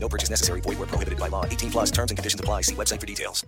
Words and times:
No 0.00 0.08
purchase 0.08 0.30
necessary. 0.30 0.60
Void 0.62 0.78
where 0.78 0.88
prohibited 0.88 1.18
by 1.18 1.28
law. 1.28 1.44
18 1.44 1.70
plus 1.70 1.90
terms 1.90 2.10
and 2.10 2.16
conditions 2.16 2.40
apply. 2.40 2.62
See 2.62 2.74
website 2.74 3.00
for 3.00 3.06
details. 3.06 3.44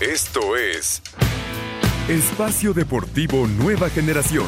Esto 0.00 0.56
es 0.56 1.00
Espacio 2.06 2.74
Deportivo 2.74 3.46
Nueva 3.48 3.88
Generación. 3.88 4.46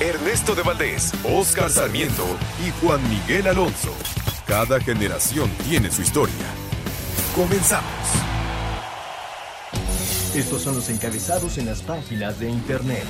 Ernesto 0.00 0.54
de 0.54 0.62
Valdés, 0.62 1.12
Oscar 1.22 1.70
Sarmiento 1.70 2.24
y 2.66 2.70
Juan 2.80 3.00
Miguel 3.10 3.46
Alonso. 3.46 3.94
Cada 4.46 4.80
generación 4.80 5.50
tiene 5.68 5.90
su 5.90 6.02
historia. 6.02 6.34
Comenzamos. 7.36 7.90
Estos 10.34 10.62
son 10.62 10.74
los 10.76 10.88
encabezados 10.88 11.58
en 11.58 11.66
las 11.66 11.82
páginas 11.82 12.40
de 12.40 12.48
internet. 12.48 13.04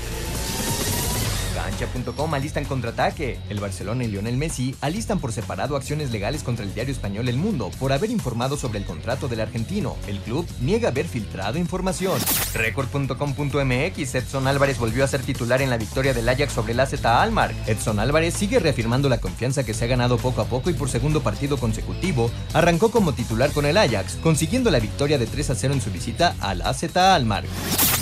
Cancha.com 1.65 2.35
alistan 2.35 2.67
contraataque. 2.67 3.39
El 3.49 3.59
Barcelona 3.59 4.05
y 4.05 4.09
Lionel 4.09 4.37
Messi 4.37 4.77
alistan 4.83 5.19
por 5.19 5.33
separado 5.33 5.77
acciones 5.77 6.11
legales 6.11 6.43
contra 6.43 6.65
el 6.65 6.75
diario 6.75 6.93
español 6.93 7.27
El 7.29 7.39
Mundo 7.39 7.71
por 7.81 7.93
haber 7.93 8.11
informado 8.11 8.59
sobre 8.59 8.79
el 8.79 8.85
contrato 8.85 9.29
del 9.29 9.41
argentino. 9.41 9.97
El 10.07 10.19
club 10.19 10.47
niega 10.61 10.91
haber 10.91 11.07
filtrado 11.07 11.59
información. 11.59 12.21
Record.com.mx 12.53 14.15
Edson 14.15 14.47
Álvarez 14.47 14.79
volvió 14.79 15.05
a 15.05 15.09
ser 15.09 15.23
titular 15.23 15.63
en 15.63 15.71
la 15.71 15.79
victoria 15.79 16.13
del 16.13 16.29
Ajax 16.29 16.53
sobre 16.53 16.75
el 16.75 16.81
AZ 16.81 17.03
Almar. 17.05 17.55
Edson 17.67 17.99
Álvarez 17.99 18.35
sigue 18.35 18.59
reafirmando 18.59 19.09
la 19.09 19.19
confianza 19.19 19.65
que 19.65 19.73
se 19.73 19.87
ha 19.87 19.89
ganado 19.89 20.19
poco 20.19 20.43
a 20.43 20.47
poco 20.47 20.69
y 20.69 20.75
por 20.75 20.91
segundo 20.91 21.23
partido 21.23 21.57
consecutivo 21.57 22.31
arrancó 22.53 22.91
como 22.91 23.15
titular 23.15 23.51
con 23.53 23.65
el 23.65 23.79
Ajax, 23.79 24.17
consiguiendo 24.17 24.71
la 24.71 24.81
victoria 24.81 25.17
de 25.17 25.27
3 25.27 25.51
a 25.51 25.55
0 25.55 25.75
en 25.75 25.81
su 25.81 25.91
visita 25.91 26.37
al 26.41 26.61
AZ 26.61 26.95
Almar. 26.97 27.45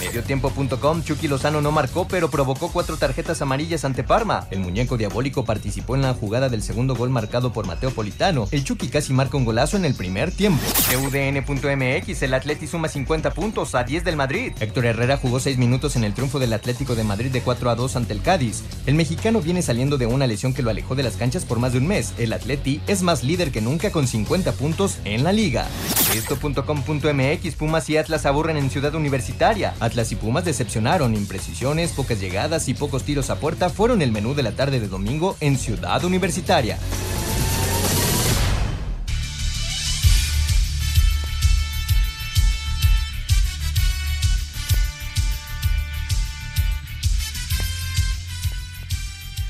Mediotiempo.com 0.00 1.04
Chucky 1.04 1.28
Lozano 1.28 1.60
no 1.60 1.70
marcó 1.70 2.08
pero 2.08 2.28
provocó 2.28 2.72
cuatro 2.72 2.96
tarjetas 2.96 3.40
amarillas 3.40 3.51
ante 3.52 4.02
Parma. 4.02 4.46
El 4.50 4.60
muñeco 4.60 4.96
diabólico 4.96 5.44
participó 5.44 5.94
en 5.94 6.00
la 6.00 6.14
jugada 6.14 6.48
del 6.48 6.62
segundo 6.62 6.94
gol 6.94 7.10
marcado 7.10 7.52
por 7.52 7.66
Mateo 7.66 7.90
Politano. 7.90 8.48
El 8.50 8.64
Chucky 8.64 8.88
casi 8.88 9.12
marca 9.12 9.36
un 9.36 9.44
golazo 9.44 9.76
en 9.76 9.84
el 9.84 9.94
primer 9.94 10.30
tiempo. 10.30 10.62
UDN.mx 10.96 12.22
El 12.22 12.32
Atleti 12.32 12.66
suma 12.66 12.88
50 12.88 13.32
puntos 13.32 13.74
a 13.74 13.84
10 13.84 14.04
del 14.04 14.16
Madrid. 14.16 14.52
Héctor 14.58 14.86
Herrera 14.86 15.18
jugó 15.18 15.38
6 15.38 15.58
minutos 15.58 15.96
en 15.96 16.04
el 16.04 16.14
triunfo 16.14 16.38
del 16.38 16.54
Atlético 16.54 16.94
de 16.94 17.04
Madrid 17.04 17.30
de 17.30 17.42
4 17.42 17.68
a 17.68 17.74
2 17.74 17.96
ante 17.96 18.14
el 18.14 18.22
Cádiz. 18.22 18.62
El 18.86 18.94
mexicano 18.94 19.42
viene 19.42 19.60
saliendo 19.60 19.98
de 19.98 20.06
una 20.06 20.26
lesión 20.26 20.54
que 20.54 20.62
lo 20.62 20.70
alejó 20.70 20.94
de 20.94 21.02
las 21.02 21.16
canchas 21.16 21.44
por 21.44 21.58
más 21.58 21.72
de 21.72 21.78
un 21.78 21.88
mes. 21.88 22.14
El 22.16 22.32
Atleti 22.32 22.80
es 22.86 23.02
más 23.02 23.22
líder 23.22 23.52
que 23.52 23.60
nunca 23.60 23.92
con 23.92 24.06
50 24.06 24.52
puntos 24.52 24.96
en 25.04 25.24
la 25.24 25.32
liga. 25.32 25.66
Esto.com.mx 26.14 27.54
Pumas 27.56 27.90
y 27.90 27.98
Atlas 27.98 28.24
aburren 28.24 28.56
en 28.56 28.70
Ciudad 28.70 28.94
Universitaria. 28.94 29.74
Atlas 29.78 30.10
y 30.12 30.16
Pumas 30.16 30.46
decepcionaron. 30.46 31.14
Imprecisiones, 31.14 31.92
pocas 31.92 32.18
llegadas 32.18 32.68
y 32.68 32.74
pocos 32.74 33.02
tiros 33.02 33.30
a 33.32 33.36
puerta 33.36 33.70
fueron 33.70 34.02
el 34.02 34.12
menú 34.12 34.34
de 34.34 34.42
la 34.42 34.52
tarde 34.52 34.78
de 34.78 34.88
domingo 34.88 35.36
en 35.40 35.58
Ciudad 35.58 36.04
Universitaria. 36.04 36.78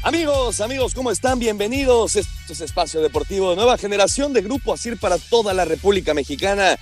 Amigos, 0.05 0.61
amigos, 0.61 0.95
¿cómo 0.95 1.11
están? 1.11 1.39
Bienvenidos. 1.39 2.17
Esto 2.17 2.53
es 2.53 2.61
Espacio 2.61 3.01
Deportivo, 3.01 3.55
nueva 3.55 3.79
generación 3.79 4.33
de 4.33 4.43
Grupo 4.43 4.73
ASIR 4.73 4.99
para 4.99 5.19
toda 5.19 5.55
la 5.55 5.65
República 5.65 6.15
Mexicana. 6.15 6.79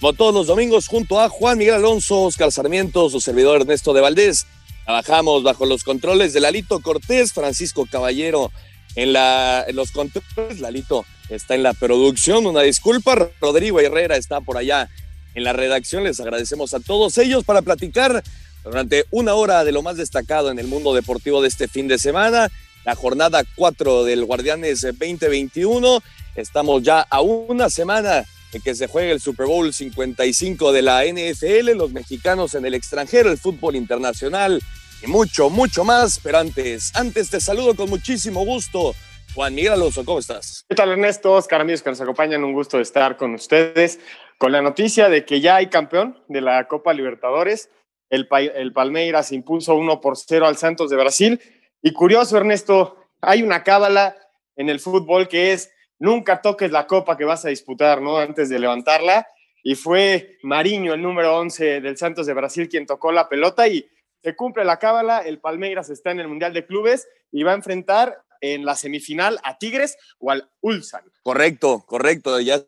Como 0.00 0.12
todos 0.12 0.34
los 0.34 0.46
domingos, 0.46 0.86
junto 0.86 1.20
a 1.20 1.28
Juan 1.28 1.58
Miguel 1.58 1.74
Alonso, 1.74 2.22
Oscar 2.22 2.52
Sarmiento, 2.52 3.10
su 3.10 3.20
servidor 3.20 3.60
Ernesto 3.60 3.92
de 3.92 4.00
Valdés. 4.00 4.46
Trabajamos 4.88 5.42
bajo 5.42 5.66
los 5.66 5.84
controles 5.84 6.32
de 6.32 6.40
Lalito 6.40 6.80
Cortés, 6.80 7.34
Francisco 7.34 7.84
Caballero 7.84 8.50
en, 8.94 9.12
la, 9.12 9.66
los 9.74 9.90
controles. 9.90 10.60
Lalito 10.60 11.04
está 11.28 11.54
en 11.54 11.62
la 11.62 11.74
producción, 11.74 12.46
una 12.46 12.62
disculpa. 12.62 13.28
Rodrigo 13.38 13.80
Herrera 13.80 14.16
está 14.16 14.40
por 14.40 14.56
allá 14.56 14.88
en 15.34 15.44
la 15.44 15.52
redacción. 15.52 16.04
Les 16.04 16.18
agradecemos 16.20 16.72
a 16.72 16.80
todos 16.80 17.18
ellos 17.18 17.44
para 17.44 17.60
platicar 17.60 18.24
durante 18.64 19.04
una 19.10 19.34
hora 19.34 19.62
de 19.62 19.72
lo 19.72 19.82
más 19.82 19.98
destacado 19.98 20.50
en 20.50 20.58
el 20.58 20.68
mundo 20.68 20.94
deportivo 20.94 21.42
de 21.42 21.48
este 21.48 21.68
fin 21.68 21.86
de 21.86 21.98
semana, 21.98 22.50
la 22.86 22.94
jornada 22.94 23.44
4 23.56 24.04
del 24.04 24.24
Guardianes 24.24 24.80
2021. 24.80 26.02
Estamos 26.34 26.82
ya 26.82 27.02
a 27.02 27.20
una 27.20 27.68
semana 27.68 28.24
de 28.52 28.60
que 28.60 28.74
se 28.74 28.86
juegue 28.86 29.12
el 29.12 29.20
Super 29.20 29.46
Bowl 29.46 29.72
55 29.72 30.72
de 30.72 30.82
la 30.82 31.04
NFL, 31.04 31.76
los 31.76 31.92
mexicanos 31.92 32.54
en 32.54 32.64
el 32.64 32.74
extranjero, 32.74 33.30
el 33.30 33.38
fútbol 33.38 33.76
internacional 33.76 34.62
y 35.02 35.06
mucho, 35.06 35.50
mucho 35.50 35.84
más. 35.84 36.20
Pero 36.22 36.38
antes, 36.38 36.94
antes 36.94 37.30
te 37.30 37.40
saludo 37.40 37.74
con 37.74 37.90
muchísimo 37.90 38.44
gusto. 38.44 38.94
Juan 39.34 39.54
Miguel 39.54 39.74
Alonso, 39.74 40.04
¿cómo 40.04 40.18
estás? 40.18 40.64
¿Qué 40.68 40.74
tal 40.74 40.90
Ernesto? 40.90 41.32
Oscar, 41.34 41.60
amigos 41.60 41.82
que 41.82 41.90
nos 41.90 42.00
acompañan, 42.00 42.42
un 42.42 42.54
gusto 42.54 42.80
estar 42.80 43.16
con 43.16 43.34
ustedes 43.34 44.00
con 44.38 44.52
la 44.52 44.62
noticia 44.62 45.08
de 45.08 45.24
que 45.24 45.40
ya 45.40 45.56
hay 45.56 45.66
campeón 45.66 46.22
de 46.28 46.40
la 46.40 46.66
Copa 46.68 46.94
Libertadores. 46.94 47.70
El, 48.08 48.26
Palmeiras 48.72 49.32
impuso 49.32 49.74
1 49.74 50.00
por 50.00 50.16
0 50.16 50.46
al 50.46 50.56
Santos 50.56 50.88
de 50.88 50.96
Brasil. 50.96 51.40
Y 51.82 51.92
curioso, 51.92 52.38
Ernesto, 52.38 52.96
hay 53.20 53.42
una 53.42 53.64
cábala 53.64 54.16
en 54.56 54.70
el 54.70 54.80
fútbol 54.80 55.28
que 55.28 55.52
es 55.52 55.70
nunca 55.98 56.40
toques 56.40 56.70
la 56.70 56.86
copa 56.86 57.16
que 57.16 57.24
vas 57.24 57.44
a 57.44 57.48
disputar, 57.48 58.00
¿no? 58.00 58.18
Antes 58.18 58.48
de 58.48 58.58
levantarla. 58.58 59.26
Y 59.62 59.74
fue 59.74 60.38
Mariño, 60.42 60.94
el 60.94 61.02
número 61.02 61.36
11 61.38 61.80
del 61.80 61.96
Santos 61.96 62.26
de 62.26 62.34
Brasil, 62.34 62.68
quien 62.68 62.86
tocó 62.86 63.12
la 63.12 63.28
pelota 63.28 63.68
y 63.68 63.88
se 64.22 64.34
cumple 64.36 64.64
la 64.64 64.78
cábala. 64.78 65.20
El 65.20 65.40
Palmeiras 65.40 65.90
está 65.90 66.10
en 66.10 66.20
el 66.20 66.28
Mundial 66.28 66.52
de 66.52 66.66
Clubes 66.66 67.08
y 67.32 67.42
va 67.42 67.52
a 67.52 67.56
enfrentar 67.56 68.22
en 68.40 68.64
la 68.64 68.76
semifinal 68.76 69.38
a 69.42 69.58
Tigres 69.58 69.96
o 70.18 70.30
al 70.30 70.48
Ulsan. 70.60 71.02
Correcto, 71.22 71.84
correcto. 71.86 72.38
Ya 72.40 72.64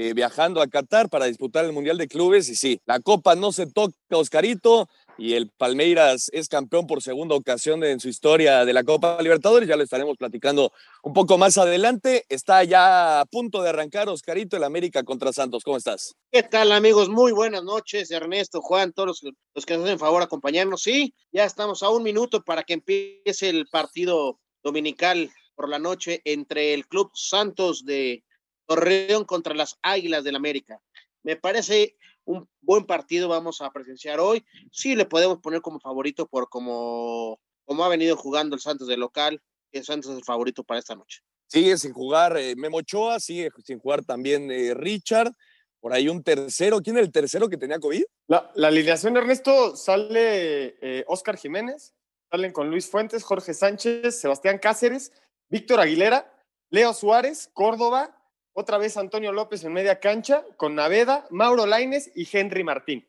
eh, 0.00 0.14
viajando 0.14 0.62
a 0.62 0.68
Qatar 0.68 1.08
para 1.08 1.24
disputar 1.24 1.64
el 1.64 1.72
Mundial 1.72 1.98
de 1.98 2.08
Clubes. 2.08 2.48
Y 2.48 2.54
sí, 2.54 2.80
la 2.86 3.00
Copa 3.00 3.34
no 3.34 3.50
se 3.50 3.66
toca, 3.66 3.94
Oscarito, 4.10 4.88
y 5.18 5.34
el 5.34 5.50
Palmeiras 5.50 6.30
es 6.32 6.48
campeón 6.48 6.86
por 6.86 7.02
segunda 7.02 7.34
ocasión 7.34 7.82
en 7.82 7.98
su 7.98 8.08
historia 8.08 8.64
de 8.64 8.72
la 8.72 8.84
Copa 8.84 9.20
Libertadores. 9.20 9.68
Ya 9.68 9.76
lo 9.76 9.82
estaremos 9.82 10.16
platicando 10.16 10.72
un 11.02 11.12
poco 11.12 11.36
más 11.36 11.58
adelante. 11.58 12.24
Está 12.28 12.62
ya 12.62 13.20
a 13.20 13.26
punto 13.26 13.60
de 13.60 13.70
arrancar, 13.70 14.08
Oscarito, 14.08 14.56
el 14.56 14.62
América 14.62 15.02
contra 15.02 15.32
Santos. 15.32 15.64
¿Cómo 15.64 15.76
estás? 15.76 16.14
¿Qué 16.30 16.44
tal, 16.44 16.70
amigos? 16.70 17.08
Muy 17.08 17.32
buenas 17.32 17.64
noches, 17.64 18.12
Ernesto, 18.12 18.62
Juan, 18.62 18.92
todos 18.92 19.20
los, 19.54 19.66
que 19.66 19.76
nos 19.76 19.86
hacen 19.86 19.98
favor 19.98 20.22
acompañarnos. 20.22 20.82
Sí, 20.82 21.12
ya 21.32 21.44
estamos 21.44 21.82
a 21.82 21.90
un 21.90 22.04
minuto 22.04 22.44
para 22.44 22.62
que 22.62 22.74
empiece 22.74 23.48
el 23.48 23.66
partido 23.66 24.38
dominical 24.62 25.30
por 25.56 25.68
la 25.68 25.80
noche 25.80 26.22
entre 26.24 26.74
el 26.74 26.86
Club 26.86 27.10
Santos 27.14 27.84
de 27.84 28.22
Torreón 28.66 29.24
contra 29.24 29.54
las 29.54 29.78
Águilas 29.82 30.22
del 30.22 30.36
América. 30.36 30.80
Me 31.24 31.34
parece 31.34 31.96
un 32.28 32.46
buen 32.60 32.84
partido 32.84 33.28
vamos 33.28 33.60
a 33.62 33.70
presenciar 33.70 34.20
hoy. 34.20 34.44
Sí 34.70 34.94
le 34.94 35.06
podemos 35.06 35.38
poner 35.38 35.62
como 35.62 35.80
favorito 35.80 36.26
por 36.28 36.48
como, 36.48 37.40
como 37.64 37.84
ha 37.84 37.88
venido 37.88 38.16
jugando 38.16 38.54
el 38.54 38.60
Santos 38.60 38.86
de 38.86 38.98
local. 38.98 39.40
El 39.72 39.84
Santos 39.84 40.12
es 40.12 40.18
el 40.18 40.24
favorito 40.24 40.62
para 40.62 40.78
esta 40.78 40.94
noche. 40.94 41.20
Sigue 41.46 41.78
sin 41.78 41.94
jugar 41.94 42.36
eh, 42.36 42.54
Memo 42.54 42.78
Ochoa, 42.78 43.18
sigue 43.18 43.50
sin 43.64 43.78
jugar 43.78 44.04
también 44.04 44.50
eh, 44.50 44.74
Richard. 44.74 45.32
Por 45.80 45.94
ahí 45.94 46.08
un 46.08 46.22
tercero. 46.22 46.80
¿Quién 46.82 46.98
es 46.98 47.04
el 47.04 47.12
tercero 47.12 47.48
que 47.48 47.56
tenía 47.56 47.78
COVID? 47.78 48.04
La, 48.26 48.50
la 48.54 48.68
alineación, 48.68 49.16
Ernesto, 49.16 49.74
sale 49.74 50.76
eh, 50.82 51.04
Oscar 51.06 51.38
Jiménez, 51.38 51.94
salen 52.30 52.52
con 52.52 52.68
Luis 52.68 52.90
Fuentes, 52.90 53.24
Jorge 53.24 53.54
Sánchez, 53.54 54.20
Sebastián 54.20 54.58
Cáceres, 54.58 55.12
Víctor 55.48 55.80
Aguilera, 55.80 56.30
Leo 56.68 56.92
Suárez, 56.92 57.48
Córdoba, 57.54 58.17
otra 58.58 58.76
vez 58.76 58.96
Antonio 58.96 59.30
López 59.30 59.62
en 59.62 59.72
media 59.72 60.00
cancha, 60.00 60.44
con 60.56 60.74
Naveda, 60.74 61.28
Mauro 61.30 61.64
Laines 61.64 62.10
y 62.16 62.28
Henry 62.30 62.64
Martín. 62.64 63.06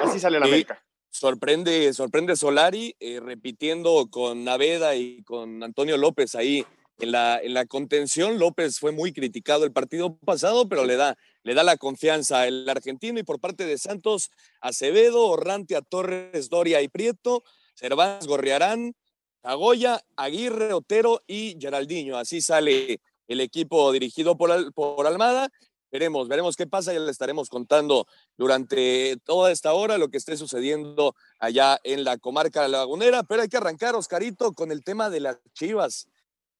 Así 0.00 0.20
sale 0.20 0.38
la 0.38 0.46
América. 0.46 0.80
Sorprende, 1.10 1.92
sorprende 1.92 2.36
Solari, 2.36 2.94
eh, 3.00 3.18
repitiendo 3.18 4.06
con 4.08 4.44
Naveda 4.44 4.94
y 4.94 5.24
con 5.24 5.60
Antonio 5.64 5.96
López 5.96 6.36
ahí 6.36 6.64
en 7.00 7.10
la, 7.10 7.40
en 7.42 7.52
la 7.52 7.66
contención. 7.66 8.38
López 8.38 8.78
fue 8.78 8.92
muy 8.92 9.12
criticado 9.12 9.64
el 9.64 9.72
partido 9.72 10.16
pasado, 10.18 10.68
pero 10.68 10.84
le 10.84 10.94
da, 10.94 11.18
le 11.42 11.54
da 11.54 11.64
la 11.64 11.76
confianza 11.76 12.42
al 12.42 12.68
argentino. 12.68 13.18
Y 13.18 13.24
por 13.24 13.40
parte 13.40 13.66
de 13.66 13.78
Santos, 13.78 14.30
Acevedo, 14.60 15.26
Orrantia, 15.26 15.82
Torres, 15.82 16.48
Doria 16.48 16.80
y 16.80 16.86
Prieto, 16.86 17.42
Cervantes, 17.74 18.28
Gorriarán, 18.28 18.94
Agoya, 19.42 20.00
Aguirre, 20.14 20.72
Otero 20.72 21.22
y 21.26 21.56
Geraldinho. 21.60 22.16
Así 22.16 22.40
sale 22.40 23.00
el 23.28 23.40
equipo 23.40 23.92
dirigido 23.92 24.36
por, 24.36 24.72
por 24.74 25.06
Almada. 25.06 25.48
veremos, 25.90 26.28
veremos 26.28 26.56
qué 26.56 26.66
pasa, 26.66 26.92
ya 26.92 27.00
le 27.00 27.10
estaremos 27.10 27.48
contando 27.48 28.06
durante 28.36 29.16
toda 29.24 29.52
esta 29.52 29.74
hora 29.74 29.98
lo 29.98 30.08
que 30.08 30.16
esté 30.16 30.36
sucediendo 30.36 31.14
allá 31.38 31.78
en 31.84 32.04
la 32.04 32.18
comarca 32.18 32.66
lagunera, 32.68 33.22
pero 33.22 33.42
hay 33.42 33.48
que 33.48 33.58
arrancar, 33.58 33.94
Oscarito, 33.94 34.52
con 34.52 34.72
el 34.72 34.82
tema 34.84 35.10
de 35.10 35.20
las 35.20 35.38
chivas. 35.54 36.08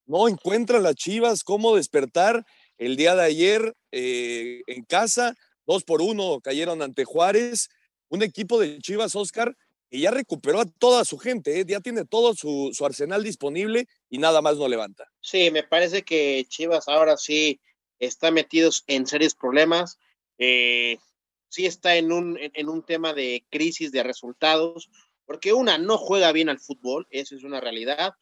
No 0.06 0.29
encuentran 0.29 0.82
las 0.82 0.97
chivas 0.97 1.44
cómo 1.44 1.76
despertar 1.76 2.44
el 2.76 2.97
día 2.97 3.15
de 3.15 3.23
ayer 3.23 3.75
eh, 3.93 4.62
en 4.67 4.85
casa, 4.85 5.35
dos 5.67 5.85
por 5.85 6.03
uno 6.03 6.41
cayeron 6.41 6.82
ante 6.82 7.05
Juárez, 7.05 7.69
un 8.08 8.23
equipo 8.23 8.58
de 8.58 8.79
chivas, 8.79 9.15
Oscar, 9.15 9.56
que 9.88 10.00
ya 10.00 10.11
recuperó 10.11 10.61
a 10.61 10.67
toda 10.67 11.05
su 11.05 11.19
gente, 11.19 11.61
¿eh? 11.61 11.65
ya 11.67 11.81
tiene 11.81 12.05
todo 12.05 12.35
su, 12.35 12.70
su 12.73 12.85
arsenal 12.85 13.23
disponible 13.23 13.87
y 14.11 14.19
nada 14.19 14.43
más 14.43 14.56
no 14.56 14.69
levanta. 14.69 15.12
Sí, 15.22 15.50
me 15.50 15.62
parece 15.62 16.02
que 16.02 16.44
Chivas 16.48 16.88
ahora 16.88 17.16
sí 17.16 17.60
está 17.98 18.30
metidos 18.30 18.84
en 18.88 19.06
serios 19.06 19.34
problemas. 19.34 19.98
Eh, 20.36 20.98
sí 21.48 21.64
está 21.66 21.96
en 21.96 22.12
un, 22.12 22.38
en 22.40 22.69
un 22.69 22.82
tema 22.82 23.14
de 23.14 23.44
crisis 23.48 23.92
de 23.92 24.02
resultados, 24.02 24.90
porque 25.24 25.52
una, 25.52 25.78
no 25.78 25.96
juega 25.96 26.32
bien 26.32 26.48
al 26.48 26.58
fútbol, 26.58 27.06
eso 27.10 27.36
es 27.36 27.44
una 27.44 27.60
realidad. 27.60 28.14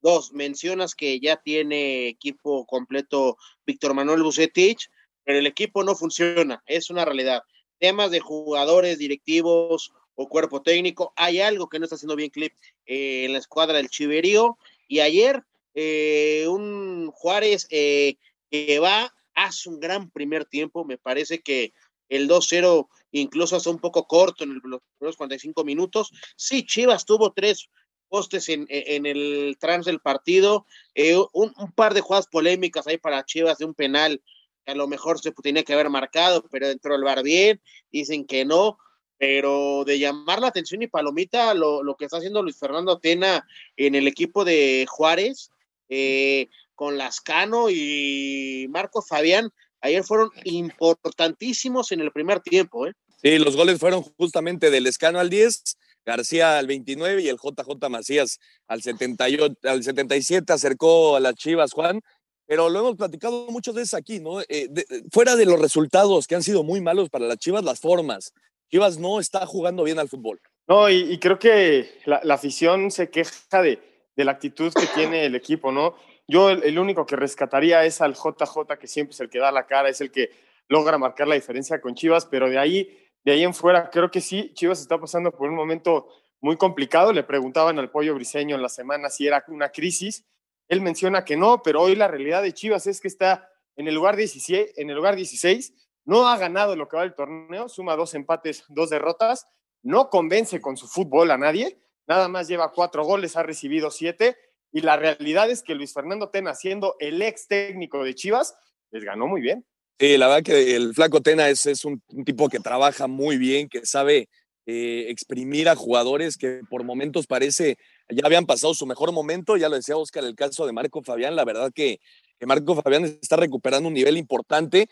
Dos, 0.00 0.32
mencionas 0.32 0.94
que 0.94 1.20
ya 1.20 1.36
tiene 1.36 2.08
equipo 2.08 2.66
completo 2.66 3.36
Víctor 3.64 3.94
Manuel 3.94 4.22
Bucetich, 4.22 4.90
pero 5.24 5.38
el 5.38 5.46
equipo 5.46 5.84
no 5.84 5.94
funciona, 5.94 6.62
es 6.66 6.90
una 6.90 7.04
realidad. 7.04 7.42
Temas 7.78 8.10
de 8.10 8.20
jugadores, 8.20 8.98
directivos 8.98 9.92
o 10.14 10.28
cuerpo 10.28 10.62
técnico, 10.62 11.12
hay 11.14 11.40
algo 11.40 11.68
que 11.68 11.78
no 11.78 11.84
está 11.84 11.94
haciendo 11.94 12.16
bien 12.16 12.30
Clip 12.30 12.52
eh, 12.86 13.26
en 13.26 13.32
la 13.32 13.38
escuadra 13.38 13.76
del 13.76 13.88
Chiverío. 13.90 14.58
Y 14.88 15.00
ayer, 15.00 15.44
eh, 15.80 16.48
un 16.48 17.12
Juárez 17.12 17.68
eh, 17.70 18.16
que 18.50 18.80
va 18.80 19.14
hace 19.36 19.68
un 19.68 19.78
gran 19.78 20.10
primer 20.10 20.44
tiempo. 20.44 20.84
Me 20.84 20.98
parece 20.98 21.40
que 21.40 21.72
el 22.08 22.28
2-0 22.28 22.88
incluso 23.12 23.54
hace 23.54 23.70
un 23.70 23.78
poco 23.78 24.08
corto 24.08 24.42
en 24.42 24.60
los 24.64 24.80
primeros 24.98 25.16
45 25.16 25.64
minutos. 25.64 26.10
Sí, 26.34 26.66
Chivas 26.66 27.04
tuvo 27.04 27.32
tres 27.32 27.68
postes 28.08 28.48
en, 28.48 28.66
en 28.68 29.06
el 29.06 29.56
trans 29.60 29.86
del 29.86 30.00
partido, 30.00 30.66
eh, 30.96 31.16
un, 31.32 31.52
par 31.76 31.94
de 31.94 32.00
jugadas 32.00 32.26
polémicas 32.26 32.88
ahí 32.88 32.98
para 32.98 33.24
Chivas 33.24 33.58
de 33.58 33.66
un 33.66 33.74
penal 33.74 34.20
que 34.64 34.72
a 34.72 34.74
lo 34.74 34.88
mejor 34.88 35.20
se 35.20 35.30
tenía 35.30 35.62
que 35.62 35.74
haber 35.74 35.90
marcado, 35.90 36.44
pero 36.50 36.66
entró 36.66 36.96
el 36.96 37.04
bar 37.04 37.22
bien, 37.22 37.60
dicen 37.92 38.26
que 38.26 38.44
no, 38.44 38.78
pero 39.16 39.84
de 39.84 39.98
llamar 40.00 40.40
la 40.40 40.48
atención 40.48 40.82
y 40.82 40.88
palomita 40.88 41.54
lo, 41.54 41.84
lo 41.84 41.96
que 41.96 42.06
está 42.06 42.16
haciendo 42.16 42.42
Luis 42.42 42.58
Fernando 42.58 42.98
Tena 42.98 43.46
en 43.76 43.94
el 43.94 44.08
equipo 44.08 44.44
de 44.44 44.86
Juárez, 44.88 45.52
eh, 45.88 46.48
con 46.74 46.96
Lascano 46.96 47.70
y 47.70 48.66
Marco 48.70 49.02
Fabián, 49.02 49.50
ayer 49.80 50.04
fueron 50.04 50.30
importantísimos 50.44 51.92
en 51.92 52.00
el 52.00 52.12
primer 52.12 52.40
tiempo. 52.40 52.86
¿eh? 52.86 52.92
Sí, 53.22 53.38
los 53.38 53.56
goles 53.56 53.78
fueron 53.78 54.02
justamente 54.02 54.70
del 54.70 54.86
Escano 54.86 55.18
al 55.18 55.30
10, 55.30 55.76
García 56.04 56.58
al 56.58 56.66
29 56.66 57.22
y 57.22 57.28
el 57.28 57.36
JJ 57.36 57.88
Macías 57.90 58.38
al, 58.66 58.82
78, 58.82 59.56
al 59.64 59.82
77 59.82 60.52
acercó 60.52 61.16
a 61.16 61.20
las 61.20 61.34
Chivas, 61.34 61.72
Juan. 61.72 62.00
Pero 62.46 62.70
lo 62.70 62.78
hemos 62.78 62.96
platicado 62.96 63.46
muchas 63.50 63.74
veces 63.74 63.92
aquí, 63.92 64.20
¿no? 64.20 64.40
Eh, 64.40 64.68
de, 64.70 64.86
fuera 65.12 65.36
de 65.36 65.44
los 65.44 65.60
resultados 65.60 66.26
que 66.26 66.34
han 66.34 66.42
sido 66.42 66.62
muy 66.62 66.80
malos 66.80 67.10
para 67.10 67.26
las 67.26 67.36
Chivas, 67.36 67.62
las 67.62 67.80
formas. 67.80 68.32
Chivas 68.70 68.98
no 68.98 69.20
está 69.20 69.44
jugando 69.46 69.84
bien 69.84 69.98
al 69.98 70.08
fútbol. 70.08 70.40
No, 70.66 70.88
y, 70.88 71.12
y 71.12 71.18
creo 71.18 71.38
que 71.38 72.00
la, 72.06 72.20
la, 72.22 72.34
afición 72.34 72.90
se 72.90 73.10
queja 73.10 73.62
de, 73.62 73.78
de 74.18 74.24
la 74.24 74.32
actitud 74.32 74.72
que 74.74 74.88
tiene 74.96 75.24
el 75.26 75.36
equipo, 75.36 75.70
¿no? 75.70 75.94
Yo 76.26 76.50
el, 76.50 76.64
el, 76.64 76.76
único 76.80 77.06
que 77.06 77.14
rescataría 77.14 77.84
es 77.84 78.00
al 78.00 78.14
JJ, 78.14 78.76
que 78.76 78.88
siempre 78.88 79.14
es 79.14 79.20
el 79.20 79.30
que 79.30 79.38
da 79.38 79.52
la 79.52 79.68
cara, 79.68 79.88
es 79.88 80.00
el 80.00 80.10
que 80.10 80.30
logra 80.66 80.98
marcar 80.98 81.28
la 81.28 81.36
diferencia 81.36 81.80
con 81.80 81.94
Chivas, 81.94 82.26
pero 82.26 82.50
de 82.50 82.58
ahí, 82.58 82.98
de 83.24 83.30
ahí 83.30 83.44
en 83.44 83.54
fuera, 83.54 83.90
creo 83.90 84.10
que 84.10 84.20
sí, 84.20 84.52
Chivas 84.54 84.80
está 84.80 84.98
pasando 84.98 85.30
por 85.30 85.48
un 85.48 85.54
momento 85.54 86.08
muy 86.40 86.56
complicado. 86.56 87.12
Le 87.12 87.22
preguntaban 87.22 87.78
al 87.78 87.92
pollo 87.92 88.16
briseño 88.16 88.56
en 88.56 88.62
la 88.62 88.68
semana 88.68 89.08
si 89.08 89.28
era 89.28 89.44
una 89.46 89.68
crisis. 89.68 90.26
Él 90.66 90.80
menciona 90.80 91.24
que 91.24 91.36
no, 91.36 91.62
pero 91.62 91.80
hoy 91.80 91.94
la 91.94 92.08
realidad 92.08 92.42
de 92.42 92.52
Chivas 92.52 92.88
es 92.88 93.00
que 93.00 93.06
está 93.06 93.48
en 93.76 93.86
el 93.86 93.94
lugar 93.94 94.16
16, 94.16 94.72
en 94.78 94.90
el 94.90 94.96
lugar 94.96 95.14
16 95.14 95.72
no 96.06 96.26
ha 96.26 96.36
ganado 96.38 96.74
lo 96.74 96.88
que 96.88 96.96
va 96.96 97.02
del 97.02 97.14
torneo, 97.14 97.68
suma 97.68 97.94
dos 97.94 98.14
empates, 98.14 98.64
dos 98.68 98.90
derrotas, 98.90 99.46
no 99.82 100.10
convence 100.10 100.60
con 100.60 100.76
su 100.76 100.88
fútbol 100.88 101.30
a 101.30 101.38
nadie, 101.38 101.78
nada 102.08 102.28
más 102.28 102.48
lleva 102.48 102.72
cuatro 102.72 103.04
goles, 103.04 103.36
ha 103.36 103.42
recibido 103.42 103.90
siete 103.90 104.36
y 104.72 104.80
la 104.80 104.96
realidad 104.96 105.50
es 105.50 105.62
que 105.62 105.74
Luis 105.74 105.92
Fernando 105.92 106.30
Tena, 106.30 106.54
siendo 106.54 106.96
el 106.98 107.22
ex 107.22 107.46
técnico 107.46 108.02
de 108.02 108.14
Chivas, 108.14 108.54
les 108.90 109.04
ganó 109.04 109.26
muy 109.26 109.40
bien. 109.40 109.64
Sí, 109.98 110.16
la 110.16 110.28
verdad 110.28 110.42
que 110.42 110.76
el 110.76 110.94
Flaco 110.94 111.20
Tena 111.20 111.48
es, 111.48 111.66
es 111.66 111.84
un, 111.84 112.02
tipo 112.24 112.48
que 112.48 112.60
trabaja 112.60 113.06
muy 113.06 113.36
bien, 113.36 113.68
que 113.68 113.84
sabe 113.84 114.28
eh, 114.66 115.06
exprimir 115.08 115.68
a 115.68 115.74
jugadores 115.74 116.36
que 116.36 116.60
por 116.68 116.84
momentos 116.84 117.26
parece 117.26 117.78
ya 118.10 118.24
habían 118.24 118.46
pasado 118.46 118.74
su 118.74 118.86
mejor 118.86 119.12
momento. 119.12 119.56
Ya 119.56 119.68
lo 119.68 119.76
decía 119.76 119.96
Oscar, 119.96 120.24
el 120.24 120.36
caso 120.36 120.66
de 120.66 120.72
Marco 120.72 121.02
Fabián, 121.02 121.34
la 121.34 121.44
verdad 121.44 121.72
que, 121.74 122.00
que 122.38 122.46
Marco 122.46 122.80
Fabián 122.80 123.04
está 123.04 123.36
recuperando 123.36 123.88
un 123.88 123.94
nivel 123.94 124.16
importante. 124.16 124.88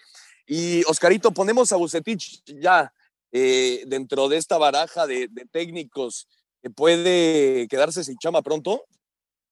Y 0.46 0.82
Oscarito, 0.84 1.32
ponemos 1.32 1.72
a 1.72 1.76
Bucetich 1.76 2.42
ya 2.46 2.92
eh, 3.32 3.84
dentro 3.86 4.28
de 4.28 4.38
esta 4.38 4.58
baraja 4.58 5.06
de 5.06 5.28
técnicos 5.50 6.26
puede 6.74 7.68
quedarse 7.68 8.04
sin 8.04 8.18
chama 8.18 8.42
pronto. 8.42 8.84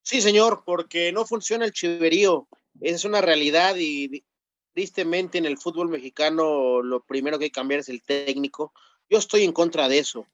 Sí, 0.03 0.21
señor, 0.21 0.65
porque 0.67 1.13
no 1.13 1.25
funciona 1.25 1.65
el 1.65 1.73
chiverío. 1.73 2.47
Esa 2.81 2.97
es 2.97 3.05
una 3.05 3.21
realidad 3.21 3.77
y 3.79 4.25
tristemente 4.75 5.39
en 5.39 5.47
el 5.47 5.57
fútbol 5.57 5.89
mexicano 5.89 6.83
lo 6.83 7.05
primero 7.05 7.39
que 7.39 7.45
hay 7.45 7.51
que 7.51 7.55
cambiar 7.55 7.81
es 7.81 7.89
el 7.89 8.03
técnico. 8.03 8.73
Yo 9.09 9.19
estoy 9.19 9.45
en 9.45 9.53
contra 9.53 9.89
de 9.89 9.99
eso, 9.99 10.27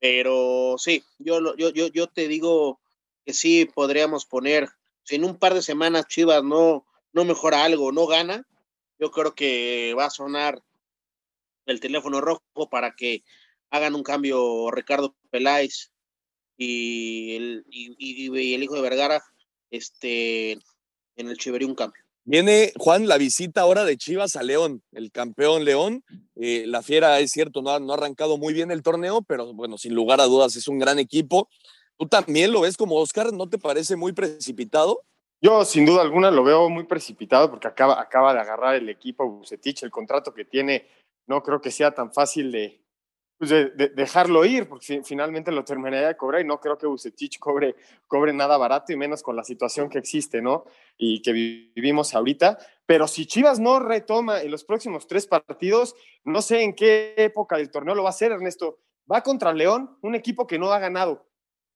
pero 0.00 0.76
sí, 0.78 1.04
yo, 1.18 1.56
yo, 1.56 1.70
yo, 1.70 1.88
yo 1.88 2.06
te 2.06 2.28
digo 2.28 2.80
que 3.26 3.34
sí 3.34 3.66
podríamos 3.66 4.24
poner, 4.24 4.68
si 5.02 5.16
en 5.16 5.24
un 5.24 5.36
par 5.36 5.54
de 5.54 5.62
semanas 5.62 6.06
Chivas 6.06 6.44
no, 6.44 6.86
no 7.12 7.24
mejora 7.24 7.64
algo, 7.64 7.90
no 7.90 8.06
gana, 8.06 8.46
yo 8.98 9.10
creo 9.10 9.34
que 9.34 9.94
va 9.98 10.06
a 10.06 10.10
sonar 10.10 10.62
el 11.66 11.80
teléfono 11.80 12.20
rojo 12.20 12.70
para 12.70 12.94
que 12.94 13.24
hagan 13.70 13.94
un 13.94 14.02
cambio 14.02 14.70
Ricardo 14.70 15.14
Peláez 15.30 15.90
y 16.58 17.36
el, 17.36 17.64
y, 17.70 17.94
y, 17.98 18.38
y 18.38 18.54
el 18.54 18.62
hijo 18.62 18.74
de 18.74 18.82
Vergara 18.82 19.22
este, 19.70 20.52
en 21.16 21.28
el 21.28 21.38
Chiverío 21.38 21.68
un 21.68 21.74
cambio. 21.74 22.02
Viene, 22.24 22.74
Juan, 22.76 23.08
la 23.08 23.16
visita 23.16 23.62
ahora 23.62 23.84
de 23.84 23.96
Chivas 23.96 24.36
a 24.36 24.42
León, 24.42 24.82
el 24.92 25.10
campeón 25.10 25.64
León. 25.64 26.04
Eh, 26.36 26.64
la 26.66 26.82
Fiera, 26.82 27.18
es 27.20 27.30
cierto, 27.30 27.62
no 27.62 27.70
ha, 27.70 27.80
no 27.80 27.92
ha, 27.92 27.96
arrancado 27.96 28.36
muy 28.36 28.52
bien 28.52 28.70
el 28.70 28.82
torneo, 28.82 29.22
pero 29.22 29.54
bueno, 29.54 29.78
sin 29.78 29.94
lugar 29.94 30.20
a 30.20 30.26
dudas 30.26 30.54
es 30.56 30.68
un 30.68 30.78
gran 30.78 30.98
equipo. 30.98 31.48
¿Tú 31.96 32.06
también 32.06 32.52
lo 32.52 32.60
ves 32.60 32.76
como 32.76 32.96
Oscar? 32.96 33.32
¿No 33.32 33.48
te 33.48 33.56
parece 33.56 33.96
muy 33.96 34.12
precipitado? 34.12 35.02
Yo, 35.40 35.64
sin 35.64 35.86
duda 35.86 36.02
alguna, 36.02 36.30
lo 36.30 36.44
veo 36.44 36.68
muy 36.68 36.84
precipitado 36.84 37.48
porque 37.48 37.68
acaba, 37.68 37.98
acaba 37.98 38.34
de 38.34 38.40
agarrar 38.40 38.74
el 38.74 38.90
equipo 38.90 39.26
Bucetich, 39.26 39.84
el 39.84 39.90
contrato 39.90 40.34
que 40.34 40.44
tiene, 40.44 40.86
no 41.26 41.42
creo 41.42 41.62
que 41.62 41.70
sea 41.70 41.92
tan 41.92 42.12
fácil 42.12 42.52
de, 42.52 42.82
pues 43.38 43.50
de, 43.50 43.70
de, 43.70 43.88
dejarlo 43.90 44.44
ir, 44.44 44.68
porque 44.68 45.02
finalmente 45.04 45.52
lo 45.52 45.64
terminaría 45.64 46.08
de 46.08 46.16
cobrar 46.16 46.40
y 46.40 46.44
no 46.44 46.60
creo 46.60 46.76
que 46.76 46.88
Bucetich 46.88 47.38
cobre, 47.38 47.76
cobre 48.08 48.32
nada 48.32 48.56
barato 48.56 48.92
y 48.92 48.96
menos 48.96 49.22
con 49.22 49.36
la 49.36 49.44
situación 49.44 49.88
que 49.88 49.98
existe, 49.98 50.42
¿no? 50.42 50.64
Y 50.96 51.22
que 51.22 51.32
vivimos 51.32 52.14
ahorita. 52.14 52.58
Pero 52.84 53.06
si 53.06 53.26
Chivas 53.26 53.60
no 53.60 53.78
retoma 53.78 54.42
en 54.42 54.50
los 54.50 54.64
próximos 54.64 55.06
tres 55.06 55.28
partidos, 55.28 55.94
no 56.24 56.42
sé 56.42 56.62
en 56.62 56.74
qué 56.74 57.14
época 57.16 57.56
del 57.56 57.70
torneo 57.70 57.94
lo 57.94 58.02
va 58.02 58.08
a 58.08 58.10
hacer, 58.10 58.32
Ernesto. 58.32 58.80
Va 59.10 59.22
contra 59.22 59.52
León, 59.52 59.96
un 60.02 60.16
equipo 60.16 60.46
que 60.46 60.58
no 60.58 60.72
ha 60.72 60.80
ganado. 60.80 61.28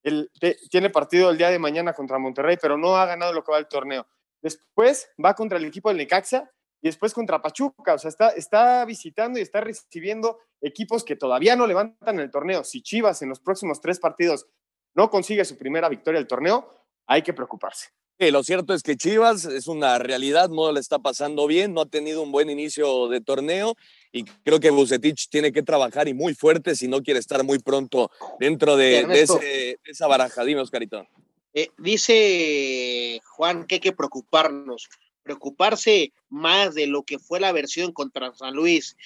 El, 0.03 0.31
tiene 0.69 0.91
partido 0.91 1.31
el 1.31 1.39
día 1.39 1.51
de 1.51 1.61
mañana 1.61 1.93
contra 1.93 2.19
Monterrey, 2.19 2.57
pero 2.61 2.77
no 2.77 2.97
ha 2.97 3.07
ganado 3.07 3.33
lo 3.33 3.45
que 3.45 3.53
va 3.53 3.59
el 3.59 3.69
torneo. 3.69 4.07
Después 4.41 5.09
va 5.25 5.35
contra 5.35 5.59
el 5.59 5.65
equipo 5.65 5.89
del 5.89 5.99
Necaxa, 5.99 6.51
y 6.83 6.89
después 6.89 7.15
contra 7.15 7.41
Pachuca. 7.41 7.95
O 7.95 7.99
sea, 7.99 8.09
está, 8.09 8.29
está 8.31 8.85
visitando 8.85 9.39
y 9.39 9.43
está 9.43 9.61
recibiendo 9.61 10.39
equipos 10.61 11.05
que 11.05 11.17
todavía 11.17 11.57
no 11.57 11.67
levantan 11.67 12.19
el 12.19 12.31
torneo. 12.31 12.65
Si 12.65 12.83
Chivas 12.83 13.23
en 13.23 13.29
los 13.29 13.41
próximos 13.41 13.81
tres 13.81 13.99
partidos 13.99 14.47
no 14.95 15.09
consigue 15.09 15.45
su 15.45 15.57
primera 15.57 15.89
victoria 15.89 16.19
del 16.19 16.27
torneo, 16.27 16.69
hay 17.07 17.23
que 17.23 17.33
preocuparse. 17.33 17.89
Sí, 18.19 18.31
lo 18.31 18.43
cierto 18.43 18.75
es 18.75 18.83
que 18.83 18.97
Chivas 18.97 19.47
es 19.47 19.67
una 19.69 19.99
realidad, 19.99 20.51
no 20.51 20.71
le 20.71 20.81
está 20.81 20.99
pasando 20.99 21.47
bien, 21.47 21.73
no 21.73 21.81
ha 21.81 21.87
tenido 21.87 22.23
un 22.23 22.31
buen 22.31 22.51
inicio 22.51 23.09
de 23.09 23.21
torneo 23.21 23.75
y 24.13 24.25
creo 24.25 24.61
que 24.61 24.71
Bucetich 24.71 25.29
tiene 25.29 25.51
que 25.51 25.63
trabajar 25.63 26.09
y 26.09 26.15
muy 26.15 26.35
fuerte 26.35 26.77
si 26.77 26.89
no 26.89 27.03
quiere 27.03 27.21
estar 27.21 27.43
muy 27.43 27.59
pronto 27.59 28.11
dentro 28.39 28.77
de, 28.77 29.07
de, 29.07 29.23
ese, 29.23 29.39
de 29.41 29.79
esa 29.85 30.07
baraja. 30.07 30.45
Dime, 30.45 30.61
Oscarito. 30.61 31.07
Eh, 31.55 31.71
dice 31.79 33.21
Juan 33.25 33.67
que 33.67 33.77
hay 33.77 33.81
que 33.81 33.93
preocuparnos 33.93 34.89
preocuparse 35.23 36.13
más 36.29 36.75
de 36.75 36.87
lo 36.87 37.03
que 37.03 37.19
fue 37.19 37.41
la 37.41 37.53
versión 37.53 37.93
contra 37.93 38.35
San 38.35 38.55
Luis 38.55 38.97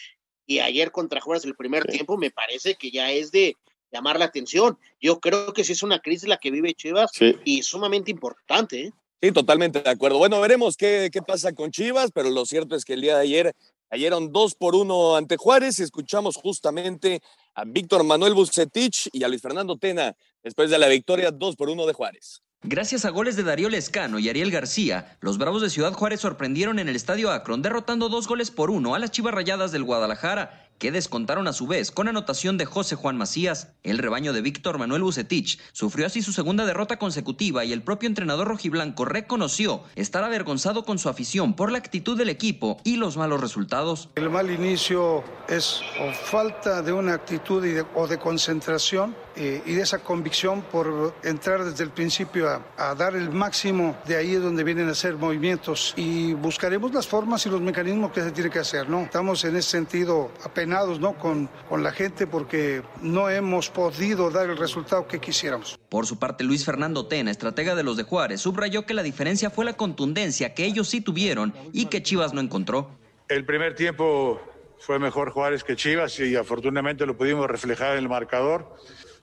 y 0.46 0.61
ayer 0.61 0.92
contra 0.92 1.20
Juárez 1.20 1.44
el 1.44 1.56
primer 1.56 1.85
sí. 1.85 1.92
tiempo, 1.92 2.16
me 2.16 2.30
parece 2.30 2.76
que 2.76 2.90
ya 2.90 3.11
es 3.12 3.32
de 3.32 3.56
llamar 3.90 4.18
la 4.18 4.26
atención. 4.26 4.78
Yo 5.00 5.20
creo 5.20 5.52
que 5.52 5.64
sí 5.64 5.73
es 5.73 5.82
una 5.82 5.99
crisis 5.99 6.28
la 6.28 6.37
que 6.37 6.50
vive 6.50 6.75
Chivas 6.75 7.11
sí. 7.12 7.37
y 7.44 7.62
sumamente 7.62 8.11
importante. 8.11 8.87
¿eh? 8.87 8.92
Sí, 9.20 9.32
totalmente 9.32 9.80
de 9.80 9.90
acuerdo. 9.90 10.18
Bueno, 10.18 10.40
veremos 10.40 10.76
qué, 10.76 11.11
qué, 11.12 11.23
pasa 11.23 11.52
con 11.52 11.70
Chivas, 11.70 12.11
pero 12.12 12.30
lo 12.30 12.46
cierto 12.46 12.76
es 12.76 12.85
que 12.85 12.94
el 12.94 13.00
día 13.00 13.16
de 13.16 13.23
ayer 13.23 13.54
Cayeron 13.88 14.32
dos 14.32 14.54
por 14.56 14.75
uno 14.75 15.14
ante 15.14 15.37
Juárez 15.37 15.78
y 15.78 15.85
escuchamos 15.85 16.37
justamente 16.37 17.20
a 17.54 17.64
Víctor 17.64 18.02
Manuel 18.02 18.35
Bucetich 18.35 19.08
y 19.12 19.23
a 19.23 19.28
Luis 19.28 19.40
Fernando 19.40 19.76
Tena 19.76 20.16
después 20.42 20.70
de 20.70 20.78
la 20.78 20.88
victoria 20.88 21.30
dos 21.30 21.54
por 21.54 21.70
uno 21.70 21.87
de 21.87 21.92
Juárez. 21.92 22.42
Gracias 22.62 23.04
a 23.04 23.10
goles 23.10 23.36
de 23.36 23.44
Darío 23.44 23.68
Lescano 23.68 24.18
y 24.18 24.28
Ariel 24.28 24.50
García, 24.50 25.16
los 25.20 25.38
Bravos 25.38 25.62
de 25.62 25.70
Ciudad 25.70 25.92
Juárez 25.92 26.20
sorprendieron 26.20 26.78
en 26.78 26.88
el 26.88 26.96
Estadio 26.96 27.30
Akron 27.30 27.62
derrotando 27.62 28.08
dos 28.08 28.26
goles 28.26 28.50
por 28.50 28.70
uno 28.70 28.94
a 28.94 28.98
las 28.98 29.10
Chivas 29.10 29.34
Rayadas 29.34 29.72
del 29.72 29.84
Guadalajara 29.84 30.65
que 30.78 30.92
descontaron 30.92 31.49
a 31.49 31.52
su 31.52 31.66
vez 31.66 31.90
con 31.90 32.09
anotación 32.09 32.59
de 32.59 32.64
José 32.64 32.97
Juan 32.97 33.16
Macías. 33.16 33.73
El 33.83 33.99
rebaño 33.99 34.33
de 34.33 34.42
Víctor 34.42 34.78
Manuel 34.78 35.02
Bucetich 35.02 35.59
sufrió 35.73 36.06
así 36.06 36.23
su 36.23 36.33
segunda 36.33 36.66
derrota 36.66 36.99
consecutiva 36.99 37.64
y 37.64 37.73
el 37.73 37.83
propio 37.83 38.09
entrenador 38.09 38.49
rojiblanco 38.49 39.04
reconoció 39.04 39.83
estar 39.95 40.25
avergonzado 40.25 40.85
con 40.85 40.99
su 40.99 41.09
afición 41.09 41.54
por 41.54 41.73
la 41.73 41.78
actitud 41.78 42.16
del 42.16 42.28
equipo 42.28 42.78
y 42.85 42.97
los 42.97 43.16
malos 43.16 43.40
resultados. 43.40 44.09
El 44.16 44.30
mal 44.30 44.50
inicio 44.50 45.25
es 45.49 45.80
o 46.00 46.12
falta 46.12 46.83
de 46.83 46.92
una 46.92 47.14
actitud 47.14 47.64
o 47.95 48.06
de 48.06 48.18
concentración 48.18 49.14
eh, 49.37 49.62
y 49.66 49.75
de 49.75 49.83
esa 49.83 49.99
convicción 49.99 50.62
por 50.62 51.14
entrar 51.23 51.64
desde 51.64 51.85
el 51.85 51.90
principio 51.90 52.49
a, 52.49 52.95
dar 52.95 53.14
el 53.14 53.30
máximo, 53.30 53.97
de 54.06 54.16
ahí 54.16 54.35
donde 54.35 54.64
vienen 54.64 54.88
a 54.88 54.92
hacer 54.92 55.16
movimientos 55.16 55.92
y 55.97 56.33
buscaremos 56.33 56.92
las 56.95 57.06
formas 57.06 57.45
y 57.45 57.50
los 57.50 57.61
mecanismos 57.61 58.12
que 58.12 58.23
se 58.23 58.30
tiene 58.30 58.49
que 58.49 58.61
hacer, 58.61 58.88
¿no? 58.88 59.02
Estamos 59.02 59.45
en 59.45 59.56
ese 59.56 59.71
sentido 59.71 60.30
¿no? 60.66 61.18
Con, 61.18 61.49
con 61.68 61.82
la 61.82 61.92
gente 61.92 62.26
porque 62.26 62.82
no 63.02 63.30
hemos 63.30 63.70
podido 63.70 64.30
dar 64.30 64.50
el 64.50 64.56
resultado 64.56 65.06
que 65.06 65.20
quisiéramos. 65.20 65.78
Por 65.88 66.06
su 66.06 66.18
parte, 66.18 66.44
Luis 66.44 66.64
Fernando 66.64 67.06
Tena, 67.06 67.30
estratega 67.30 67.75
de 67.75 67.82
los 67.82 67.96
de 67.96 68.02
Juárez, 68.02 68.40
subrayó 68.40 68.87
que 68.87 68.94
la 68.94 69.02
diferencia 69.02 69.50
fue 69.50 69.64
la 69.64 69.75
contundencia 69.75 70.54
que 70.54 70.64
ellos 70.64 70.88
sí 70.88 71.00
tuvieron 71.00 71.54
y 71.73 71.87
que 71.87 72.02
Chivas 72.02 72.35
no 72.35 72.40
encontró. 72.40 72.90
El 73.28 73.44
primer 73.44 73.75
tiempo 73.75 74.40
fue 74.78 74.99
mejor 74.99 75.30
Juárez 75.30 75.64
que 75.64 75.76
Chivas 75.76 76.18
y 76.20 76.37
afortunadamente 76.37 77.06
lo 77.06 77.16
pudimos 77.16 77.49
reflejar 77.49 77.92
en 77.92 77.99
el 77.99 78.08
marcador. 78.08 78.76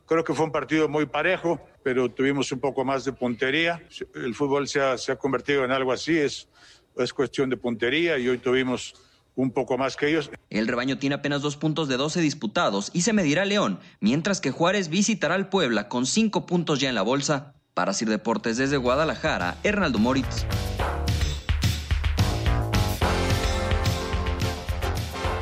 Creo 0.06 0.24
que 0.24 0.34
fue 0.34 0.46
un 0.46 0.52
partido 0.52 0.90
muy 0.90 1.06
parejo, 1.06 1.60
pero 1.84 2.10
tuvimos 2.10 2.52
un 2.52 2.60
poco 2.60 2.84
más 2.84 3.06
de 3.06 3.14
puntería. 3.14 3.82
El 4.16 4.36
fútbol 4.36 4.68
se 4.68 4.82
ha, 4.82 4.98
se 4.98 5.12
ha 5.12 5.16
convertido 5.16 5.64
en 5.64 5.72
algo 5.72 5.94
así, 5.94 6.18
es, 6.18 6.50
es 6.98 7.14
cuestión 7.14 7.50
de 7.50 7.58
puntería 7.58 8.18
y 8.18 8.28
hoy 8.28 8.38
tuvimos 8.38 8.94
un 9.36 9.52
poco 9.52 9.78
más 9.78 9.96
que 9.96 10.10
ellos. 10.10 10.30
El 10.50 10.68
rebaño 10.68 10.98
tiene 10.98 11.16
apenas 11.16 11.42
dos 11.42 11.58
puntos 11.58 11.88
de 11.88 11.98
12 11.98 12.22
disputados 12.22 12.90
y 12.94 13.02
se 13.02 13.14
medirá 13.14 13.44
a 13.44 13.46
León, 13.46 13.80
mientras 14.00 14.42
que 14.42 14.52
Juárez 14.52 14.90
visitará 14.90 15.36
al 15.36 15.50
Puebla 15.50 15.90
con 15.90 16.06
cinco 16.06 16.46
puntos 16.46 16.80
ya 16.80 16.90
en 16.90 16.96
la 16.96 17.02
bolsa. 17.02 17.56
Para 17.74 17.94
Sir 17.94 18.08
Deportes 18.10 18.58
desde 18.58 18.78
Guadalajara, 18.78 19.58
Hernaldo 19.64 19.98
Moritz. 19.98 20.46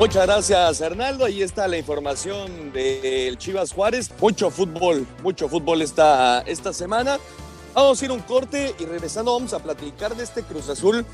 Muchas 0.01 0.25
gracias, 0.25 0.81
Hernaldo. 0.81 1.25
Ahí 1.25 1.43
está 1.43 1.67
la 1.67 1.77
información 1.77 2.71
del 2.74 3.38
Chivas 3.38 3.71
Juárez. 3.71 4.10
Mucho 4.19 4.50
fútbol, 4.50 5.05
mucho 5.21 5.48
fútbol 5.48 5.83
esta, 5.83 6.41
esta 6.48 6.74
semana. 6.74 7.19
Vamos 7.75 8.01
a 8.01 8.05
ir 8.05 8.12
un 8.12 8.19
corte 8.21 8.74
y 8.79 8.86
regresando 8.86 9.31
vamos 9.31 9.53
a 9.53 9.60
platicar 9.60 10.15
de 10.15 10.24
este 10.24 10.41
Cruz 10.41 10.69
Azul, 10.69 11.05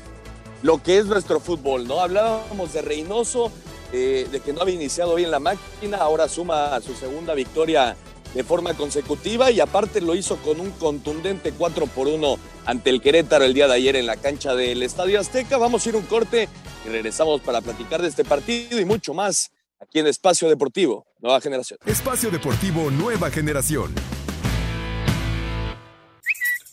lo 0.62 0.82
que 0.82 0.98
es 0.98 1.06
nuestro 1.06 1.40
fútbol, 1.40 1.86
¿no? 1.86 2.00
Hablábamos 2.00 2.72
de 2.72 2.82
Reynoso, 2.82 3.52
eh, 3.92 4.26
de 4.30 4.40
que 4.40 4.52
no 4.52 4.60
había 4.60 4.74
iniciado 4.74 5.14
bien 5.14 5.30
la 5.30 5.40
máquina, 5.40 5.98
ahora 5.98 6.28
suma 6.28 6.80
su 6.80 6.94
segunda 6.94 7.34
victoria 7.34 7.96
de 8.34 8.44
forma 8.44 8.74
consecutiva 8.74 9.50
y 9.50 9.60
aparte 9.60 10.00
lo 10.00 10.14
hizo 10.14 10.36
con 10.38 10.60
un 10.60 10.70
contundente 10.72 11.52
4 11.52 11.86
por 11.86 12.08
1 12.08 12.38
ante 12.66 12.90
el 12.90 13.00
Querétaro 13.00 13.44
el 13.44 13.54
día 13.54 13.66
de 13.66 13.74
ayer 13.74 13.96
en 13.96 14.06
la 14.06 14.16
cancha 14.16 14.54
del 14.54 14.82
Estadio 14.82 15.18
Azteca. 15.18 15.56
Vamos 15.56 15.86
a 15.86 15.88
ir 15.88 15.96
un 15.96 16.02
corte 16.02 16.48
y 16.84 16.88
regresamos 16.90 17.40
para 17.40 17.60
platicar 17.60 18.02
de 18.02 18.08
este 18.08 18.24
partido 18.24 18.78
y 18.78 18.84
mucho 18.84 19.14
más 19.14 19.50
aquí 19.80 20.00
en 20.00 20.06
Espacio 20.06 20.48
Deportivo, 20.48 21.06
Nueva 21.20 21.40
Generación. 21.40 21.78
Espacio 21.86 22.30
Deportivo 22.30 22.90
Nueva 22.90 23.30
Generación. 23.30 23.94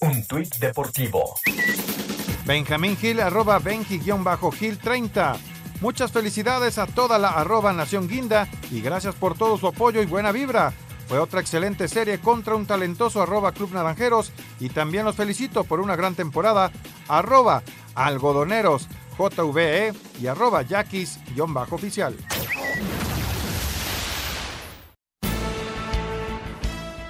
Un 0.02 0.28
tuit 0.28 0.54
deportivo. 0.58 1.36
Benjamín 2.46 2.96
Gil, 2.96 3.22
arroba 3.22 3.60
Benji-Gil 3.60 4.78
30. 4.78 5.38
Muchas 5.82 6.12
felicidades 6.12 6.78
a 6.78 6.86
toda 6.86 7.18
la 7.18 7.30
arroba 7.30 7.74
Nación 7.74 8.08
Guinda 8.08 8.48
y 8.72 8.82
gracias 8.82 9.16
por 9.16 9.36
todo 9.36 9.58
su 9.58 9.68
apoyo 9.68 10.02
y 10.02 10.06
buena 10.06 10.32
vibra. 10.32 10.72
Fue 11.08 11.18
otra 11.18 11.42
excelente 11.42 11.88
serie 11.88 12.20
contra 12.20 12.56
un 12.56 12.68
talentoso 12.68 13.22
arroba 13.22 13.52
Club 13.52 13.74
Naranjeros 13.74 14.32
y 14.60 14.70
también 14.70 15.06
los 15.06 15.16
felicito 15.16 15.64
por 15.64 15.80
una 15.80 15.96
gran 15.96 16.14
temporada 16.14 16.72
arroba 17.08 17.64
algodoneros 17.96 18.88
JVE 19.18 19.94
y 20.22 20.28
arroba 20.28 20.62
yaquis-oficial. 20.62 22.16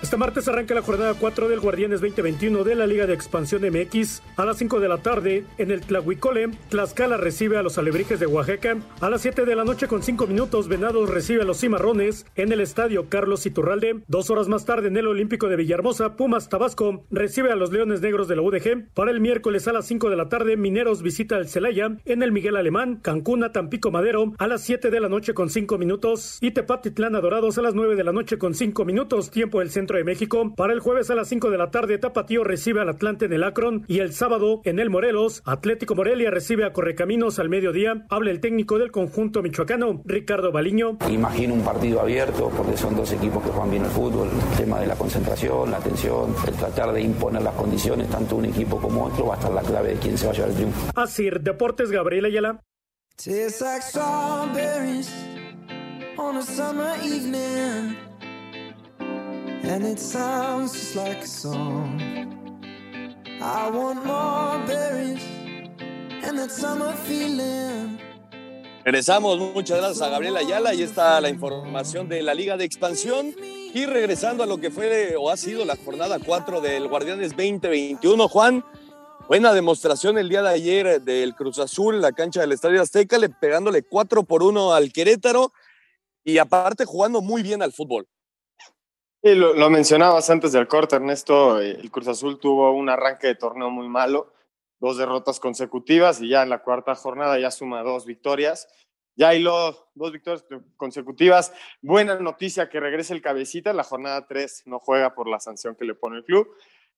Este 0.05 0.17
martes 0.17 0.47
arranca 0.47 0.75
la 0.75 0.83
jornada 0.83 1.15
4 1.19 1.49
del 1.49 1.59
Guardianes 1.59 1.99
2021 1.99 2.63
de 2.63 2.75
la 2.75 2.85
Liga 2.85 3.07
de 3.07 3.15
Expansión 3.15 3.63
MX. 3.63 4.21
A 4.37 4.45
las 4.45 4.57
5 4.57 4.79
de 4.79 4.87
la 4.87 4.99
tarde, 4.99 5.45
en 5.57 5.71
el 5.71 5.81
Tlahuicole, 5.81 6.51
Tlaxcala 6.69 7.17
recibe 7.17 7.57
a 7.57 7.63
los 7.63 7.79
Alebrijes 7.79 8.19
de 8.19 8.27
Oaxaca. 8.27 8.77
A 9.01 9.09
las 9.09 9.21
7 9.21 9.45
de 9.45 9.55
la 9.55 9.63
noche 9.63 9.87
con 9.87 10.03
5 10.03 10.27
minutos, 10.27 10.67
Venados 10.67 11.09
recibe 11.09 11.41
a 11.41 11.45
los 11.45 11.59
Cimarrones 11.59 12.27
en 12.35 12.51
el 12.51 12.61
Estadio 12.61 13.09
Carlos 13.09 13.47
Iturralde. 13.47 14.03
Dos 14.07 14.29
horas 14.29 14.47
más 14.47 14.63
tarde, 14.63 14.89
en 14.89 14.97
el 14.97 15.07
Olímpico 15.07 15.49
de 15.49 15.55
Villahermosa, 15.55 16.15
Pumas 16.15 16.49
Tabasco 16.49 17.03
recibe 17.09 17.51
a 17.51 17.55
los 17.55 17.71
Leones 17.71 18.01
Negros 18.01 18.27
de 18.27 18.35
la 18.35 18.43
UDG. 18.43 18.93
Para 18.93 19.09
el 19.09 19.19
miércoles 19.19 19.67
a 19.67 19.73
las 19.73 19.87
5 19.87 20.11
de 20.11 20.17
la 20.17 20.29
tarde, 20.29 20.55
Mineros 20.55 21.01
visita 21.01 21.35
el 21.37 21.47
Celaya 21.47 21.97
en 22.05 22.21
el 22.21 22.31
Miguel 22.31 22.57
Alemán, 22.57 22.99
Cancún 23.01 23.43
a 23.43 23.51
Tampico 23.51 23.89
Madero 23.89 24.33
a 24.37 24.45
las 24.45 24.61
7 24.61 24.91
de 24.91 24.99
la 24.99 25.09
noche 25.09 25.33
con 25.33 25.49
5 25.49 25.79
minutos 25.79 26.37
y 26.41 26.51
Tepatitlán 26.51 27.13
Dorados 27.13 27.57
a 27.57 27.63
las 27.63 27.73
9 27.73 27.95
de 27.95 28.03
la 28.03 28.11
noche 28.11 28.37
con 28.37 28.53
5 28.53 28.85
minutos, 28.85 29.31
tiempo 29.31 29.61
del 29.61 29.71
centro 29.71 29.94
de 29.95 30.03
México. 30.03 30.53
Para 30.55 30.73
el 30.73 30.79
jueves 30.79 31.09
a 31.09 31.15
las 31.15 31.27
5 31.27 31.49
de 31.49 31.57
la 31.57 31.71
tarde, 31.71 31.97
Tapatío 31.97 32.43
recibe 32.43 32.81
al 32.81 32.89
Atlante 32.89 33.25
en 33.25 33.33
el 33.33 33.43
Akron 33.43 33.83
y 33.87 33.99
el 33.99 34.13
sábado 34.13 34.61
en 34.63 34.79
el 34.79 34.89
Morelos, 34.89 35.41
Atlético 35.45 35.95
Morelia 35.95 36.31
recibe 36.31 36.65
a 36.65 36.73
Correcaminos 36.73 37.39
al 37.39 37.49
mediodía. 37.49 38.05
Habla 38.09 38.31
el 38.31 38.39
técnico 38.39 38.77
del 38.77 38.91
conjunto 38.91 39.41
michoacano, 39.41 40.01
Ricardo 40.05 40.51
Baliño. 40.51 40.97
Imagino 41.09 41.53
un 41.53 41.63
partido 41.63 42.01
abierto 42.01 42.51
porque 42.55 42.77
son 42.77 42.95
dos 42.95 43.11
equipos 43.11 43.43
que 43.43 43.49
juegan 43.49 43.71
bien 43.71 43.85
el 43.85 43.91
fútbol. 43.91 44.29
El 44.51 44.57
tema 44.57 44.79
de 44.79 44.87
la 44.87 44.95
concentración, 44.95 45.71
la 45.71 45.77
atención, 45.77 46.35
el 46.47 46.53
tratar 46.53 46.93
de 46.93 47.01
imponer 47.01 47.41
las 47.41 47.55
condiciones, 47.55 48.09
tanto 48.09 48.35
un 48.35 48.45
equipo 48.45 48.79
como 48.79 49.05
otro, 49.05 49.27
va 49.27 49.35
a 49.35 49.37
estar 49.37 49.53
la 49.53 49.61
clave 49.61 49.89
de 49.89 49.95
quién 49.95 50.17
se 50.17 50.25
va 50.25 50.31
a 50.31 50.35
llevar 50.35 50.49
el 50.49 50.55
triunfo. 50.55 50.91
Así, 50.95 51.29
Deportes 51.29 51.91
Gabriel 51.91 52.25
Ayala. 52.25 52.59
on 56.17 56.37
a 56.37 56.41
summer 56.41 56.95
evening 57.03 58.04
and 59.67 59.83
it 59.83 59.99
sounds 59.99 60.73
just 60.73 60.95
like 60.95 61.23
a 61.23 61.27
song. 61.27 61.99
I 63.41 63.69
want 63.69 64.05
more 64.05 64.59
berries 64.65 65.23
and 66.23 66.37
that 66.37 66.51
summer 66.51 66.93
feeling. 67.07 67.99
Regresamos, 68.85 69.39
muchas 69.53 69.79
gracias 69.79 70.01
a 70.03 70.09
Gabriel 70.09 70.37
Ayala. 70.37 70.69
Ahí 70.69 70.83
está 70.83 71.19
la 71.19 71.29
información 71.29 72.07
de 72.07 72.21
la 72.21 72.35
Liga 72.35 72.55
de 72.55 72.65
Expansión. 72.65 73.33
Y 73.73 73.87
regresando 73.87 74.43
a 74.43 74.45
lo 74.45 74.59
que 74.59 74.69
fue 74.69 75.15
o 75.17 75.31
ha 75.31 75.37
sido 75.37 75.65
la 75.65 75.75
jornada 75.75 76.19
4 76.23 76.61
del 76.61 76.87
Guardianes 76.87 77.31
2021, 77.31 78.27
Juan, 78.27 78.63
buena 79.27 79.53
demostración 79.53 80.19
el 80.19 80.29
día 80.29 80.43
de 80.43 80.49
ayer 80.49 81.01
del 81.01 81.33
Cruz 81.33 81.57
Azul, 81.57 81.99
la 81.99 82.11
cancha 82.11 82.41
del 82.41 82.51
Estadio 82.51 82.81
Azteca, 82.81 83.17
le 83.17 83.29
pegándole 83.29 83.81
4 83.81 84.23
por 84.23 84.43
1 84.43 84.73
al 84.73 84.93
Querétaro 84.93 85.51
y 86.23 86.37
aparte 86.37 86.85
jugando 86.85 87.21
muy 87.21 87.41
bien 87.41 87.63
al 87.63 87.73
fútbol. 87.73 88.07
Sí, 89.25 89.33
lo, 89.33 89.71
mencionabas 89.71 90.29
antes 90.29 90.51
del 90.51 90.67
corte, 90.67 90.97
Ernesto. 90.97 91.59
El 91.59 91.89
Cruz 91.89 92.07
Azul 92.09 92.39
tuvo 92.39 92.71
un 92.73 92.89
arranque 92.89 93.25
de 93.25 93.33
torneo 93.33 93.71
muy 93.71 93.89
malo, 93.89 94.31
dos 94.79 94.97
derrotas 94.97 95.39
consecutivas 95.39 96.21
y 96.21 96.29
ya 96.29 96.43
en 96.43 96.49
la 96.51 96.61
cuarta 96.61 96.93
jornada 96.93 97.39
ya 97.39 97.49
suma 97.49 97.81
dos 97.81 98.05
victorias. 98.05 98.67
Ya 99.15 99.29
hay 99.29 99.39
lo, 99.39 99.89
dos 99.95 100.11
victorias 100.11 100.45
consecutivas. 100.77 101.51
Buena 101.81 102.19
noticia 102.19 102.69
que 102.69 102.79
regrese 102.79 103.15
el 103.15 103.23
cabecita. 103.23 103.73
La 103.73 103.83
jornada 103.83 104.27
3 104.27 104.67
no 104.67 104.77
juega 104.77 105.15
por 105.15 105.27
la 105.27 105.39
sanción 105.39 105.75
que 105.75 105.85
le 105.85 105.95
pone 105.95 106.17
el 106.17 106.23
club. 106.23 106.47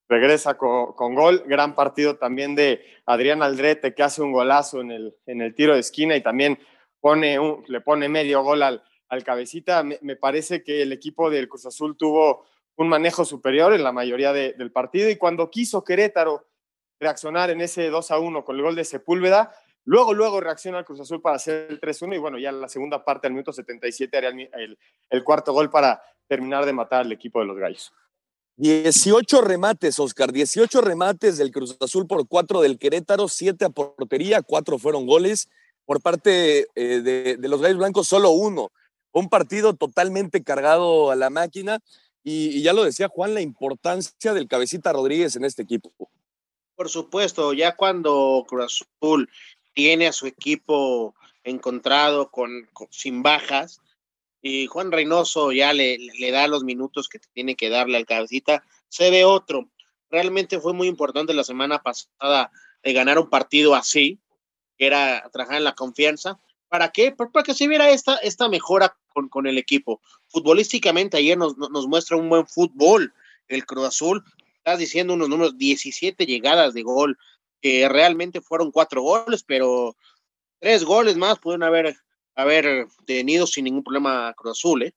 Regresa 0.10 0.58
con, 0.58 1.16
gol. 1.16 1.46
Gran 1.48 1.76
partido 1.76 2.18
también 2.18 2.56
de 2.56 2.82
Adrián 3.06 3.42
Aldrete, 3.42 3.96
que 3.96 4.04
hace 4.04 4.22
un 4.22 4.34
golazo 4.34 4.82
en 4.82 4.92
el, 4.92 5.16
en 5.28 5.40
el 5.40 5.56
tiro 5.56 5.76
de 5.76 5.80
esquina 5.80 6.18
y 6.18 6.22
también 6.22 6.60
pone 7.00 7.40
le 7.68 7.80
pone 7.80 8.10
medio 8.10 8.44
gol 8.44 8.64
al, 8.64 8.84
al 9.10 9.24
cabecita. 9.24 9.84
Me, 9.84 10.16
parece 10.16 10.64
que 10.64 10.82
el 10.82 10.92
equipo 10.92 11.30
del 11.30 11.48
Cruz 11.48 11.66
Azul 11.66 11.98
tuvo 11.98 12.46
un 12.76 12.90
manejo 12.90 13.26
superior 13.26 13.74
en 13.74 13.84
la 13.84 13.92
mayoría 13.92 14.34
de, 14.34 14.54
del 14.54 14.72
partido 14.72 15.10
y 15.10 15.16
cuando 15.16 15.50
quiso 15.50 15.84
Querétaro 15.84 16.48
reaccionar 17.00 17.50
en 17.50 17.62
ese 17.62 17.90
2 17.90 18.12
a 18.12 18.20
1 18.20 18.44
con 18.46 18.56
el 18.56 18.62
gol 18.62 18.76
de 18.76 18.86
Sepúlveda, 18.86 19.52
luego, 19.86 20.14
luego 20.14 20.40
reacciona 20.42 20.80
el 20.80 20.86
Cruz 20.86 21.00
Azul 21.00 21.22
para 21.22 21.38
hacer 21.38 21.68
el 21.70 21.80
3 21.80 22.02
1 22.04 22.16
y 22.16 22.18
bueno, 22.18 22.38
ya 22.38 22.50
en 22.50 22.62
la 22.62 22.70
segunda 22.70 23.04
parte, 23.04 23.28
al 23.28 23.34
minuto 23.34 23.52
77, 23.52 24.18
haría 24.18 24.30
el, 24.30 24.50
el, 24.54 24.80
el 25.10 25.24
cuarto 25.24 25.54
gol 25.54 25.70
para 25.70 26.02
terminar 26.28 26.66
de 26.66 26.74
matar 26.74 27.02
al 27.02 27.12
equipo 27.12 27.40
de 27.40 27.46
los 27.46 27.58
Gallos. 27.58 27.94
18 28.58 29.42
remates, 29.42 30.00
Oscar, 30.00 30.32
18 30.32 30.82
remates 30.82 31.38
del 31.38 31.52
Cruz 31.52 31.78
Azul 31.80 32.08
por 32.08 32.28
4 32.28 32.62
del 32.62 32.80
Querétaro, 32.80 33.28
7 33.28 33.66
a 33.66 33.70
portería, 33.70 34.42
4 34.42 34.80
fueron 34.80 35.06
goles. 35.06 35.48
por 35.86 36.02
parte 36.02 36.68
eh, 36.76 37.02
de, 37.02 37.38
de 37.38 37.48
los 37.48 37.62
Gallos 37.62 37.78
Blancos, 37.78 38.08
solo 38.08 38.32
uno. 38.32 38.72
Un 39.18 39.30
partido 39.30 39.74
totalmente 39.74 40.44
cargado 40.44 41.10
a 41.10 41.16
la 41.16 41.32
máquina 41.32 41.80
y, 42.24 42.62
ya 42.62 42.72
lo 42.74 42.84
decía 42.84 43.08
Juan, 43.08 43.34
la 43.34 43.42
importancia 43.42 44.32
del 44.32 44.48
cabecita 44.48 44.94
Rodríguez 44.94 45.36
en 45.36 45.44
este 45.44 45.64
equipo. 45.64 45.92
Por 46.76 46.88
supuesto, 46.88 47.54
ya 47.54 47.76
cuando 47.76 48.46
Cruz 48.48 48.84
Azul 49.02 49.28
tiene 49.74 50.06
a 50.06 50.14
su 50.14 50.28
equipo 50.28 51.16
encontrado 51.44 52.30
con, 52.30 52.70
sin 52.92 53.24
bajas 53.24 53.82
y 54.40 54.68
Juan 54.68 54.92
Reynoso 54.92 55.52
ya 55.52 55.74
le, 55.74 55.98
le 55.98 56.32
da 56.32 56.48
los 56.48 56.64
minutos 56.64 57.10
que 57.10 57.18
tiene 57.34 57.56
que 57.56 57.72
darle 57.72 57.98
al 57.98 58.06
cabecita, 58.06 58.64
se 58.88 59.10
ve 59.10 59.26
otro. 59.26 59.68
Realmente 60.12 60.60
fue 60.60 60.74
muy 60.74 60.88
importante 60.88 61.34
la 61.34 61.44
semana 61.44 61.82
pasada 61.82 62.52
de 62.84 62.94
ganar 62.94 63.18
un 63.18 63.32
partido 63.32 63.74
así, 63.74 64.20
que 64.78 64.86
era 64.86 65.28
trabajar 65.32 65.58
en 65.58 65.64
la 65.64 65.74
confianza. 65.74 66.40
¿Para 66.70 66.90
qué? 66.92 67.12
Para, 67.12 67.44
que 67.44 67.54
se 67.54 67.68
viera 67.68 67.90
esta, 67.90 68.18
esta 68.18 68.50
mejora 68.50 68.98
con, 69.14 69.30
con 69.30 69.48
el 69.48 69.58
equipo. 69.58 70.02
Futbolísticamente 70.28 71.18
ayer 71.18 71.38
nos, 71.38 71.58
nos- 71.58 71.88
muestra 71.88 72.18
un 72.18 72.30
buen 72.30 72.46
fútbol 72.48 73.14
el 73.48 73.66
Cruz 73.66 73.86
Azul. 73.86 74.24
Estás 74.58 74.80
diciendo 74.80 75.14
unos 75.14 75.30
números, 75.30 75.58
17 75.58 76.26
llegadas 76.26 76.74
de 76.74 76.84
gol, 76.84 77.18
que 77.62 77.88
realmente 77.88 78.42
fueron 78.42 78.72
cuatro 78.72 79.02
goles, 79.02 79.44
pero 79.44 79.96
tres 80.60 80.84
goles 80.84 81.16
más 81.16 81.40
pueden 81.40 81.64
haber, 81.64 81.96
haber 82.36 82.88
tenido 83.06 83.48
sin 83.48 83.64
ningún 83.66 83.84
problema 83.84 84.34
Cruz 84.36 84.58
Azul, 84.60 84.84
¿eh? 84.84 84.94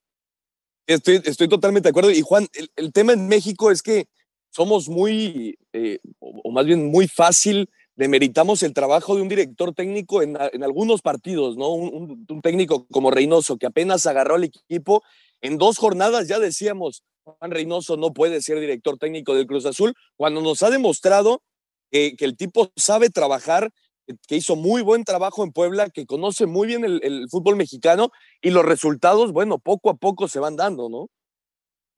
Estoy, 0.86 1.22
estoy 1.24 1.48
totalmente 1.48 1.86
de 1.86 1.90
acuerdo. 1.90 2.10
Y 2.10 2.20
Juan, 2.22 2.48
el, 2.52 2.68
el 2.74 2.92
tema 2.92 3.12
en 3.12 3.28
México 3.28 3.70
es 3.70 3.80
que 3.80 4.08
somos 4.50 4.88
muy, 4.88 5.56
eh, 5.72 6.00
o, 6.18 6.40
o 6.44 6.50
más 6.50 6.66
bien 6.66 6.86
muy 6.86 7.06
fácil, 7.06 7.70
demeritamos 7.96 8.62
el 8.62 8.72
trabajo 8.72 9.16
de 9.16 9.22
un 9.22 9.28
director 9.28 9.74
técnico 9.74 10.22
en, 10.22 10.36
en 10.52 10.64
algunos 10.64 11.02
partidos, 11.02 11.56
¿no? 11.56 11.70
Un, 11.70 12.26
técnico 12.42 12.86
como 12.90 13.10
Reynoso, 13.10 13.58
que 13.58 13.66
apenas 13.66 14.06
agarró 14.06 14.36
el 14.36 14.44
equipo, 14.44 15.02
en 15.40 15.58
dos 15.58 15.78
jornadas 15.78 16.28
ya 16.28 16.38
decíamos, 16.38 17.02
Juan 17.24 17.50
Reynoso 17.50 17.96
no 17.96 18.12
puede 18.12 18.40
ser 18.40 18.58
director 18.60 18.98
técnico 18.98 19.34
del 19.34 19.46
Cruz 19.46 19.66
Azul, 19.66 19.94
cuando 20.16 20.40
nos 20.40 20.62
ha 20.62 20.70
demostrado 20.70 21.42
que, 21.90 22.16
que 22.16 22.24
el 22.24 22.36
tipo 22.36 22.70
sabe 22.76 23.10
trabajar, 23.10 23.70
que- 24.26 24.36
hizo 24.36 24.56
muy 24.56 24.82
buen 24.82 25.04
trabajo 25.04 25.44
en 25.44 25.52
Puebla, 25.52 25.90
que 25.90 26.06
conoce 26.06 26.46
muy 26.46 26.66
bien 26.66 26.84
el, 26.84 27.00
el 27.02 27.28
fútbol 27.28 27.56
mexicano 27.56 28.10
y 28.40 28.50
los 28.50 28.64
resultados, 28.64 29.32
bueno, 29.32 29.58
poco 29.58 29.90
a 29.90 29.94
poco 29.94 30.28
se 30.28 30.40
van 30.40 30.56
dando, 30.56 30.88
¿no? 30.88 31.08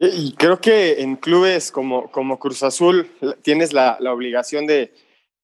Y 0.01 0.33
creo 0.33 0.61
que 0.61 1.01
en 1.01 1.15
clubes 1.15 1.71
como, 1.71 2.11
como 2.11 2.41
Cruz 2.41 2.65
Azul 2.65 3.09
tienes 3.43 3.73
la, 3.73 3.99
la 4.01 4.13
obligación 4.13 4.67
de 4.67 4.93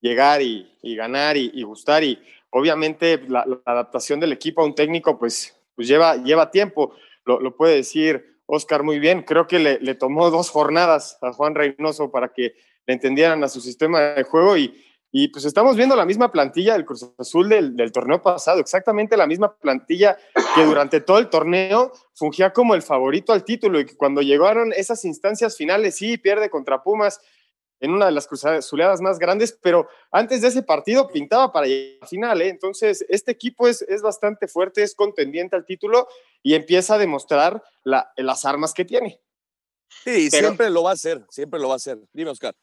llegar 0.01 0.43
y, 0.43 0.71
y 0.83 0.97
ganar 0.97 1.37
y, 1.37 1.63
gustar. 1.63 2.05
Y 2.05 2.19
obviamente 2.51 3.23
la, 3.29 3.45
la 3.47 3.61
adaptación 3.65 4.21
del 4.21 4.33
equipo 4.33 4.63
a 4.63 4.65
un 4.65 4.75
técnico 4.75 5.19
pues, 5.19 5.57
pues 5.75 5.89
lleva, 5.89 6.17
lleva 6.17 6.51
tiempo, 6.51 6.95
lo, 7.25 7.41
lo 7.41 7.57
puede 7.57 7.77
decir 7.77 8.39
Oscar 8.47 8.83
muy 8.83 8.99
bien, 8.99 9.23
creo 9.23 9.47
que 9.47 9.59
le, 9.59 9.79
le 9.81 9.95
tomó 9.95 10.31
dos 10.31 10.49
jornadas 10.49 11.19
a 11.21 11.33
Juan 11.33 11.55
Reynoso 11.55 12.11
para 12.11 12.33
que 12.33 12.55
le 12.87 12.95
entendieran 12.95 13.45
a 13.45 13.49
su 13.49 13.61
sistema 13.61 14.01
de 14.01 14.23
juego 14.23 14.57
y, 14.57 14.83
y 15.13 15.29
pues 15.29 15.45
estamos 15.45 15.77
viendo 15.77 15.95
la 15.97 16.07
misma 16.07 16.33
plantilla 16.33 16.73
del 16.73 16.87
Cruz 16.87 17.11
Azul 17.19 17.49
del, 17.49 17.77
del 17.77 17.93
torneo 17.93 18.23
pasado, 18.23 18.61
exactamente 18.61 19.19
la 19.19 19.27
misma 19.27 19.55
plantilla 19.55 20.17
que 20.55 20.65
durante 20.65 21.01
todo 21.01 21.19
el 21.19 21.29
torneo 21.29 21.93
fungía 22.15 22.53
como 22.53 22.75
el 22.75 22.83
favorito 22.83 23.35
al 23.35 23.45
título 23.45 23.81
y 23.81 23.85
que 23.85 23.97
cuando 23.97 24.23
llegaron 24.23 24.73
esas 24.73 25.05
instancias 25.05 25.57
finales, 25.57 25.97
sí, 25.97 26.17
pierde 26.17 26.49
contra 26.49 26.83
Pumas 26.83 27.21
en 27.81 27.93
una 27.93 28.07
de 28.07 28.13
las 28.13 28.27
cruzazuleadas 28.27 29.01
más 29.01 29.19
grandes, 29.19 29.59
pero 29.63 29.89
antes 30.11 30.41
de 30.43 30.49
ese 30.49 30.63
partido 30.63 31.09
pintaba 31.09 31.53
para 31.53 31.67
llegar 31.67 31.97
a 32.01 32.05
la 32.05 32.07
final, 32.09 32.43
¿eh? 32.43 32.49
entonces 32.49 33.05
este 33.09 33.31
equipo 33.33 33.69
es, 33.69 33.83
es 33.83 34.03
bastante 34.03 34.49
fuerte, 34.49 34.83
es 34.83 34.95
contendiente 34.95 35.55
al 35.57 35.65
título 35.65 36.09
y 36.43 36.55
empieza 36.55 36.95
a 36.95 36.99
demostrar 36.99 37.63
la- 37.85 38.11
las 38.17 38.45
armas 38.45 38.75
que 38.75 38.85
tiene. 38.85 39.21
Sí, 39.89 40.29
Pero- 40.31 40.49
siempre 40.49 40.71
lo 40.71 40.83
va 40.83 40.91
a 40.91 40.95
hacer, 40.95 41.25
siempre 41.31 41.59
lo 41.61 41.69
va 41.69 41.75
a 41.75 41.77
hacer. 41.77 41.99
Dime, 42.13 42.31
Oscar. 42.31 42.55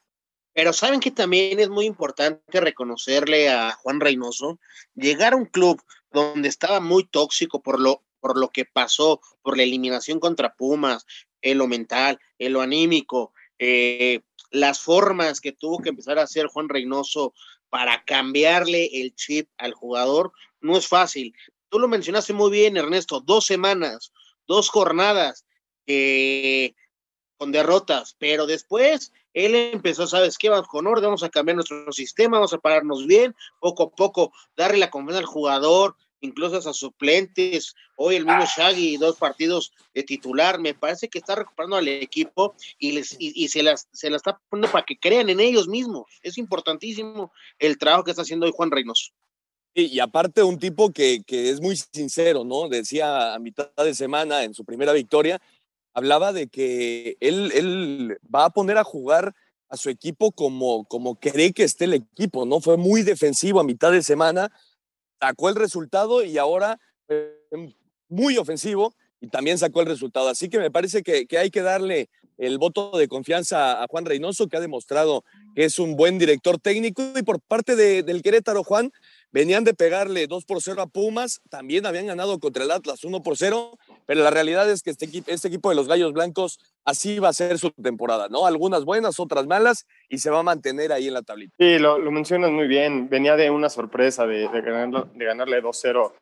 Pero 0.54 0.72
saben 0.74 1.00
que 1.02 1.12
también 1.12 1.60
es 1.60 1.70
muy 1.70 1.86
importante 1.86 2.62
reconocerle 2.62 3.50
a 3.50 3.72
Juan 3.72 4.00
Reynoso, 4.00 4.58
llegar 4.94 5.34
a 5.34 5.36
un 5.38 5.46
club 5.46 5.82
donde 6.12 6.48
estaba 6.48 6.80
muy 6.80 7.04
tóxico 7.06 7.62
por 7.62 7.80
lo, 7.80 8.04
por 8.22 8.38
lo 8.38 8.50
que 8.50 8.63
pasó, 8.63 9.20
por 9.42 9.58
la 9.58 9.63
eliminación 9.63 10.20
contra 10.20 10.54
Pumas, 10.56 11.06
en 11.42 11.58
lo 11.58 11.68
mental, 11.68 12.20
en 12.39 12.54
lo 12.54 12.62
anímico, 12.62 13.34
eh, 13.60 14.22
las 14.52 14.80
formas 14.80 15.42
que 15.42 15.52
tuvo 15.52 15.80
que 15.80 15.90
empezar 15.90 16.20
a 16.20 16.24
hacer 16.24 16.48
Juan 16.48 16.70
Reynoso 16.70 17.34
para 17.70 18.04
cambiarle 18.06 18.90
el 19.02 19.16
chip 19.16 19.50
al 19.58 19.74
jugador, 19.74 20.32
no 20.62 20.78
es 20.78 20.88
fácil. 20.88 21.34
Tú 21.70 21.80
lo 21.80 21.88
mencionaste 21.88 22.34
muy 22.34 22.52
bien, 22.52 22.78
Ernesto, 22.78 23.20
dos 23.22 23.46
semanas, 23.46 24.14
dos 24.48 24.70
jornadas, 24.70 25.46
eh, 25.88 26.74
con 27.38 27.52
derrotas, 27.52 28.16
pero 28.18 28.48
después 28.48 29.12
él 29.34 29.56
empezó, 29.56 30.08
¿sabes 30.08 30.38
qué? 30.38 30.50
Vamos 30.50 30.68
con 30.68 30.88
orden, 30.88 31.06
vamos 31.06 31.24
a 31.24 31.30
cambiar 31.30 31.56
nuestro 31.56 31.92
sistema, 31.92 32.38
vamos 32.38 32.54
a 32.54 32.60
pararnos 32.60 33.06
bien, 33.06 33.36
poco 33.60 33.84
a 33.84 33.90
poco, 33.92 34.32
darle 34.56 34.78
la 34.78 34.90
confianza 34.90 35.20
al 35.20 35.26
jugador, 35.26 35.98
incluso 36.26 36.58
a 36.58 36.62
sus 36.62 36.78
suplentes, 36.78 37.74
hoy 37.96 38.18
el 38.18 38.26
mismo 38.26 38.44
Shaggy, 38.46 38.98
dos 38.98 39.18
partidos 39.18 39.72
de 39.94 40.04
titular, 40.04 40.60
me 40.60 40.74
parece 40.74 41.08
que 41.08 41.20
está 41.20 41.36
recuperando 41.36 41.78
al 41.78 41.88
equipo 41.88 42.56
y, 42.78 42.92
les, 42.92 43.14
y, 43.20 43.32
y 43.36 43.48
se, 43.48 43.64
las, 43.64 43.88
se 43.94 44.10
la 44.10 44.18
está 44.18 44.40
poniendo 44.50 44.72
para 44.72 44.86
que 44.86 44.98
crean 44.98 45.30
en 45.30 45.40
ellos 45.40 45.68
mismos. 45.68 46.06
Es 46.22 46.38
importantísimo 46.38 47.32
el 47.60 47.78
trabajo 47.78 48.04
que 48.04 48.12
está 48.12 48.24
haciendo 48.24 48.46
hoy 48.46 48.52
Juan 48.54 48.72
Reynoso. 48.72 49.12
Y 49.78 50.00
aparte 50.00 50.42
un 50.42 50.58
tipo 50.58 50.92
que, 50.92 51.22
que 51.28 51.50
es 51.50 51.60
muy 51.60 51.76
sincero, 51.76 52.46
¿no? 52.46 52.70
Decía 52.70 53.34
a 53.34 53.40
mitad 53.40 53.70
de 53.78 53.94
semana 53.94 54.44
en 54.44 54.54
su 54.54 54.64
primera 54.64 54.94
victoria, 54.94 55.42
hablaba 55.94 56.32
de 56.32 56.48
que 56.48 57.18
él, 57.20 57.52
él 57.54 58.18
va 58.34 58.46
a 58.46 58.50
poner 58.52 58.78
a 58.78 58.86
jugar 58.86 59.36
a 59.68 59.78
su 59.78 59.90
equipo 59.90 60.32
como, 60.32 60.86
como 60.86 61.20
cree 61.20 61.52
que 61.52 61.64
esté 61.64 61.86
el 61.86 61.96
equipo, 61.96 62.46
¿no? 62.46 62.62
Fue 62.62 62.78
muy 62.78 63.02
defensivo 63.02 63.60
a 63.60 63.66
mitad 63.66 63.92
de 63.92 64.02
semana, 64.02 64.52
sacó 65.26 65.50
el 65.50 65.56
resultado 65.56 66.24
y 66.24 66.38
ahora 66.38 66.80
muy 68.10 68.38
ofensivo 68.38 68.94
y 69.20 69.28
también 69.28 69.58
sacó 69.58 69.82
el 69.82 69.88
resultado. 69.88 70.30
Así 70.30 70.50
que 70.50 70.60
me 70.60 70.70
parece 70.70 71.02
que, 71.02 71.28
hay 71.38 71.50
que 71.50 71.62
darle 71.62 72.10
el 72.38 72.58
voto 72.58 72.92
de 72.98 73.08
confianza 73.08 73.82
a 73.82 73.88
Juan 73.88 74.06
Reynoso, 74.06 74.48
que 74.48 74.58
ha 74.58 74.60
demostrado 74.60 75.24
que 75.56 75.66
es 75.66 75.80
un 75.80 75.96
buen 75.96 76.20
director 76.20 76.60
técnico. 76.60 77.02
Y 77.16 77.24
por 77.24 77.40
parte 77.40 77.76
de, 77.76 78.04
del 78.04 78.22
Querétaro, 78.22 78.64
Juan, 78.64 78.92
venían 79.32 79.64
de 79.64 79.74
pegarle 79.74 80.28
2 80.28 80.46
por 80.46 80.62
0 80.62 80.82
a 80.82 80.88
Pumas, 80.88 81.42
también 81.50 81.86
habían 81.86 82.06
ganado 82.06 82.40
contra 82.40 82.66
el 82.66 82.72
Atlas 82.72 83.04
1 83.04 83.24
por 83.24 83.38
0, 83.38 83.80
pero 84.06 84.24
la 84.24 84.30
realidad 84.30 84.70
es 84.70 84.84
que 84.84 84.91
este, 84.91 85.08
este 85.28 85.48
equipo 85.48 85.70
de 85.70 85.76
los 85.76 85.88
Gallos 85.88 86.13
Blancos 86.13 86.60
así 86.86 87.20
va 87.20 87.30
a 87.30 87.34
ser 87.34 87.58
su 87.60 87.72
temporada, 87.72 88.28
¿no? 88.30 88.46
Algunas 88.46 88.86
buenas, 88.86 89.20
otras 89.20 89.48
malas, 89.48 89.86
y 90.10 90.20
se 90.20 90.30
va 90.30 90.39
a 90.39 90.44
mantener 90.44 90.91
ahí 90.91 91.08
en 91.08 91.13
la 91.13 91.22
tablita. 91.22 91.56
Sí, 91.58 91.80
lo, 91.80 92.00
mencionas 92.12 92.52
muy 92.52 92.68
bien. 92.68 93.10
Venía 93.10 93.36
de 93.36 93.50
una 93.50 93.70
sorpresa 93.70 94.26
de, 94.26 94.48
de 94.48 95.26
ganarle 95.26 95.62
2-0 95.62 96.13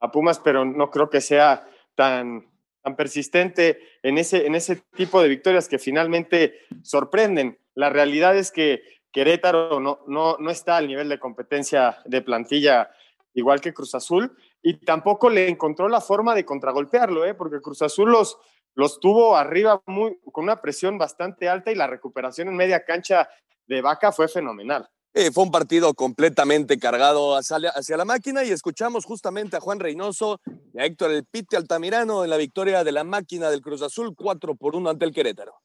a 0.00 0.12
Pumas, 0.12 0.38
pero 0.38 0.64
no 0.64 0.90
creo 0.90 1.10
que 1.10 1.20
sea 1.20 1.66
tan, 1.94 2.46
tan 2.82 2.96
persistente 2.96 3.80
en 4.02 4.18
ese, 4.18 4.46
en 4.46 4.54
ese 4.54 4.82
tipo 4.94 5.20
de 5.22 5.28
victorias 5.28 5.68
que 5.68 5.78
finalmente 5.78 6.60
sorprenden. 6.82 7.58
La 7.74 7.90
realidad 7.90 8.36
es 8.36 8.52
que 8.52 8.82
Querétaro 9.10 9.80
no, 9.80 10.00
no, 10.06 10.36
no 10.38 10.50
está 10.50 10.76
al 10.76 10.86
nivel 10.86 11.08
de 11.08 11.18
competencia 11.18 11.98
de 12.04 12.20
plantilla 12.20 12.90
igual 13.32 13.60
que 13.60 13.72
Cruz 13.72 13.94
Azul 13.94 14.36
y 14.66 14.78
tampoco 14.78 15.28
le 15.28 15.50
encontró 15.50 15.90
la 15.90 16.00
forma 16.00 16.34
de 16.34 16.46
contragolpearlo, 16.46 17.26
¿eh? 17.26 17.34
porque 17.34 17.60
Cruz 17.60 17.82
Azul 17.82 18.10
los, 18.10 18.38
los 18.74 18.98
tuvo 18.98 19.36
arriba 19.36 19.82
muy, 19.84 20.18
con 20.32 20.44
una 20.44 20.62
presión 20.62 20.96
bastante 20.96 21.50
alta 21.50 21.70
y 21.70 21.74
la 21.74 21.86
recuperación 21.86 22.48
en 22.48 22.56
media 22.56 22.82
cancha 22.82 23.28
de 23.66 23.82
Vaca 23.82 24.10
fue 24.10 24.26
fenomenal. 24.26 24.88
Fue 25.32 25.44
un 25.44 25.50
partido 25.50 25.92
completamente 25.92 26.78
cargado 26.78 27.36
hacia, 27.36 27.58
hacia, 27.68 27.96
la 27.98 28.06
máquina 28.06 28.42
y 28.42 28.50
escuchamos 28.50 29.04
justamente 29.04 29.56
a 29.56 29.60
Juan 29.60 29.78
Reynoso 29.78 30.40
y 30.72 30.80
a 30.80 30.86
Héctor 30.86 31.12
El 31.12 31.26
Pite 31.26 31.58
Altamirano 31.58 32.24
en 32.24 32.30
la 32.30 32.38
victoria 32.38 32.82
de 32.82 32.90
la 32.90 33.04
máquina 33.04 33.50
del 33.50 33.60
Cruz 33.60 33.82
Azul 33.82 34.14
4 34.16 34.56
por 34.56 34.74
1 34.74 34.90
ante 34.90 35.04
el 35.04 35.12
Querétaro. 35.12 35.60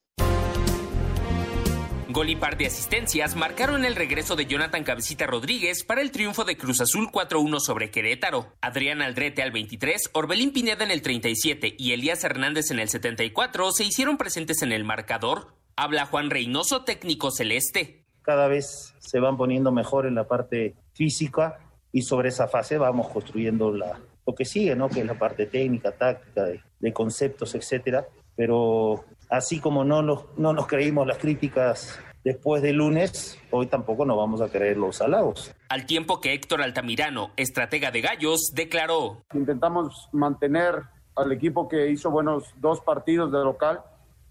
Gol 2.11 2.31
y 2.31 2.35
par 2.35 2.57
de 2.57 2.65
asistencias 2.65 3.35
marcaron 3.35 3.85
el 3.85 3.95
regreso 3.95 4.35
de 4.35 4.47
Jonathan 4.47 4.83
Cabecita 4.83 5.27
Rodríguez 5.27 5.83
para 5.83 6.01
el 6.01 6.09
triunfo 6.09 6.43
de 6.43 6.57
Cruz 6.57 6.81
Azul 6.81 7.11
4-1 7.11 7.59
sobre 7.59 7.91
Querétaro. 7.91 8.47
Adrián 8.61 9.03
Aldrete 9.03 9.43
al 9.43 9.51
23, 9.51 10.09
Orbelín 10.13 10.51
Pineda 10.51 10.83
en 10.83 10.89
el 10.89 11.03
37 11.03 11.75
y 11.77 11.91
Elías 11.91 12.23
Hernández 12.23 12.71
en 12.71 12.79
el 12.79 12.89
74 12.89 13.71
se 13.73 13.83
hicieron 13.83 14.17
presentes 14.17 14.63
en 14.63 14.71
el 14.71 14.85
marcador. 14.85 15.53
Habla 15.75 16.07
Juan 16.07 16.31
Reynoso, 16.31 16.83
técnico 16.83 17.29
celeste. 17.29 18.05
Cada 18.23 18.47
vez 18.47 18.95
se 18.97 19.19
van 19.19 19.37
poniendo 19.37 19.71
mejor 19.71 20.07
en 20.07 20.15
la 20.15 20.27
parte 20.27 20.73
física 20.93 21.59
y 21.91 22.01
sobre 22.01 22.29
esa 22.29 22.47
fase 22.47 22.79
vamos 22.79 23.09
construyendo 23.09 23.71
la, 23.71 23.99
lo 24.25 24.33
que 24.33 24.45
sigue, 24.45 24.75
¿no? 24.75 24.89
que 24.89 25.01
es 25.01 25.05
la 25.05 25.19
parte 25.19 25.45
técnica, 25.45 25.91
táctica, 25.91 26.45
de, 26.45 26.59
de 26.79 26.91
conceptos, 26.91 27.53
etcétera. 27.53 28.07
Pero 28.35 29.05
así 29.29 29.59
como 29.59 29.83
no 29.85 30.01
nos, 30.01 30.25
no 30.37 30.53
nos 30.53 30.67
creímos 30.67 31.07
las 31.07 31.17
críticas 31.17 31.99
después 32.23 32.61
del 32.61 32.77
lunes, 32.77 33.39
hoy 33.51 33.67
tampoco 33.67 34.05
nos 34.05 34.17
vamos 34.17 34.41
a 34.41 34.49
creer 34.49 34.77
los 34.77 35.01
halagos. 35.01 35.53
Al 35.69 35.85
tiempo 35.85 36.19
que 36.19 36.33
Héctor 36.33 36.61
Altamirano, 36.61 37.31
estratega 37.37 37.91
de 37.91 38.01
Gallos, 38.01 38.51
declaró. 38.53 39.23
Intentamos 39.33 40.09
mantener 40.11 40.83
al 41.15 41.31
equipo 41.31 41.67
que 41.67 41.89
hizo 41.89 42.11
buenos 42.11 42.53
dos 42.57 42.81
partidos 42.81 43.31
de 43.31 43.39
local 43.39 43.81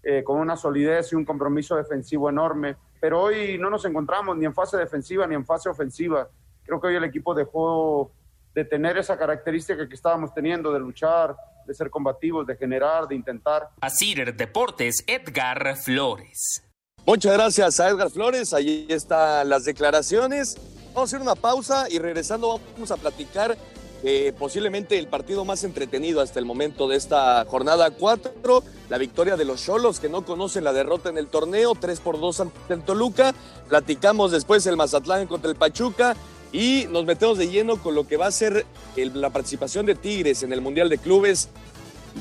eh, 0.03 0.23
con 0.23 0.39
una 0.39 0.55
solidez 0.55 1.11
y 1.11 1.15
un 1.15 1.25
compromiso 1.25 1.75
defensivo 1.75 2.29
enorme, 2.29 2.75
pero 2.99 3.21
hoy 3.21 3.57
no 3.57 3.69
nos 3.69 3.85
encontramos 3.85 4.37
ni 4.37 4.45
en 4.45 4.53
fase 4.53 4.77
defensiva 4.77 5.27
ni 5.27 5.35
en 5.35 5.45
fase 5.45 5.69
ofensiva. 5.69 6.29
Creo 6.63 6.79
que 6.79 6.87
hoy 6.87 6.95
el 6.95 7.03
equipo 7.03 7.33
dejó 7.33 8.11
de 8.53 8.65
tener 8.65 8.97
esa 8.97 9.17
característica 9.17 9.87
que 9.87 9.95
estábamos 9.95 10.33
teniendo, 10.33 10.71
de 10.71 10.79
luchar, 10.79 11.35
de 11.69 11.75
ser 11.75 11.91
combativos, 11.91 12.47
de 12.47 12.55
generar, 12.55 13.07
de 13.07 13.15
intentar. 13.15 13.69
Asir 13.79 14.35
Deportes, 14.35 15.03
Edgar 15.05 15.77
Flores. 15.77 16.63
Muchas 17.05 17.33
gracias 17.33 17.79
a 17.79 17.89
Edgar 17.89 18.09
Flores. 18.09 18.53
Allí 18.53 18.87
están 18.89 19.47
las 19.47 19.65
declaraciones. 19.65 20.57
Vamos 20.87 20.97
a 20.97 21.03
hacer 21.03 21.21
una 21.21 21.35
pausa 21.35 21.85
y 21.87 21.99
regresando 21.99 22.59
vamos 22.73 22.89
a 22.89 22.97
platicar 22.97 23.55
eh, 24.01 24.33
posiblemente 24.39 24.97
el 24.97 25.07
partido 25.07 25.45
más 25.45 25.63
entretenido 25.63 26.21
hasta 26.21 26.39
el 26.39 26.45
momento 26.45 26.87
de 26.87 26.95
esta 26.95 27.45
jornada 27.45 27.91
4, 27.91 28.63
la 28.89 28.97
victoria 28.97 29.37
de 29.37 29.45
los 29.45 29.63
Cholos 29.63 29.99
que 29.99 30.09
no 30.09 30.25
conocen 30.25 30.63
la 30.63 30.73
derrota 30.73 31.09
en 31.09 31.19
el 31.19 31.27
torneo, 31.27 31.75
3 31.79 31.99
por 31.99 32.19
2 32.19 32.39
ante 32.39 32.73
el 32.73 32.81
Toluca. 32.81 33.35
Platicamos 33.67 34.31
después 34.31 34.65
el 34.65 34.75
Mazatlán 34.75 35.27
contra 35.27 35.51
el 35.51 35.55
Pachuca 35.55 36.15
y 36.51 36.87
nos 36.89 37.05
metemos 37.05 37.37
de 37.37 37.49
lleno 37.49 37.77
con 37.77 37.95
lo 37.95 38.07
que 38.07 38.17
va 38.17 38.27
a 38.27 38.31
ser 38.31 38.65
la 38.95 39.29
participación 39.29 39.85
de 39.85 39.95
Tigres 39.95 40.43
en 40.43 40.53
el 40.53 40.61
Mundial 40.61 40.89
de 40.89 40.97
Clubes. 40.97 41.49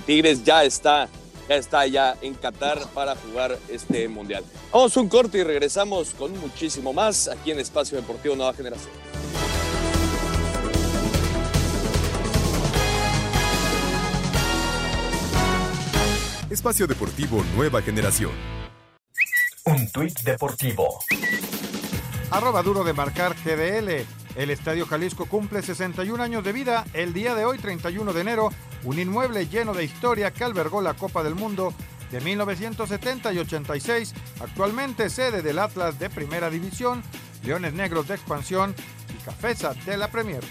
Tigres 0.07 0.45
ya 0.45 0.65
está, 0.65 1.09
ya 1.49 1.57
está 1.57 1.87
ya 1.87 2.17
en 2.21 2.35
Qatar 2.35 2.79
para 2.95 3.17
jugar 3.17 3.59
este 3.69 4.09
Mundial. 4.09 4.45
Vamos 4.73 4.97
a 4.97 5.01
un 5.01 5.09
corte 5.09 5.39
y 5.39 5.43
regresamos 5.43 6.11
con 6.15 6.39
muchísimo 6.39 6.93
más 6.93 7.29
aquí 7.29 7.51
en 7.51 7.59
Espacio 7.59 7.97
Deportivo 7.97 8.37
Nueva 8.37 8.53
Generación. 8.55 8.93
Espacio 16.51 16.87
Deportivo 16.87 17.45
Nueva 17.55 17.83
Generación. 17.83 18.33
Un 19.67 19.91
tuit 19.93 20.19
deportivo. 20.21 20.99
Arroba 22.31 22.63
duro 22.63 22.85
de 22.85 22.95
marcar 22.95 23.35
GDL. 23.45 24.18
El 24.39 24.51
Estadio 24.51 24.87
Jalisco 24.87 25.27
cumple 25.27 25.63
61 25.63 26.23
años 26.23 26.45
de 26.45 26.53
vida 26.53 26.85
el 26.95 27.13
día 27.13 27.35
de 27.35 27.45
hoy, 27.45 27.59
31 27.59 28.13
de 28.13 28.21
enero, 28.21 28.51
un 28.85 28.97
inmueble 28.97 29.49
lleno 29.49 29.75
de 29.75 29.83
historia 29.83 30.31
que 30.31 30.45
albergó 30.45 30.81
la 30.81 30.95
Copa 30.95 31.25
del 31.25 31.35
Mundo 31.35 31.75
de 32.13 32.21
1970 32.21 33.33
y 33.33 33.39
86, 33.39 34.15
actualmente 34.41 35.11
sede 35.11 35.43
del 35.43 35.59
Atlas 35.59 35.99
de 35.99 36.09
Primera 36.09 36.51
División, 36.51 37.03
Leones 37.43 37.73
Negros 37.75 38.07
de 38.07 38.15
Expansión 38.15 38.77
y 39.13 39.25
Cafesa 39.25 39.75
de 39.75 39.97
la 39.97 40.07
Premier. 40.07 40.45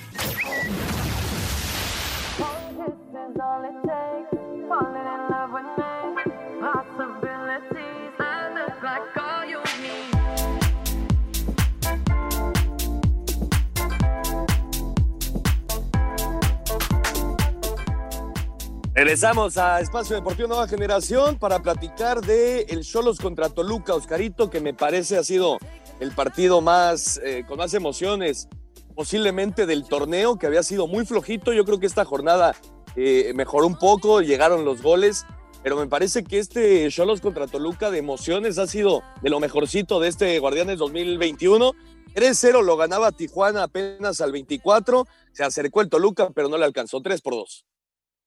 Regresamos 18.98 19.60
a 19.60 19.80
Espacio 19.80 20.16
Deportivo 20.16 20.48
Nueva 20.48 20.68
Generación 20.68 21.38
para 21.38 21.62
platicar 21.62 22.20
de 22.22 22.62
el 22.62 22.84
Cholos 22.84 23.20
contra 23.20 23.48
Toluca, 23.48 23.94
Oscarito, 23.94 24.50
que 24.50 24.60
me 24.60 24.74
parece 24.74 25.20
ha 25.20 25.24
sido 25.24 25.60
el 26.00 26.14
partido 26.14 26.62
más 26.62 27.22
eh, 27.24 27.44
con 27.48 27.60
más 27.60 27.76
emociones 27.76 28.50
posiblemente 28.96 29.68
del 29.68 29.88
torneo, 29.88 30.40
que 30.40 30.48
había 30.48 30.64
sido 30.64 30.88
muy 30.88 31.06
flojito. 31.06 31.54
Yo 31.54 31.64
creo 31.64 31.80
que 31.80 31.86
esta 31.86 32.06
jornada 32.06 32.56
eh, 32.96 33.34
mejoró 33.36 33.68
un 33.68 33.78
poco, 33.78 34.22
llegaron 34.22 34.66
los 34.66 34.82
goles, 34.82 35.28
pero 35.62 35.78
me 35.78 35.86
parece 35.86 36.24
que 36.24 36.40
este 36.40 36.90
Cholos 36.90 37.22
contra 37.22 37.46
Toluca 37.46 37.92
de 37.92 38.00
emociones 38.00 38.58
ha 38.58 38.66
sido 38.66 39.04
de 39.22 39.30
lo 39.30 39.40
mejorcito 39.40 40.00
de 40.00 40.08
este 40.08 40.40
Guardianes 40.40 40.80
2021. 40.80 41.74
3-0 42.16 42.64
lo 42.64 42.78
ganaba 42.78 43.12
Tijuana 43.12 43.62
apenas 43.62 44.22
al 44.22 44.32
24, 44.32 45.06
se 45.34 45.44
acercó 45.44 45.82
el 45.82 45.90
Toluca, 45.90 46.32
pero 46.32 46.50
no 46.50 46.58
le 46.58 46.66
alcanzó 46.66 47.00
3 47.00 47.22
por 47.22 47.36
2. 47.36 47.66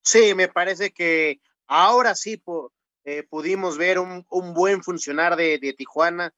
Sí, 0.02 0.34
me 0.34 0.48
parece 0.48 0.92
que 0.92 1.40
ahora 1.66 2.14
sí 2.14 2.42
eh, 3.04 3.22
pudimos 3.28 3.78
ver 3.78 3.98
un, 3.98 4.26
un 4.30 4.54
buen 4.54 4.82
funcionar 4.82 5.36
de, 5.36 5.58
de, 5.58 5.72
Tijuana. 5.72 6.34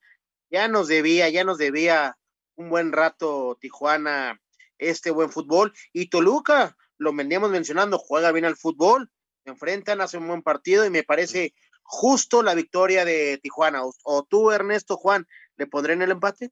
Ya 0.51 0.69
nos 0.69 0.89
debía, 0.89 1.29
ya 1.29 1.45
nos 1.45 1.59
debía 1.59 2.19
un 2.57 2.69
buen 2.69 2.93
rato 2.93 3.57
Tijuana 3.61 4.41
este 4.79 5.11
buen 5.11 5.31
fútbol. 5.31 5.73
Y 5.93 6.09
Toluca, 6.09 6.77
lo 6.99 7.15
veníamos 7.15 7.51
mencionando, 7.51 7.99
juega 7.99 8.33
bien 8.33 8.45
al 8.45 8.57
fútbol, 8.57 9.11
se 9.45 9.51
enfrentan, 9.51 10.01
hacen 10.01 10.23
un 10.23 10.29
buen 10.29 10.43
partido 10.43 10.85
y 10.85 10.91
me 10.91 11.05
parece 11.05 11.55
justo 11.83 12.43
la 12.43 12.55
victoria 12.55 13.05
de 13.05 13.39
Tijuana. 13.43 13.85
O, 13.85 13.93
o 14.05 14.25
tú, 14.25 14.51
Ernesto 14.51 14.97
Juan, 14.97 15.27
¿le 15.57 15.67
pondré 15.67 15.95
en 15.95 16.03
el 16.03 16.11
empate? 16.11 16.51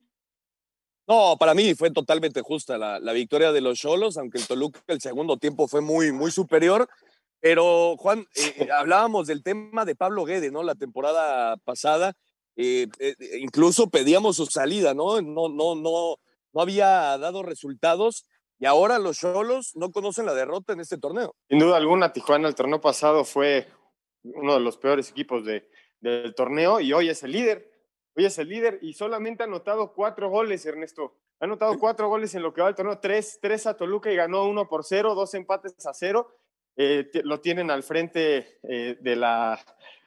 No, 1.11 1.37
para 1.37 1.55
mí 1.55 1.75
fue 1.75 1.91
totalmente 1.91 2.41
justa 2.41 2.79
la, 2.79 3.01
la 3.01 3.13
victoria 3.13 3.51
de 3.51 3.61
los 3.61 3.81
Cholos, 3.81 4.17
aunque 4.17 4.39
el 4.39 4.47
Toluca 4.47 4.79
el 4.87 5.01
segundo 5.01 5.39
tiempo 5.39 5.67
fue 5.67 5.81
muy, 5.81 6.13
muy 6.13 6.31
superior. 6.31 6.89
Pero, 7.41 7.97
Juan, 7.97 8.29
eh, 8.37 8.69
hablábamos 8.71 9.27
del 9.27 9.43
tema 9.43 9.85
de 9.85 9.97
Pablo 9.97 10.25
Guede, 10.25 10.53
¿no? 10.53 10.63
La 10.63 10.77
temporada 10.77 11.57
pasada, 11.65 12.15
eh, 12.55 12.87
eh, 13.01 13.17
incluso 13.41 13.91
pedíamos 13.91 14.37
su 14.37 14.47
salida, 14.47 14.95
¿no? 14.95 15.21
No, 15.21 15.49
no, 15.49 15.75
no, 15.75 16.17
no 16.53 16.63
había 16.63 17.19
dado 17.19 17.43
resultados 17.43 18.25
y 18.61 18.67
ahora 18.67 19.01
los 19.01 19.19
Cholos 19.19 19.73
no 19.75 19.91
conocen 19.91 20.27
la 20.27 20.35
derrota 20.35 20.75
en 20.75 20.81
este 20.81 20.97
torneo. 20.97 21.35
Sin 21.49 21.59
duda 21.59 21.77
alguna, 21.77 22.13
Tijuana 22.13 22.47
el 22.47 22.55
torneo 22.55 22.81
pasado 22.81 23.25
fue 23.25 23.67
uno 24.23 24.55
de 24.55 24.61
los 24.61 24.77
peores 24.77 25.11
equipos 25.11 25.45
de, 25.45 25.69
del 25.99 26.37
torneo 26.37 26.79
y 26.79 26.93
hoy 26.93 27.09
es 27.09 27.25
el 27.25 27.33
líder. 27.33 27.70
Hoy 28.17 28.25
es 28.25 28.39
el 28.39 28.49
líder 28.49 28.79
y 28.83 28.93
solamente 28.93 29.43
ha 29.43 29.47
anotado 29.47 29.93
cuatro 29.93 30.29
goles, 30.29 30.67
Ernesto. 30.67 31.15
Ha 31.39 31.45
anotado 31.45 31.79
cuatro 31.79 32.09
goles 32.09 32.35
en 32.35 32.43
lo 32.43 32.53
que 32.53 32.61
va 32.61 32.69
el 32.69 32.75
torneo, 32.75 32.99
tres, 32.99 33.39
tres 33.41 33.67
a 33.67 33.77
Toluca 33.77 34.13
y 34.13 34.17
ganó 34.17 34.45
uno 34.45 34.69
por 34.69 34.85
cero, 34.85 35.15
dos 35.15 35.33
empates 35.35 35.87
a 35.87 35.95
cero. 35.95 36.35
Eh, 36.77 37.11
lo 37.25 37.41
tienen 37.41 37.71
al 37.71 37.83
frente 37.83 38.59
eh, 38.63 38.97
de, 39.01 39.17
la, 39.17 39.59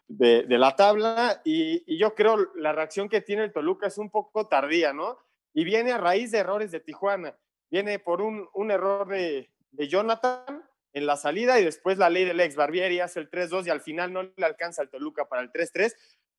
de, 0.07 0.43
de 0.43 0.57
la 0.57 0.75
tabla 0.75 1.41
y, 1.43 1.83
y, 1.91 1.97
yo 1.97 2.15
creo 2.15 2.37
la 2.55 2.71
reacción 2.71 3.09
que 3.09 3.21
tiene 3.21 3.43
el 3.43 3.53
Toluca 3.53 3.87
es 3.87 3.97
un 3.97 4.09
poco 4.09 4.47
tardía, 4.47 4.93
¿no? 4.93 5.17
Y 5.53 5.63
viene 5.63 5.91
a 5.91 5.97
raíz 5.97 6.31
de 6.31 6.39
errores 6.39 6.71
de 6.71 6.79
Tijuana. 6.79 7.37
Viene 7.69 7.99
por 7.99 8.21
un, 8.21 8.47
un 8.53 8.71
error 8.71 9.07
de, 9.07 9.49
de 9.71 9.87
Jonathan 9.87 10.63
en 10.93 11.05
la 11.05 11.17
salida 11.17 11.59
y 11.59 11.65
después 11.65 11.97
la 11.97 12.09
ley 12.09 12.25
del 12.25 12.39
ex 12.39 12.55
Barbieri 12.55 12.99
hace 12.99 13.19
el 13.19 13.29
3-2 13.29 13.65
y 13.65 13.69
al 13.69 13.81
final 13.81 14.13
no 14.13 14.23
le 14.23 14.45
alcanza 14.45 14.81
al 14.81 14.89
Toluca 14.89 15.25
para 15.25 15.41
el 15.41 15.51
3-3. 15.51 15.93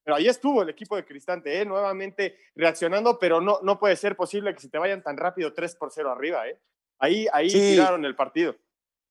Pero 0.05 0.17
ahí 0.17 0.27
estuvo 0.27 0.61
el 0.61 0.69
equipo 0.69 0.95
de 0.95 1.03
Cristante, 1.03 1.59
¿eh? 1.59 1.65
nuevamente 1.65 2.37
reaccionando, 2.55 3.17
pero 3.17 3.41
no, 3.41 3.59
no 3.63 3.79
puede 3.79 3.95
ser 3.95 4.15
posible 4.15 4.53
que 4.53 4.61
se 4.61 4.69
te 4.69 4.77
vayan 4.77 5.01
tan 5.01 5.17
rápido 5.17 5.51
3 5.51 5.75
por 5.77 5.91
0 5.91 6.11
arriba. 6.11 6.47
¿eh? 6.47 6.59
Ahí, 6.99 7.27
ahí 7.33 7.49
sí. 7.49 7.57
tiraron 7.57 8.05
el 8.05 8.15
partido. 8.15 8.55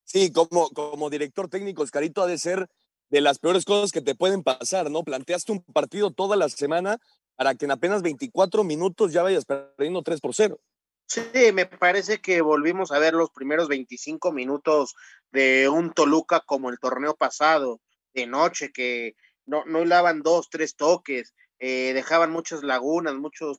Sí, 0.04 0.32
como, 0.32 0.70
como 0.70 1.10
director 1.10 1.48
técnico, 1.48 1.82
Oscarito, 1.82 2.22
ha 2.22 2.28
de 2.28 2.38
ser 2.38 2.68
de 3.10 3.20
las 3.20 3.40
peores 3.40 3.64
cosas 3.64 3.90
que 3.90 4.02
te 4.02 4.14
pueden 4.14 4.44
pasar, 4.44 4.88
¿no? 4.88 5.02
Planteaste 5.02 5.50
un 5.50 5.64
partido 5.64 6.12
toda 6.12 6.36
la 6.36 6.48
semana 6.48 6.98
para 7.34 7.56
que 7.56 7.64
en 7.64 7.72
apenas 7.72 8.02
24 8.02 8.62
minutos 8.62 9.12
ya 9.12 9.24
vayas 9.24 9.44
perdiendo 9.44 10.02
3 10.02 10.20
por 10.20 10.32
0. 10.32 10.60
Sí, 11.06 11.52
me 11.52 11.66
parece 11.66 12.20
que 12.20 12.40
volvimos 12.40 12.92
a 12.92 13.00
ver 13.00 13.14
los 13.14 13.30
primeros 13.30 13.66
25 13.66 14.30
minutos 14.30 14.94
de 15.32 15.68
un 15.68 15.92
Toluca 15.92 16.40
como 16.46 16.70
el 16.70 16.78
torneo 16.78 17.16
pasado, 17.16 17.80
de 18.14 18.26
noche, 18.26 18.72
que 18.72 19.16
no, 19.46 19.64
no 19.64 19.82
hilaban 19.82 20.22
dos, 20.22 20.48
tres 20.50 20.76
toques, 20.76 21.34
eh, 21.58 21.92
dejaban 21.94 22.30
muchas 22.30 22.62
lagunas, 22.62 23.14
muchos 23.14 23.58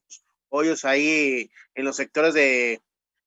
hoyos 0.49 0.85
ahí 0.85 1.49
en 1.73 1.85
los 1.85 1.95
sectores 1.95 2.33
de, 2.33 2.81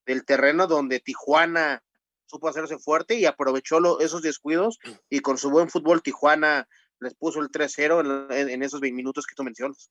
del 0.05 0.25
terreno 0.25 0.67
donde 0.67 0.99
Tijuana 0.99 1.83
supo 2.25 2.47
hacerse 2.47 2.77
fuerte 2.77 3.15
y 3.15 3.25
aprovechó 3.25 3.99
esos 3.99 4.21
descuidos 4.21 4.79
y 5.09 5.19
con 5.19 5.37
su 5.37 5.49
buen 5.49 5.69
fútbol 5.69 6.01
Tijuana 6.01 6.67
les 6.99 7.15
puso 7.15 7.39
el 7.39 7.49
3-0 7.49 8.27
en, 8.31 8.49
en, 8.49 8.63
esos 8.63 8.79
20 8.79 8.95
minutos 8.95 9.25
que 9.25 9.35
tú 9.35 9.43
mencionas. 9.43 9.89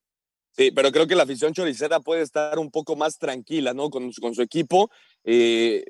Sí, 0.52 0.70
pero 0.72 0.90
creo 0.90 1.06
que 1.06 1.14
la 1.14 1.22
afición 1.22 1.52
choricera 1.52 2.00
puede 2.00 2.22
estar 2.22 2.58
un 2.58 2.70
poco 2.70 2.96
más 2.96 3.18
tranquila, 3.18 3.74
¿no? 3.74 3.90
Con, 3.90 4.10
con 4.12 4.34
su 4.34 4.42
equipo, 4.42 4.90
eh, 5.24 5.84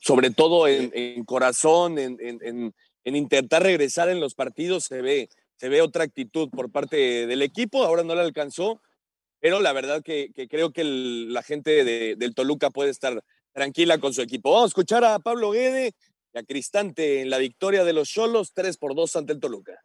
sobre 0.00 0.30
todo 0.30 0.66
en, 0.66 0.90
en 0.94 1.24
corazón, 1.24 1.98
en, 1.98 2.16
en, 2.20 2.74
intentar 3.04 3.62
regresar 3.62 4.08
en 4.08 4.20
los 4.20 4.34
partidos, 4.34 4.84
se 4.84 5.00
ve, 5.00 5.28
se 5.60 5.68
ve 5.68 5.82
otra 5.82 6.04
actitud 6.04 6.48
por 6.48 6.72
parte 6.72 7.26
del 7.26 7.42
equipo, 7.42 7.84
ahora 7.84 8.02
no 8.02 8.14
le 8.14 8.22
alcanzó, 8.22 8.80
pero 9.40 9.60
la 9.60 9.74
verdad 9.74 10.02
que, 10.02 10.32
creo 10.48 10.72
que 10.72 10.84
la 10.84 11.42
gente 11.42 11.84
de, 11.84 12.16
del 12.16 12.34
Toluca 12.34 12.70
puede 12.70 12.88
estar 12.88 13.22
tranquila 13.52 13.98
con 13.98 14.14
su 14.14 14.22
equipo. 14.22 14.52
Vamos 14.52 14.64
a 14.64 14.68
escuchar 14.68 15.04
a 15.04 15.18
Pablo 15.18 15.50
Guede 15.50 15.92
y 16.32 16.38
a 16.38 16.44
Cristante 16.44 17.20
en 17.20 17.28
la 17.28 17.36
victoria 17.36 17.84
de 17.84 17.92
los 17.92 18.08
Cholos, 18.08 18.54
3 18.54 18.78
por 18.78 18.94
2 18.94 19.16
ante 19.16 19.34
el 19.34 19.40
Toluca. 19.40 19.78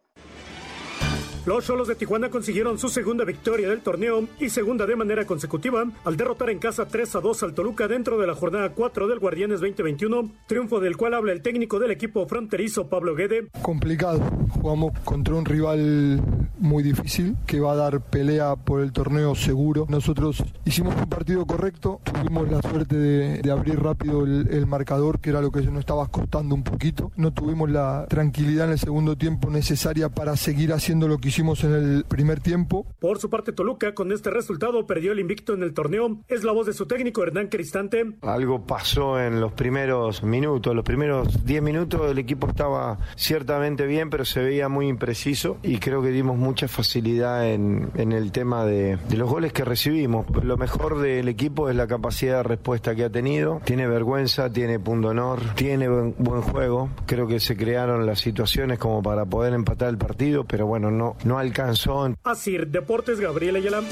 Los 1.46 1.64
Cholos 1.64 1.86
de 1.86 1.94
Tijuana 1.94 2.28
consiguieron 2.28 2.76
su 2.76 2.88
segunda 2.88 3.24
victoria 3.24 3.68
del 3.68 3.80
torneo 3.80 4.26
y 4.40 4.50
segunda 4.50 4.84
de 4.84 4.96
manera 4.96 5.24
consecutiva 5.26 5.84
al 6.04 6.16
derrotar 6.16 6.50
en 6.50 6.58
casa 6.58 6.88
3 6.88 7.14
a 7.14 7.20
2 7.20 7.42
al 7.44 7.54
Toluca 7.54 7.86
dentro 7.86 8.18
de 8.18 8.26
la 8.26 8.34
jornada 8.34 8.70
4 8.70 9.06
del 9.06 9.20
Guardianes 9.20 9.60
2021, 9.60 10.28
triunfo 10.48 10.80
del 10.80 10.96
cual 10.96 11.14
habla 11.14 11.30
el 11.30 11.42
técnico 11.42 11.78
del 11.78 11.92
equipo 11.92 12.26
fronterizo 12.26 12.88
Pablo 12.88 13.14
Guede. 13.14 13.46
Complicado, 13.62 14.20
jugamos 14.50 14.98
contra 15.04 15.36
un 15.36 15.44
rival 15.44 16.20
muy 16.58 16.82
difícil 16.82 17.36
que 17.46 17.60
va 17.60 17.74
a 17.74 17.76
dar 17.76 18.00
pelea 18.00 18.56
por 18.56 18.80
el 18.80 18.90
torneo 18.90 19.36
seguro. 19.36 19.86
Nosotros 19.88 20.42
hicimos 20.64 20.96
un 20.96 21.08
partido 21.08 21.46
correcto, 21.46 22.00
tuvimos 22.02 22.50
la 22.50 22.60
suerte 22.60 22.96
de, 22.96 23.52
abrir 23.52 23.78
rápido 23.78 24.24
el, 24.24 24.48
el 24.50 24.66
marcador, 24.66 25.20
que 25.20 25.30
era 25.30 25.40
lo 25.40 25.52
que 25.52 25.62
nos 25.62 25.78
estaba 25.78 26.08
costando 26.08 26.56
un 26.56 26.64
poquito. 26.64 27.12
No 27.14 27.32
tuvimos 27.32 27.70
la 27.70 28.06
tranquilidad 28.08 28.66
en 28.66 28.72
el 28.72 28.78
segundo 28.80 29.16
tiempo 29.16 29.48
necesaria 29.48 30.08
para 30.08 30.36
seguir 30.36 30.72
haciendo 30.72 31.06
lo 31.06 31.18
que 31.18 31.28
hicimos 31.28 31.35
en 31.36 31.72
el 31.74 32.04
primer 32.08 32.40
tiempo. 32.40 32.86
Por 32.98 33.18
su 33.18 33.28
parte, 33.28 33.52
Toluca, 33.52 33.94
con 33.94 34.10
este 34.10 34.30
resultado, 34.30 34.86
perdió 34.86 35.12
el 35.12 35.20
invicto 35.20 35.52
en 35.52 35.62
el 35.62 35.74
torneo. 35.74 36.18
Es 36.28 36.44
la 36.44 36.52
voz 36.52 36.66
de 36.66 36.72
su 36.72 36.86
técnico 36.86 37.22
Hernán 37.22 37.48
Cristante. 37.48 38.14
Algo 38.22 38.64
pasó 38.64 39.20
en 39.20 39.38
los 39.40 39.52
primeros 39.52 40.22
minutos. 40.22 40.74
Los 40.74 40.84
primeros 40.84 41.44
10 41.44 41.62
minutos 41.62 42.10
el 42.10 42.18
equipo 42.18 42.48
estaba 42.48 42.98
ciertamente 43.16 43.86
bien, 43.86 44.08
pero 44.08 44.24
se 44.24 44.42
veía 44.42 44.70
muy 44.70 44.88
impreciso 44.88 45.58
y 45.62 45.76
creo 45.76 46.00
que 46.00 46.08
dimos 46.08 46.38
mucha 46.38 46.68
facilidad 46.68 47.46
en, 47.46 47.90
en 47.96 48.12
el 48.12 48.32
tema 48.32 48.64
de, 48.64 48.96
de 48.96 49.16
los 49.16 49.28
goles 49.28 49.52
que 49.52 49.64
recibimos. 49.64 50.26
Lo 50.42 50.56
mejor 50.56 51.00
del 51.00 51.28
equipo 51.28 51.68
es 51.68 51.76
la 51.76 51.86
capacidad 51.86 52.38
de 52.38 52.42
respuesta 52.44 52.94
que 52.94 53.04
ha 53.04 53.10
tenido. 53.10 53.60
Tiene 53.64 53.86
vergüenza, 53.86 54.50
tiene 54.50 54.78
punto 54.78 55.08
honor, 55.08 55.40
tiene 55.54 55.88
buen, 55.88 56.14
buen 56.18 56.40
juego. 56.40 56.88
Creo 57.04 57.26
que 57.26 57.40
se 57.40 57.56
crearon 57.56 58.06
las 58.06 58.20
situaciones 58.20 58.78
como 58.78 59.02
para 59.02 59.26
poder 59.26 59.52
empatar 59.52 59.90
el 59.90 59.98
partido, 59.98 60.44
pero 60.44 60.66
bueno, 60.66 60.90
no, 60.90 61.16
no 61.26 61.38
alcanzó. 61.38 62.14
Así, 62.22 62.56
Deportes 62.56 63.20
Gabriel 63.20 63.56
Ayala. 63.56 63.82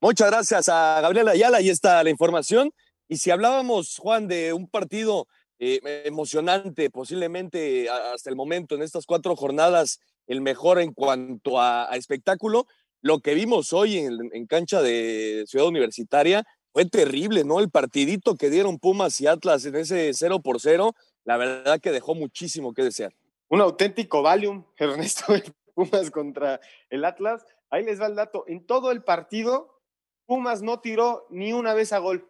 Muchas 0.00 0.30
gracias 0.30 0.68
a 0.68 1.00
Gabriela 1.00 1.32
Ayala, 1.32 1.58
ahí 1.58 1.68
está 1.68 2.02
la 2.02 2.10
información. 2.10 2.70
Y 3.08 3.18
si 3.18 3.30
hablábamos, 3.30 3.96
Juan, 3.98 4.26
de 4.26 4.52
un 4.52 4.68
partido 4.68 5.26
eh, 5.58 5.80
emocionante, 6.04 6.90
posiblemente 6.90 7.88
hasta 7.88 8.30
el 8.30 8.36
momento 8.36 8.74
en 8.74 8.82
estas 8.82 9.06
cuatro 9.06 9.36
jornadas, 9.36 10.00
el 10.26 10.40
mejor 10.40 10.80
en 10.80 10.92
cuanto 10.92 11.60
a, 11.60 11.90
a 11.90 11.96
espectáculo, 11.96 12.66
lo 13.00 13.20
que 13.20 13.34
vimos 13.34 13.72
hoy 13.72 13.98
en, 13.98 14.18
en, 14.32 14.46
cancha 14.46 14.82
de 14.82 15.44
Ciudad 15.46 15.68
Universitaria 15.68 16.44
fue 16.72 16.86
terrible, 16.86 17.44
¿no? 17.44 17.60
El 17.60 17.70
partidito 17.70 18.34
que 18.34 18.50
dieron 18.50 18.78
Pumas 18.78 19.20
y 19.20 19.26
Atlas 19.26 19.64
en 19.64 19.76
ese 19.76 20.12
0 20.12 20.40
por 20.42 20.60
0, 20.60 20.94
la 21.24 21.36
verdad 21.36 21.80
que 21.80 21.92
dejó 21.92 22.14
muchísimo 22.14 22.74
que 22.74 22.82
desear. 22.82 23.14
Un 23.48 23.60
auténtico 23.60 24.22
Valium, 24.22 24.64
Ernesto, 24.76 25.34
Pumas 25.76 26.10
contra 26.10 26.58
el 26.88 27.04
Atlas. 27.04 27.46
Ahí 27.68 27.84
les 27.84 28.00
va 28.00 28.06
el 28.06 28.16
dato. 28.16 28.44
En 28.48 28.66
todo 28.66 28.90
el 28.90 29.04
partido, 29.04 29.82
Pumas 30.24 30.62
no 30.62 30.80
tiró 30.80 31.26
ni 31.28 31.52
una 31.52 31.74
vez 31.74 31.92
a 31.92 31.98
gol. 31.98 32.26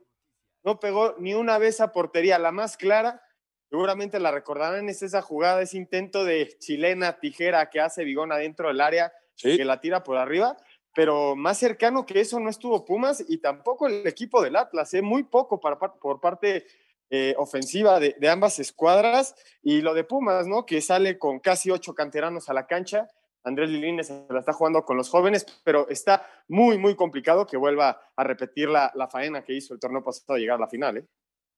No 0.65 0.81
pegó 0.81 1.15
ni 1.19 1.33
una 1.33 1.57
vez 1.57 1.81
a 1.81 1.93
portería. 1.93 2.41
La 2.41 2.51
más 2.51 2.77
clara, 2.77 3.23
seguramente 3.71 4.19
la 4.19 4.33
recordarán, 4.33 4.89
es 4.89 5.03
esa 5.03 5.23
jugada, 5.23 5.63
ese 5.63 5.77
intento 5.77 6.25
de 6.25 6.57
chilena 6.59 7.21
tijera 7.21 7.71
que 7.71 7.81
hace 7.81 8.03
Vigón 8.03 8.33
adentro 8.33 8.67
del 8.67 8.81
área, 8.81 9.13
¿Sí? 9.37 9.57
que 9.57 9.65
la 9.65 9.81
tira 9.81 10.03
por 10.03 10.17
arriba. 10.17 10.57
Pero 10.93 11.37
más 11.37 11.59
cercano 11.59 12.05
que 12.05 12.21
eso 12.21 12.41
no 12.41 12.51
estuvo 12.51 12.85
Pumas 12.85 13.25
y 13.29 13.39
tampoco 13.39 13.87
el 13.87 14.05
equipo 14.09 14.43
del 14.43 14.57
Atlas, 14.57 14.93
¿eh? 14.95 15.03
muy 15.03 15.23
poco 15.23 15.61
para, 15.61 15.79
por 15.79 16.21
parte 16.21 16.67
eh, 17.11 17.35
ofensiva 17.39 18.01
de, 18.01 18.17
de, 18.19 18.29
ambas 18.29 18.59
escuadras. 18.59 19.37
Y 19.63 19.83
lo 19.83 19.95
de 19.95 20.03
Pumas, 20.03 20.49
¿no? 20.49 20.67
Que 20.67 20.81
sale 20.81 21.17
con 21.17 21.39
casi 21.39 21.71
ocho 21.71 21.95
canteranos 21.95 22.49
a 22.49 22.55
la 22.55 22.67
cancha. 22.67 23.09
Andrés 23.47 23.71
Lilines 23.71 24.09
se 24.09 24.27
la 24.29 24.41
está 24.41 24.53
jugando 24.53 24.85
con 24.85 24.97
los 24.97 25.09
jóvenes, 25.09 25.47
pero 25.63 25.89
está 25.89 26.29
muy, 26.49 26.79
muy 26.79 26.97
complicado 26.97 27.47
que 27.47 27.57
vuelva 27.57 28.01
a 28.17 28.25
repetir 28.25 28.69
la, 28.69 28.91
la 28.97 29.09
faena 29.09 29.45
que 29.45 29.55
hizo 29.55 29.73
el 29.73 29.79
torneo 29.79 30.03
pasado 30.03 30.35
a 30.35 30.39
llegar 30.39 30.57
a 30.57 30.63
la 30.63 30.69
final. 30.69 30.97
¿eh? 30.97 31.07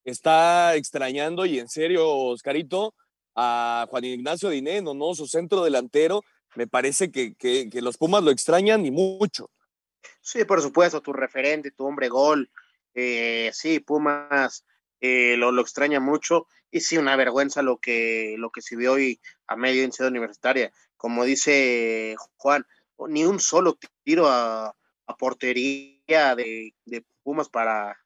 Está 0.05 0.77
extrañando 0.77 1.47
y 1.47 1.59
en 1.59 1.69
serio, 1.69 2.07
Oscarito, 2.07 2.95
a 3.35 3.87
Juan 3.89 4.05
Ignacio 4.05 4.51
Dineno, 4.51 4.93
¿no? 4.93 5.15
Su 5.15 5.27
centro 5.27 5.65
delantero. 5.65 6.23
Me 6.57 6.67
parece 6.67 7.11
que, 7.11 7.35
que, 7.35 7.71
que 7.71 7.81
los 7.81 7.97
Pumas 7.97 8.23
lo 8.23 8.31
extrañan 8.31 8.85
y 8.85 8.91
mucho. 8.91 9.51
Sí, 10.21 10.45
por 10.45 10.61
supuesto, 10.61 11.01
tu 11.01 11.15
referente, 11.15 11.71
tu 11.71 11.87
hombre 11.87 12.11
gol. 12.11 12.51
Eh, 12.93 13.51
sí, 13.55 13.81
Pumas 13.81 14.63
eh, 15.01 15.37
lo, 15.39 15.53
lo, 15.53 15.63
extraña 15.63 16.01
mucho 16.01 16.49
y 16.71 16.81
sí 16.81 16.99
una 16.99 17.17
vergüenza 17.17 17.63
lo 17.63 17.79
que 17.79 18.35
lo 18.37 18.51
que 18.51 18.61
se 18.61 18.77
vio 18.77 18.95
hoy 18.95 19.21
a 19.47 19.57
medio 19.57 19.85
en 19.85 19.93
ciudad 19.93 20.11
universitaria 20.11 20.73
como 20.99 21.25
dice 21.25 22.15
Juan 22.37 22.67
ni 23.09 23.25
un 23.25 23.41
solo 23.41 23.79
tiro 24.05 24.27
a, 24.29 24.75
a 25.07 25.17
portería 25.17 26.37
de, 26.37 26.75
de, 26.85 27.05
Pumas 27.23 27.49
para, 27.49 27.99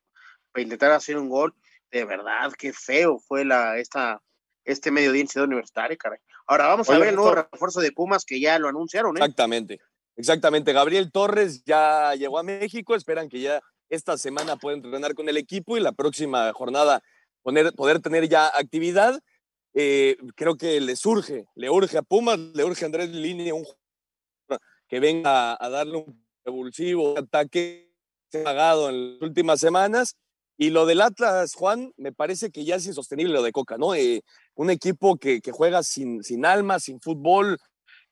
para, 0.52 0.62
intentar 0.62 0.92
hacer 0.92 1.16
un 1.16 1.28
gol 1.28 1.54
de 1.90 2.04
verdad 2.04 2.52
qué 2.56 2.72
feo 2.72 3.18
fue 3.18 3.44
la 3.44 3.78
esta 3.78 4.22
este 4.64 4.92
mediodía 4.92 5.22
en 5.22 5.28
ciudad 5.28 5.48
universitaria 5.48 5.96
caray 5.96 6.20
ahora 6.46 6.68
vamos 6.68 6.88
Oye, 6.88 6.96
a 6.96 7.00
ver 7.00 7.08
el 7.08 7.16
nuevo 7.16 7.34
refuerzo 7.34 7.80
de 7.80 7.90
Pumas 7.90 8.24
que 8.24 8.40
ya 8.40 8.58
lo 8.60 8.68
anunciaron 8.68 9.16
¿eh? 9.16 9.20
exactamente 9.20 9.80
exactamente 10.14 10.72
Gabriel 10.72 11.10
Torres 11.10 11.64
ya 11.64 12.14
llegó 12.14 12.38
a 12.38 12.44
México 12.44 12.94
esperan 12.94 13.28
que 13.28 13.40
ya 13.40 13.60
esta 13.92 14.16
semana 14.16 14.56
puede 14.56 14.76
entrenar 14.76 15.14
con 15.14 15.28
el 15.28 15.36
equipo 15.36 15.76
y 15.76 15.80
la 15.80 15.92
próxima 15.92 16.52
jornada 16.52 17.02
poner, 17.42 17.74
poder 17.74 18.00
tener 18.00 18.28
ya 18.28 18.46
actividad. 18.46 19.22
Eh, 19.74 20.16
creo 20.34 20.56
que 20.56 20.80
le 20.80 20.96
surge, 20.96 21.46
le 21.54 21.70
urge 21.70 21.96
a 21.96 22.02
Pumas, 22.02 22.38
le 22.38 22.64
urge 22.64 22.84
a 22.84 22.86
Andrés 22.86 23.10
Línea 23.10 23.54
un 23.54 23.64
que 24.86 25.00
venga 25.00 25.56
a, 25.58 25.70
darle 25.70 25.96
un 25.96 26.22
revulsivo 26.44 27.18
ataque 27.18 27.90
pagado 28.44 28.90
en 28.90 29.14
las 29.14 29.22
últimas 29.22 29.58
semanas. 29.58 30.16
Y 30.58 30.68
lo 30.68 30.84
del 30.84 31.00
Atlas, 31.00 31.54
Juan, 31.54 31.94
me 31.96 32.12
parece 32.12 32.50
que 32.50 32.66
ya 32.66 32.76
es 32.76 32.86
insostenible 32.86 33.32
lo 33.32 33.42
de 33.42 33.52
Coca, 33.52 33.78
¿no? 33.78 33.94
Eh, 33.94 34.22
un 34.54 34.68
equipo 34.68 35.16
que, 35.16 35.40
que 35.40 35.50
juega 35.50 35.82
sin, 35.82 36.22
sin 36.22 36.44
alma, 36.44 36.78
sin 36.78 37.00
fútbol, 37.00 37.58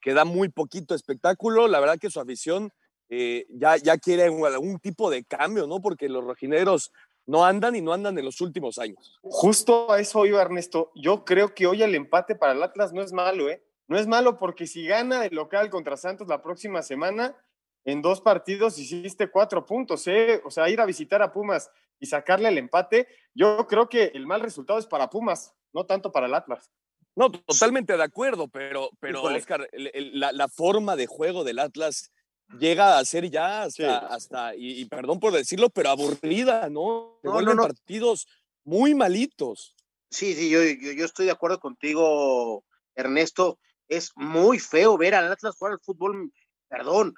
que 0.00 0.14
da 0.14 0.24
muy 0.24 0.48
poquito 0.48 0.94
espectáculo. 0.94 1.68
La 1.68 1.80
verdad 1.80 1.98
que 1.98 2.10
su 2.10 2.18
afición 2.18 2.72
eh, 3.10 3.44
ya, 3.50 3.76
ya 3.76 3.98
quiere 3.98 4.24
algún 4.24 4.78
tipo 4.78 5.10
de 5.10 5.24
cambio, 5.24 5.66
¿no? 5.66 5.80
Porque 5.80 6.08
los 6.08 6.24
rojineros 6.24 6.92
no 7.30 7.44
andan 7.44 7.76
y 7.76 7.80
no 7.80 7.92
andan 7.92 8.18
en 8.18 8.24
los 8.24 8.40
últimos 8.40 8.78
años. 8.78 9.18
Justo 9.22 9.92
a 9.92 10.00
eso 10.00 10.26
iba 10.26 10.42
Ernesto. 10.42 10.90
Yo 10.96 11.24
creo 11.24 11.54
que 11.54 11.68
hoy 11.68 11.82
el 11.82 11.94
empate 11.94 12.34
para 12.34 12.52
el 12.52 12.62
Atlas 12.62 12.92
no 12.92 13.02
es 13.02 13.12
malo, 13.12 13.48
¿eh? 13.48 13.62
No 13.86 13.96
es 13.98 14.08
malo 14.08 14.36
porque 14.36 14.66
si 14.66 14.84
gana 14.84 15.24
el 15.24 15.34
local 15.36 15.70
contra 15.70 15.96
Santos 15.96 16.26
la 16.26 16.42
próxima 16.42 16.82
semana, 16.82 17.36
en 17.84 18.02
dos 18.02 18.20
partidos 18.20 18.78
hiciste 18.78 19.30
cuatro 19.30 19.64
puntos, 19.64 20.08
¿eh? 20.08 20.42
O 20.44 20.50
sea, 20.50 20.68
ir 20.68 20.80
a 20.80 20.86
visitar 20.86 21.22
a 21.22 21.32
Pumas 21.32 21.70
y 22.00 22.06
sacarle 22.06 22.48
el 22.48 22.58
empate, 22.58 23.06
yo 23.32 23.64
creo 23.68 23.88
que 23.88 24.10
el 24.14 24.26
mal 24.26 24.40
resultado 24.40 24.80
es 24.80 24.86
para 24.86 25.08
Pumas, 25.08 25.54
no 25.72 25.86
tanto 25.86 26.10
para 26.10 26.26
el 26.26 26.34
Atlas. 26.34 26.72
No, 27.14 27.30
totalmente 27.30 27.96
de 27.96 28.02
acuerdo, 28.02 28.48
pero, 28.48 28.90
pero 28.98 29.22
Oscar, 29.22 29.68
el, 29.70 29.90
el, 29.94 30.18
la, 30.18 30.32
la 30.32 30.48
forma 30.48 30.96
de 30.96 31.06
juego 31.06 31.44
del 31.44 31.60
Atlas 31.60 32.10
llega 32.58 32.98
a 32.98 33.04
ser 33.04 33.30
ya 33.30 33.62
hasta, 33.62 34.00
sí. 34.00 34.06
hasta 34.10 34.54
y, 34.54 34.80
y, 34.80 34.84
perdón 34.86 35.20
por 35.20 35.32
decirlo, 35.32 35.70
pero 35.70 35.90
aburrida, 35.90 36.68
¿no? 36.68 37.18
Se 37.22 37.28
no, 37.28 37.32
vuelven 37.34 37.56
no, 37.56 37.62
no. 37.62 37.68
partidos 37.68 38.26
muy 38.64 38.94
malitos. 38.94 39.74
Sí, 40.10 40.34
sí, 40.34 40.50
yo, 40.50 40.62
yo, 40.62 40.92
yo, 40.92 41.04
estoy 41.04 41.26
de 41.26 41.32
acuerdo 41.32 41.60
contigo, 41.60 42.64
Ernesto. 42.94 43.58
Es 43.88 44.12
muy 44.16 44.58
feo 44.58 44.96
ver 44.96 45.14
al 45.14 45.30
Atlas 45.32 45.56
jugar 45.56 45.74
al 45.74 45.80
fútbol, 45.80 46.32
perdón, 46.68 47.14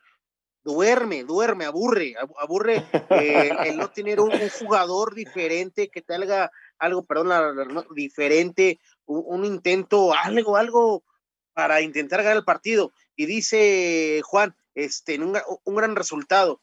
duerme, 0.63 1.25
duerme, 1.25 1.65
aburre, 1.65 2.15
aburre 2.39 2.87
eh, 3.11 3.51
el 3.67 3.77
no 3.77 3.91
tener 3.91 4.21
un, 4.21 4.33
un, 4.33 4.49
jugador 4.49 5.15
diferente 5.15 5.89
que 5.89 6.03
te 6.03 6.15
haga 6.15 6.51
algo, 6.79 7.05
perdón, 7.05 7.87
diferente, 7.95 8.81
un, 9.07 9.23
un 9.27 9.45
intento, 9.45 10.15
algo, 10.15 10.57
algo 10.57 11.05
para 11.53 11.81
intentar 11.81 12.23
ganar 12.23 12.39
el 12.39 12.45
partido. 12.45 12.93
Y 13.17 13.27
dice 13.27 14.23
Juan, 14.25 14.55
este, 14.75 15.15
en 15.15 15.25
un, 15.25 15.39
un, 15.65 15.75
gran 15.75 15.97
resultado. 15.97 16.61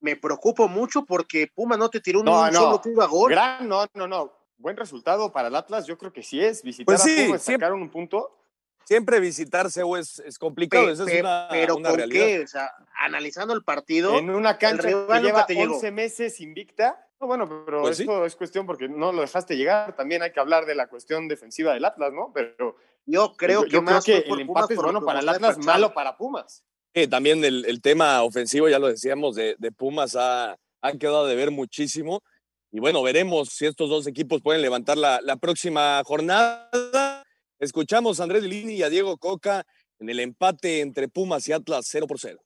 Me 0.00 0.16
preocupo 0.16 0.68
mucho 0.68 1.04
porque 1.04 1.48
Puma 1.54 1.76
no 1.76 1.88
te 1.88 2.00
tiró 2.00 2.20
un, 2.20 2.26
no, 2.26 2.50
no. 2.50 2.60
solo 2.60 2.80
tiro 2.80 3.02
a 3.02 3.06
gol. 3.06 3.30
Gran, 3.30 3.68
no, 3.68 3.86
no, 3.94 4.06
no. 4.06 4.32
Buen 4.58 4.76
resultado 4.76 5.32
para 5.32 5.48
el 5.48 5.56
Atlas, 5.56 5.86
yo 5.86 5.98
creo 5.98 6.12
que 6.12 6.22
sí 6.22 6.42
es. 6.42 6.62
Visitar 6.62 6.86
pues 6.86 7.02
sí, 7.02 7.22
a 7.22 7.26
Puma, 7.26 7.38
sacaron 7.38 7.82
un 7.82 7.90
punto. 7.90 8.38
Siempre 8.84 9.18
visitarse 9.18 9.82
es, 9.98 10.18
es 10.20 10.38
complicado, 10.38 10.86
pe, 10.86 10.92
esa 10.92 11.04
es 11.10 11.20
una, 11.20 11.48
pero 11.50 11.76
una 11.76 11.88
¿por 11.88 11.98
realidad. 11.98 12.26
qué? 12.26 12.40
O 12.40 12.46
sea, 12.46 12.70
analizando 12.98 13.54
el 13.54 13.64
partido. 13.64 14.18
En 14.18 14.28
una 14.30 14.58
cancha 14.58 14.88
que 14.88 15.20
lleva 15.20 15.46
11 15.48 15.90
meses 15.90 16.40
invicta. 16.40 17.00
No, 17.18 17.26
bueno, 17.26 17.48
pero 17.64 17.82
pues 17.82 18.00
esto 18.00 18.20
sí. 18.20 18.26
es 18.26 18.36
cuestión 18.36 18.66
porque 18.66 18.88
no 18.88 19.12
lo 19.12 19.22
dejaste 19.22 19.56
llegar. 19.56 19.96
También 19.96 20.22
hay 20.22 20.32
que 20.32 20.40
hablar 20.40 20.66
de 20.66 20.74
la 20.74 20.88
cuestión 20.88 21.28
defensiva 21.28 21.72
del 21.72 21.84
Atlas, 21.84 22.12
¿no? 22.12 22.30
Pero 22.34 22.76
yo 23.06 23.34
creo 23.36 23.62
yo, 23.62 23.64
que, 23.64 23.70
yo 23.70 23.82
más 23.82 24.04
creo 24.04 24.22
que 24.22 24.30
el 24.30 24.40
empate 24.40 24.74
es 24.74 24.80
bueno 24.80 25.02
para 25.02 25.20
el 25.20 25.28
Atlas, 25.28 25.58
malo 25.58 25.94
para 25.94 26.16
Pumas. 26.18 26.62
También 27.10 27.44
el, 27.44 27.80
tema 27.82 28.22
ofensivo, 28.22 28.68
ya 28.68 28.78
lo 28.78 28.86
decíamos, 28.86 29.34
de, 29.34 29.56
de 29.58 29.72
Pumas 29.72 30.14
ha, 30.14 30.56
ha, 30.80 30.92
quedado 30.92 31.26
de 31.26 31.34
ver 31.34 31.50
muchísimo. 31.50 32.22
Y 32.70 32.78
bueno, 32.78 33.02
veremos 33.02 33.48
si 33.48 33.66
estos 33.66 33.90
dos 33.90 34.06
equipos 34.06 34.42
pueden 34.42 34.62
levantar 34.62 34.96
la, 34.96 35.20
la 35.20 35.36
próxima 35.36 36.00
jornada. 36.04 37.24
Escuchamos 37.58 38.20
a 38.20 38.22
Andrés 38.22 38.44
Lini 38.44 38.74
y 38.74 38.82
a 38.84 38.90
Diego 38.90 39.16
Coca 39.16 39.66
en 39.98 40.08
el 40.08 40.20
empate 40.20 40.80
entre 40.82 41.08
Pumas 41.08 41.48
y 41.48 41.52
Atlas 41.52 41.86
0 41.88 42.06
por 42.06 42.20
0. 42.20 42.40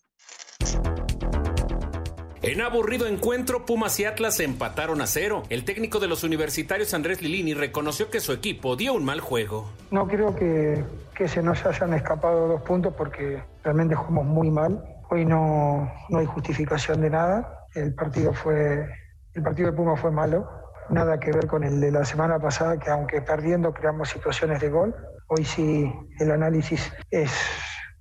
En 2.48 2.62
aburrido 2.62 3.06
encuentro, 3.06 3.66
Pumas 3.66 4.00
y 4.00 4.06
Atlas 4.06 4.40
empataron 4.40 5.02
a 5.02 5.06
cero. 5.06 5.42
El 5.50 5.66
técnico 5.66 6.00
de 6.00 6.08
los 6.08 6.24
universitarios 6.24 6.94
Andrés 6.94 7.20
Lilini 7.20 7.52
reconoció 7.52 8.08
que 8.08 8.20
su 8.20 8.32
equipo 8.32 8.74
dio 8.74 8.94
un 8.94 9.04
mal 9.04 9.20
juego. 9.20 9.68
No 9.90 10.08
creo 10.08 10.34
que, 10.34 10.82
que 11.14 11.28
se 11.28 11.42
nos 11.42 11.66
hayan 11.66 11.92
escapado 11.92 12.48
dos 12.48 12.62
puntos 12.62 12.94
porque 12.94 13.42
realmente 13.62 13.94
jugamos 13.94 14.24
muy 14.24 14.50
mal. 14.50 14.82
Hoy 15.10 15.26
no, 15.26 15.92
no 16.08 16.18
hay 16.18 16.24
justificación 16.24 17.02
de 17.02 17.10
nada. 17.10 17.66
El 17.74 17.94
partido 17.94 18.32
fue 18.32 18.88
el 19.34 19.42
partido 19.42 19.70
de 19.70 19.76
Pumas 19.76 20.00
fue 20.00 20.10
malo. 20.10 20.48
Nada 20.88 21.20
que 21.20 21.32
ver 21.32 21.48
con 21.48 21.64
el 21.64 21.78
de 21.82 21.92
la 21.92 22.06
semana 22.06 22.38
pasada, 22.38 22.78
que 22.78 22.88
aunque 22.88 23.20
perdiendo 23.20 23.74
creamos 23.74 24.08
situaciones 24.08 24.58
de 24.62 24.70
gol, 24.70 24.96
hoy 25.26 25.44
sí 25.44 25.92
el 26.18 26.30
análisis 26.30 26.90
es, 27.10 27.30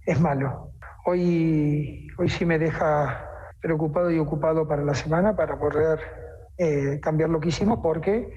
es 0.05 0.21
malo. 0.21 0.71
Hoy, 1.05 2.07
hoy 2.17 2.29
sí 2.29 2.45
me 2.45 2.57
deja 2.57 3.26
preocupado 3.67 4.09
y 4.09 4.17
ocupado 4.17 4.65
para 4.65 4.81
la 4.81 4.95
semana 4.95 5.35
para 5.35 5.59
poder 5.59 5.99
eh, 6.57 7.01
cambiar 7.01 7.29
lo 7.29 7.41
que 7.41 7.49
hicimos 7.49 7.79
porque 7.83 8.29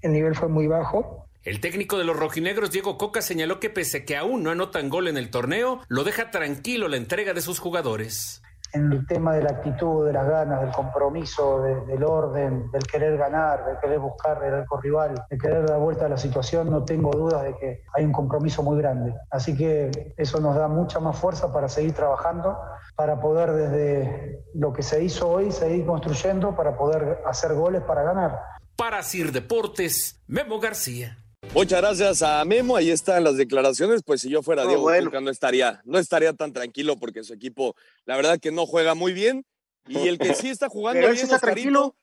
el 0.00 0.12
nivel 0.12 0.34
fue 0.34 0.48
muy 0.48 0.66
bajo. 0.66 1.26
El 1.42 1.60
técnico 1.60 1.98
de 1.98 2.04
los 2.04 2.16
rojinegros, 2.16 2.70
Diego 2.70 2.96
Coca, 2.96 3.20
señaló 3.20 3.60
que 3.60 3.68
pese 3.68 4.06
que 4.06 4.16
aún 4.16 4.42
no 4.42 4.50
anotan 4.50 4.88
gol 4.88 5.06
en 5.08 5.18
el 5.18 5.28
torneo, 5.28 5.80
lo 5.88 6.02
deja 6.04 6.30
tranquilo 6.30 6.88
la 6.88 6.96
entrega 6.96 7.34
de 7.34 7.42
sus 7.42 7.58
jugadores. 7.58 8.42
En 8.72 8.92
el 8.92 9.06
tema 9.06 9.34
de 9.34 9.42
la 9.42 9.50
actitud, 9.50 10.06
de 10.06 10.12
las 10.12 10.26
ganas, 10.28 10.60
del 10.60 10.70
compromiso, 10.70 11.60
de- 11.62 11.80
del 11.86 12.04
orden, 12.04 12.70
del 12.70 12.82
querer 12.84 13.16
ganar, 13.16 13.64
del 13.64 13.78
querer 13.78 13.98
buscar 13.98 14.42
el 14.44 14.54
arco 14.54 14.80
rival, 14.80 15.14
de 15.28 15.38
querer 15.38 15.66
dar 15.66 15.78
vuelta 15.80 16.06
a 16.06 16.08
la 16.08 16.16
situación, 16.16 16.70
no 16.70 16.84
tengo 16.84 17.10
dudas 17.10 17.42
de 17.42 17.56
que 17.56 17.82
hay 17.94 18.04
un 18.04 18.12
compromiso 18.12 18.62
muy 18.62 18.78
grande. 18.78 19.14
Así 19.30 19.56
que 19.56 20.14
eso 20.16 20.40
nos 20.40 20.54
da 20.56 20.68
mucha 20.68 21.00
más 21.00 21.16
fuerza 21.18 21.52
para 21.52 21.68
seguir 21.68 21.92
trabajando, 21.94 22.56
para 22.94 23.20
poder 23.20 23.52
desde 23.52 24.44
lo 24.54 24.72
que 24.72 24.82
se 24.82 25.02
hizo 25.02 25.28
hoy 25.28 25.50
seguir 25.52 25.84
construyendo, 25.86 26.54
para 26.54 26.76
poder 26.76 27.22
hacer 27.26 27.54
goles 27.54 27.82
para 27.82 28.02
ganar. 28.02 28.40
Para 28.76 29.02
Sir 29.02 29.32
Deportes, 29.32 30.22
Memo 30.26 30.58
García. 30.60 31.18
Muchas 31.52 31.80
gracias 31.80 32.22
a 32.22 32.44
Memo, 32.44 32.76
ahí 32.76 32.90
están 32.90 33.24
las 33.24 33.36
declaraciones, 33.36 34.02
pues 34.04 34.20
si 34.20 34.30
yo 34.30 34.40
fuera 34.40 34.64
Oh, 34.64 34.68
Diego 34.68 34.82
bueno. 34.82 35.20
No 35.20 35.30
estaría, 35.30 35.82
no 35.84 35.98
estaría 35.98 36.32
tan 36.32 36.52
tranquilo 36.52 36.96
porque 36.96 37.24
su 37.24 37.34
equipo, 37.34 37.74
la 38.04 38.14
verdad 38.16 38.38
que 38.38 38.52
no 38.52 38.66
juega 38.66 38.94
muy 38.94 39.12
bien 39.12 39.44
y 39.88 40.06
el 40.06 40.18
que 40.18 40.34
sí 40.34 40.48
está 40.48 40.68
jugando 40.68 41.00
Pero 41.00 41.12
bien, 41.12 41.24
está 41.24 41.36
Oscarito, 41.36 41.62
tranquilo. 41.62 41.96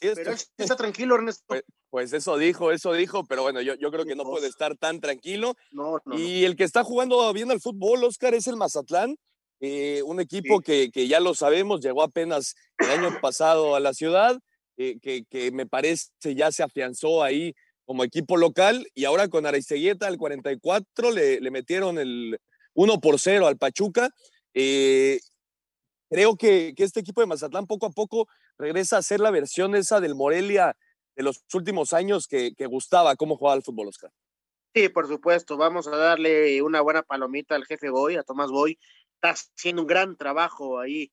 sí 0.00 0.08
Pero 0.14 0.32
está 0.56 0.76
tranquilo, 0.76 1.14
Ernesto. 1.16 1.44
Pues, 1.46 1.64
pues 1.90 2.12
eso 2.14 2.38
dijo, 2.38 2.72
eso 2.72 2.94
dijo, 2.94 3.24
pero 3.26 3.42
bueno, 3.42 3.60
yo, 3.60 3.74
yo 3.74 3.90
creo 3.90 4.06
que 4.06 4.16
no 4.16 4.24
puede 4.24 4.46
estar 4.48 4.74
tan 4.76 5.00
tranquilo. 5.00 5.54
y 6.12 6.44
el 6.44 6.56
que 6.56 6.64
está 6.64 6.82
jugando 6.82 7.30
bien 7.34 7.50
al 7.50 7.60
fútbol, 7.60 8.04
Oscar, 8.04 8.34
es 8.34 8.46
el 8.46 8.56
Mazatlán, 8.56 9.16
eh, 9.60 10.02
un 10.04 10.18
equipo 10.18 10.60
que, 10.60 10.90
que 10.90 11.08
ya 11.08 11.20
lo 11.20 11.34
sabemos, 11.34 11.80
llegó 11.82 12.02
apenas 12.02 12.54
el 12.78 12.90
año 12.90 13.20
pasado 13.20 13.74
a 13.74 13.80
la 13.80 13.92
ciudad, 13.92 14.38
eh, 14.78 14.98
que, 15.02 15.24
que 15.28 15.50
me 15.50 15.66
parece 15.66 16.08
ya 16.34 16.50
se 16.52 16.62
afianzó 16.62 17.22
ahí 17.22 17.54
como 17.88 18.04
equipo 18.04 18.36
local 18.36 18.86
y 18.94 19.06
ahora 19.06 19.28
con 19.28 19.46
Aristeguieta 19.46 20.08
al 20.08 20.18
44 20.18 21.10
le, 21.10 21.40
le 21.40 21.50
metieron 21.50 21.98
el 21.98 22.38
1 22.74 23.00
por 23.00 23.18
0 23.18 23.46
al 23.46 23.56
Pachuca. 23.56 24.10
Eh, 24.52 25.20
creo 26.10 26.36
que, 26.36 26.74
que 26.76 26.84
este 26.84 27.00
equipo 27.00 27.22
de 27.22 27.28
Mazatlán 27.28 27.66
poco 27.66 27.86
a 27.86 27.90
poco 27.90 28.28
regresa 28.58 28.98
a 28.98 29.02
ser 29.02 29.20
la 29.20 29.30
versión 29.30 29.74
esa 29.74 30.00
del 30.00 30.14
Morelia 30.14 30.76
de 31.16 31.22
los 31.22 31.42
últimos 31.54 31.94
años 31.94 32.28
que, 32.28 32.54
que 32.54 32.66
gustaba 32.66 33.16
cómo 33.16 33.38
jugaba 33.38 33.56
el 33.56 33.62
fútbol, 33.62 33.88
Oscar. 33.88 34.12
Sí, 34.74 34.90
por 34.90 35.08
supuesto. 35.08 35.56
Vamos 35.56 35.88
a 35.88 35.96
darle 35.96 36.60
una 36.60 36.82
buena 36.82 37.02
palomita 37.02 37.54
al 37.54 37.64
jefe 37.64 37.88
Boy, 37.88 38.16
a 38.16 38.22
Tomás 38.22 38.50
Boy. 38.50 38.78
Está 39.14 39.30
haciendo 39.30 39.80
un 39.80 39.88
gran 39.88 40.14
trabajo 40.18 40.78
ahí 40.78 41.10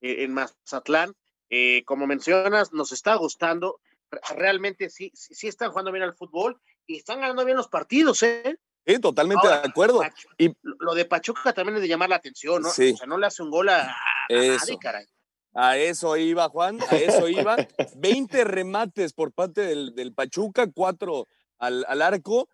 eh, 0.00 0.24
en 0.24 0.32
Mazatlán. 0.32 1.12
Eh, 1.50 1.82
como 1.84 2.06
mencionas, 2.06 2.72
nos 2.72 2.92
está 2.92 3.14
gustando. 3.16 3.78
Re- 4.14 4.36
Realmente 4.36 4.90
sí, 4.90 5.10
sí, 5.14 5.34
sí 5.34 5.48
están 5.48 5.70
jugando 5.70 5.92
bien 5.92 6.04
al 6.04 6.14
fútbol 6.14 6.60
y 6.86 6.96
están 6.96 7.20
ganando 7.20 7.44
bien 7.44 7.56
los 7.56 7.68
partidos, 7.68 8.22
¿eh? 8.22 8.58
Sí, 8.86 8.98
totalmente 8.98 9.46
Ahora, 9.46 9.62
de 9.62 9.68
acuerdo. 9.68 10.02
Y 10.36 10.54
Lo 10.62 10.94
de 10.94 11.04
Pachuca 11.06 11.52
también 11.52 11.76
es 11.76 11.82
de 11.82 11.88
llamar 11.88 12.10
la 12.10 12.16
atención, 12.16 12.62
¿no? 12.62 12.70
Sí. 12.70 12.92
O 12.92 12.96
sea, 12.96 13.06
no 13.06 13.16
le 13.16 13.26
hace 13.26 13.42
un 13.42 13.50
gol 13.50 13.70
a, 13.70 13.96
nadie, 14.28 14.78
caray. 14.78 15.06
A 15.54 15.78
eso 15.78 16.16
iba, 16.16 16.48
Juan, 16.48 16.78
a 16.90 16.96
eso 16.96 17.28
iba. 17.28 17.56
20 17.96 18.44
remates 18.44 19.12
por 19.12 19.32
parte 19.32 19.62
del, 19.62 19.94
del 19.94 20.12
Pachuca, 20.12 20.66
cuatro 20.70 21.28
al, 21.58 21.86
al 21.88 22.02
arco, 22.02 22.48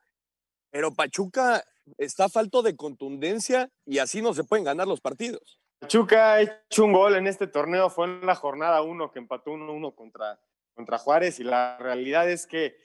pero 0.70 0.94
Pachuca 0.94 1.64
está 1.98 2.28
falto 2.28 2.62
de 2.62 2.76
contundencia 2.76 3.68
y 3.84 3.98
así 3.98 4.22
no 4.22 4.34
se 4.34 4.44
pueden 4.44 4.64
ganar 4.64 4.86
los 4.86 5.00
partidos. 5.00 5.58
Pachuca 5.80 6.34
ha 6.34 6.42
hecho 6.42 6.84
un 6.84 6.92
gol 6.92 7.16
en 7.16 7.26
este 7.26 7.46
torneo, 7.46 7.88
fue 7.90 8.04
en 8.06 8.24
la 8.26 8.34
jornada 8.34 8.82
1 8.82 9.10
que 9.10 9.18
empató 9.18 9.50
1-1 9.52 9.94
contra, 9.94 10.38
contra 10.74 10.98
Juárez 10.98 11.40
y 11.40 11.44
la 11.44 11.76
realidad 11.78 12.30
es 12.30 12.46
que 12.46 12.76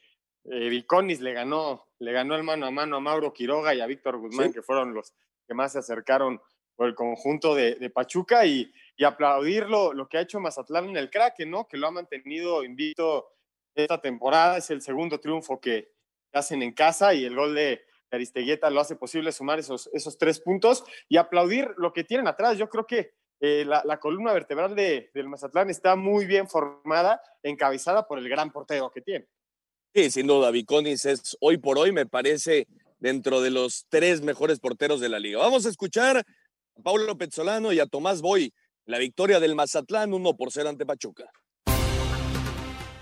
eh, 0.45 0.69
Viconis 0.69 1.21
le 1.21 1.34
ganó, 1.34 1.88
le 2.00 2.12
ganó 2.12 2.36
el 2.36 2.43
mano 2.43 2.65
a 2.65 2.71
mano 2.71 2.98
a 2.98 3.00
Mauro 3.00 3.34
Quiroga 3.34 3.74
y 3.74 3.82
a 3.82 3.86
Víctor 3.88 4.17
Guzmán, 4.17 4.48
Sí. 4.50 4.54
que 4.54 4.62
fueron 4.62 4.93
los 4.93 5.13
que 5.48 5.54
más 5.54 5.74
se 5.74 5.80
acercaron 5.80 6.41
por 6.76 6.88
el 6.88 6.95
conjunto 6.95 7.56
de, 7.56 7.76
de 7.76 7.89
Pachuca 7.89 8.45
y, 8.45 8.71
y 8.98 9.04
aplaudir 9.06 9.67
lo, 9.69 9.93
lo 9.93 10.08
que 10.10 10.17
ha 10.17 10.21
hecho 10.21 10.39
Mazatlán 10.39 10.89
en 10.89 10.98
el 10.98 11.10
crack, 11.10 11.39
¿no? 11.48 11.67
Que 11.67 11.78
lo 11.78 11.88
ha 11.88 11.91
mantenido 11.91 12.63
invicto 12.63 13.28
esta 13.76 14.00
temporada, 14.02 14.58
es 14.58 14.69
el 14.71 14.82
segundo 14.82 15.19
triunfo 15.19 15.60
que 15.60 15.91
hacen 16.34 16.62
en 16.62 16.74
casa 16.74 17.13
y 17.13 17.24
el 17.26 17.36
gol 17.36 17.56
de 17.56 17.82
Aristeguieta 18.12 18.69
lo 18.69 18.80
hace 18.82 18.95
posible 18.95 19.32
sumar 19.32 19.60
esos, 19.60 19.89
esos 19.93 20.17
tres 20.17 20.39
puntos 20.39 20.84
y 21.10 21.17
aplaudir 21.17 21.71
lo 21.78 21.91
que 21.93 22.04
tienen 22.04 22.28
atrás. 22.28 22.58
Yo 22.58 22.69
creo 22.69 22.86
que 22.86 23.13
eh, 23.39 23.65
la, 23.65 24.00
columna 24.00 24.34
vertebral 24.34 24.76
de, 24.76 25.12
del 25.13 25.28
Mazatlán 25.28 25.69
está 25.69 25.95
muy 25.95 26.26
bien 26.26 26.48
formada, 26.48 27.21
encabezada 27.43 28.08
por 28.08 28.17
el 28.17 28.30
gran 28.30 28.52
portero 28.52 28.91
que 28.91 29.02
tiene. 29.02 29.28
Sí, 29.93 30.10
sin 30.12 30.28
duda, 30.28 30.52
Viconis 30.52 31.06
es 31.06 31.38
hoy 31.39 31.58
por 31.58 31.78
hoy, 31.78 31.91
me 31.91 32.06
parece, 32.06 32.67
dentro 33.00 33.41
de 33.41 33.50
los 33.50 33.86
tres 33.89 34.21
mejores 34.21 34.60
porteros 34.60 35.00
de 35.00 35.10
la 35.10 35.19
liga. 35.19 35.39
Vamos 35.39 35.65
a 35.65 35.69
escuchar 35.69 36.17
a 36.17 36.24
Paulo 36.84 37.17
Pezzolano 37.17 37.71
y 37.71 37.80
a 37.80 37.86
Tomás 37.86 38.21
Boy, 38.21 38.54
la 38.86 38.98
victoria 38.98 39.39
del 39.39 39.56
Mazatlán 39.56 40.13
1 40.13 40.36
por 40.36 40.52
0 40.52 40.69
ante 40.69 40.86
Pachuca. 40.86 41.30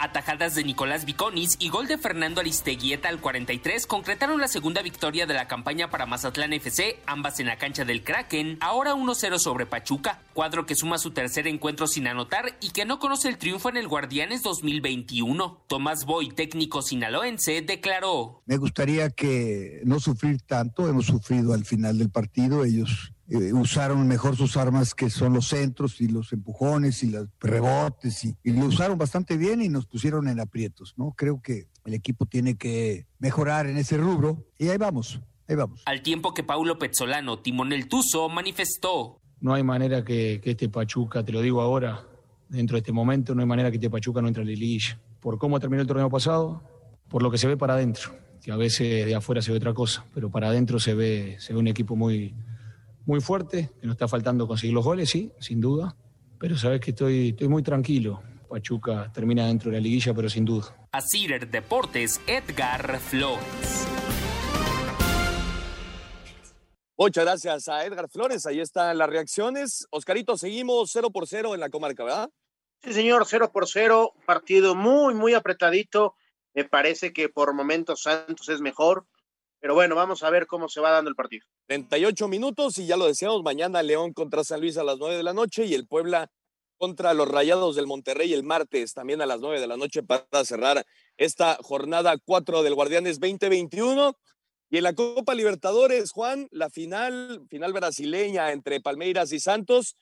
Atajadas 0.04 0.54
de 0.54 0.66
Nicolás 0.66 1.06
Viconis 1.06 1.56
y 1.60 1.70
gol 1.70 1.88
de 1.88 1.98
Fernando 1.98 2.42
Aristeguieta 2.42 3.08
al 3.08 3.22
43 3.22 3.88
concretaron 3.88 4.42
la 4.42 4.50
segunda 4.50 4.82
victoria 4.82 5.26
de 5.26 5.34
la 5.34 5.48
campaña 5.48 5.90
para 5.90 6.06
Mazatlán 6.06 6.52
FC, 6.52 7.00
ambas 7.06 7.40
en 7.40 7.46
la 7.46 7.58
cancha 7.58 7.86
del 7.86 8.04
Kraken, 8.04 8.58
ahora 8.60 8.96
1-0 8.96 9.40
sobre 9.40 9.66
Pachuca, 9.66 10.20
cuadro 10.34 10.66
que 10.66 10.76
suma 10.76 10.98
su 10.98 11.12
tercer 11.12 11.48
encuentro 11.48 11.88
sin 11.88 12.08
anotar 12.08 12.58
y 12.60 12.72
que 12.72 12.84
no 12.84 13.00
conoce 13.00 13.30
el 13.30 13.38
triunfo 13.38 13.70
en 13.70 13.78
el 13.78 13.88
Guardianes 13.88 14.44
2021. 14.44 15.64
Tomás 15.68 16.04
Boy, 16.04 16.32
técnico 16.32 16.82
sinaloense, 16.82 17.62
declaró. 17.62 18.44
Me 18.46 18.58
gustaría 18.58 19.10
que 19.10 19.80
no 19.86 20.02
sufrir 20.02 20.42
tanto, 20.42 20.90
hemos 20.90 21.06
sufrido 21.06 21.54
al 21.54 21.64
final 21.64 21.98
del 21.98 22.10
partido, 22.10 22.66
ellos 22.66 23.14
eh, 23.34 23.52
usaron 23.52 24.08
mejor 24.08 24.36
sus 24.36 24.58
armas 24.58 24.94
que 24.94 25.10
son 25.10 25.34
los 25.34 25.48
centros 25.48 26.00
y 26.02 26.08
los 26.08 26.32
empujones 26.34 27.02
y 27.02 27.10
los 27.10 27.28
rebotes 27.40 28.24
y, 28.26 28.38
y 28.44 28.52
lo 28.52 28.68
usaron 28.68 28.96
bastante 28.96 29.38
bien 29.38 29.60
y 29.64 29.70
nos 29.70 29.88
pusieron 29.88 30.28
en 30.28 30.40
aprietos, 30.40 30.94
¿no? 30.98 31.16
Creo 31.18 31.42
que 31.42 31.68
el 31.84 31.96
equipo 31.96 32.28
tiene 32.28 32.58
que 32.58 33.08
mejorar 33.18 33.66
en 33.66 33.78
ese 33.78 33.98
rubro 33.98 34.46
y 34.60 34.68
ahí 34.68 34.78
vamos, 34.78 35.20
ahí 35.48 35.56
vamos. 35.56 35.82
Al 35.88 36.04
tiempo 36.04 36.36
que 36.36 36.44
Paulo 36.44 36.78
Pezzolano, 36.78 37.40
timonel 37.40 37.88
Tuzo, 37.88 38.30
manifestó. 38.30 39.20
No 39.40 39.56
hay 39.56 39.64
manera 39.64 40.04
que, 40.04 40.40
que 40.40 40.52
este 40.52 40.70
Pachuca, 40.70 41.26
te 41.26 41.32
lo 41.32 41.42
digo 41.42 41.60
ahora, 41.62 42.06
dentro 42.50 42.76
de 42.76 42.82
este 42.82 42.92
momento, 42.92 43.34
no 43.34 43.42
hay 43.42 43.48
manera 43.48 43.72
que 43.72 43.78
este 43.78 43.90
Pachuca 43.90 44.22
no 44.22 44.28
entre 44.28 44.44
a 44.44 44.46
la 44.46 44.52
liguilla. 44.52 45.00
Por 45.20 45.40
cómo 45.40 45.60
terminó 45.60 45.82
el 45.82 45.88
torneo 45.88 46.12
pasado, 46.12 46.62
por 47.10 47.24
lo 47.24 47.32
que 47.32 47.40
se 47.40 47.48
ve 47.48 47.58
para 47.58 47.74
adentro, 47.74 48.12
que 48.44 48.52
a 48.52 48.58
veces 48.58 49.08
de 49.08 49.16
afuera 49.16 49.42
se 49.42 49.52
ve 49.52 49.58
otra 49.58 49.74
cosa, 49.74 50.06
pero 50.14 50.30
para 50.30 50.50
adentro 50.50 50.80
se 50.80 50.94
ve, 50.94 51.38
se 51.40 51.54
ve 51.54 51.60
un 51.60 51.68
equipo 51.68 51.96
muy, 51.96 52.36
muy 53.06 53.22
fuerte, 53.22 53.72
que 53.80 53.88
nos 53.88 53.96
está 53.96 54.08
faltando 54.08 54.48
conseguir 54.48 54.74
los 54.74 54.86
goles, 54.86 55.10
sí, 55.10 55.32
sin 55.40 55.60
duda, 55.60 55.96
pero 56.40 56.58
sabes 56.58 56.82
que 56.82 56.92
estoy, 56.92 57.30
estoy 57.30 57.48
muy 57.48 57.64
tranquilo. 57.64 58.22
Pachuca 58.50 59.12
termina 59.12 59.48
dentro 59.48 59.72
de 59.72 59.78
la 59.78 59.82
liguilla, 59.82 60.14
pero 60.14 60.30
sin 60.30 60.46
duda. 60.46 60.88
A 60.92 61.02
Cider 61.02 61.50
Deportes, 61.50 62.22
Edgar 62.28 63.00
Flores. 63.00 63.88
Muchas 66.96 67.24
gracias 67.26 67.68
a 67.68 67.84
Edgar 67.84 68.08
Flores. 68.10 68.46
Ahí 68.46 68.60
están 68.60 68.98
las 69.00 69.10
reacciones. 69.10 69.88
Oscarito, 69.90 70.38
seguimos 70.38 70.92
0 70.94 71.10
por 71.10 71.28
0 71.28 71.56
en 71.56 71.60
la 71.60 71.70
comarca, 71.70 72.04
¿verdad? 72.04 72.30
Sí, 72.84 72.94
señor, 72.94 73.26
0 73.26 73.52
por 73.52 73.68
0, 73.68 74.14
partido 74.28 74.76
muy, 74.76 75.16
muy 75.16 75.34
apretadito. 75.34 76.16
Me 76.54 76.64
parece 76.64 77.12
que 77.12 77.30
por 77.30 77.54
momentos 77.54 78.04
Santos 78.04 78.48
es 78.50 78.62
mejor, 78.62 79.08
pero 79.64 79.76
bueno, 79.76 79.96
vamos 79.96 80.24
a 80.24 80.30
ver 80.30 80.46
cómo 80.46 80.68
se 80.68 80.82
va 80.82 80.92
dando 80.92 81.10
el 81.10 81.16
partido. 81.16 81.48
38 81.68 82.28
minutos 82.28 82.78
y 82.80 82.86
ya 82.86 82.98
lo 82.98 83.08
decíamos, 83.08 83.44
mañana 83.44 83.82
León 83.82 84.12
contra 84.12 84.44
San 84.44 84.60
Luis 84.60 84.76
a 84.76 84.84
las 84.84 84.98
9 84.98 85.16
de 85.16 85.24
la 85.24 85.32
noche 85.32 85.64
y 85.64 85.74
el 85.74 85.88
Puebla 85.88 86.30
contra 86.78 87.14
los 87.14 87.30
Rayados 87.30 87.78
del 87.78 87.88
Monterrey 87.88 88.34
el 88.34 88.44
martes 88.44 88.94
también 88.94 89.22
a 89.22 89.26
las 89.26 89.40
9 89.40 89.62
de 89.62 89.68
la 89.68 89.78
noche 89.78 90.04
para 90.04 90.44
cerrar 90.44 90.86
esta 91.16 91.58
jornada 91.62 92.18
4 92.26 92.62
del 92.62 92.76
Guardianes 92.76 93.22
2021. 93.22 94.18
Y 94.70 94.80
en 94.80 94.84
la 94.84 94.96
Copa 94.96 95.34
Libertadores, 95.34 96.12
Juan, 96.12 96.50
la 96.52 96.70
final, 96.70 97.46
final 97.50 97.72
brasileña 97.72 98.52
entre 98.52 98.82
Palmeiras 98.82 99.32
y 99.32 99.40
Santos, 99.40 99.96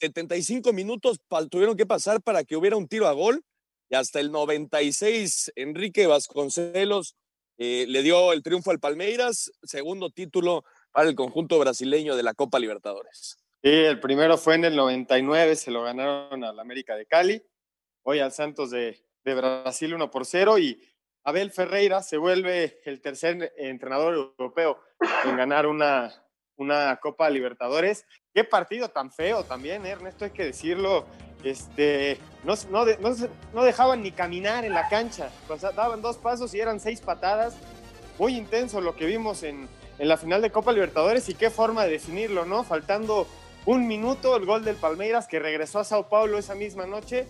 75 0.00 0.70
minutos 0.74 1.18
tuvieron 1.50 1.78
que 1.78 1.86
pasar 1.86 2.20
para 2.20 2.44
que 2.44 2.58
hubiera 2.58 2.76
un 2.76 2.88
tiro 2.88 3.08
a 3.08 3.12
gol 3.12 3.42
y 3.88 3.94
hasta 3.94 4.20
el 4.20 4.30
96 4.30 5.52
Enrique 5.56 6.06
Vasconcelos 6.06 7.16
eh, 7.58 7.86
le 7.88 8.02
dio 8.02 8.32
el 8.32 8.42
triunfo 8.42 8.70
al 8.70 8.80
Palmeiras, 8.80 9.52
segundo 9.62 10.10
título 10.10 10.64
para 10.90 11.08
el 11.08 11.14
conjunto 11.14 11.58
brasileño 11.58 12.16
de 12.16 12.22
la 12.22 12.34
Copa 12.34 12.58
Libertadores. 12.58 13.38
Sí, 13.62 13.70
el 13.70 14.00
primero 14.00 14.36
fue 14.38 14.56
en 14.56 14.64
el 14.64 14.74
99, 14.74 15.54
se 15.56 15.70
lo 15.70 15.82
ganaron 15.82 16.42
al 16.42 16.58
América 16.58 16.96
de 16.96 17.06
Cali, 17.06 17.42
hoy 18.02 18.18
al 18.18 18.32
Santos 18.32 18.70
de, 18.70 19.04
Brasil 19.24 19.94
1 19.94 20.10
por 20.10 20.26
0 20.26 20.58
y 20.58 20.82
Abel 21.22 21.52
Ferreira 21.52 22.02
se 22.02 22.16
vuelve 22.16 22.80
el 22.84 23.00
tercer 23.00 23.52
entrenador 23.56 24.14
europeo 24.14 24.80
en 25.24 25.36
ganar 25.36 25.68
una, 25.68 26.12
una 26.56 26.98
Copa 27.00 27.30
Libertadores. 27.30 28.04
Qué 28.34 28.42
partido 28.42 28.88
tan 28.88 29.12
feo 29.12 29.44
también, 29.44 29.86
¿eh, 29.86 29.90
Ernesto, 29.90 30.24
hay 30.24 30.32
que 30.32 30.46
decirlo. 30.46 31.06
Este, 31.44 32.18
no, 32.44 32.54
no, 32.70 32.84
no, 33.52 33.64
dejaban 33.64 34.02
ni 34.02 34.12
caminar 34.12 34.64
en 34.64 34.74
la 34.74 34.88
cancha. 34.88 35.30
daban 35.74 36.02
dos 36.02 36.16
pasos 36.16 36.54
y 36.54 36.60
eran 36.60 36.80
seis 36.80 37.00
patadas. 37.00 37.54
Muy 38.18 38.36
intenso 38.36 38.80
lo 38.80 38.94
que 38.94 39.06
vimos 39.06 39.42
en, 39.42 39.68
en 39.98 40.08
la 40.08 40.16
final 40.16 40.42
de 40.42 40.50
Copa 40.50 40.72
Libertadores 40.72 41.28
y 41.28 41.34
qué 41.34 41.50
forma 41.50 41.84
de 41.84 41.92
definirlo, 41.92 42.44
¿no? 42.44 42.62
Faltando 42.62 43.26
un 43.64 43.86
minuto, 43.86 44.36
el 44.36 44.44
gol 44.44 44.64
del 44.64 44.76
Palmeiras 44.76 45.26
que 45.26 45.38
regresó 45.38 45.78
a 45.78 45.84
Sao 45.84 46.08
Paulo 46.08 46.38
esa 46.38 46.54
misma 46.54 46.86
noche 46.86 47.26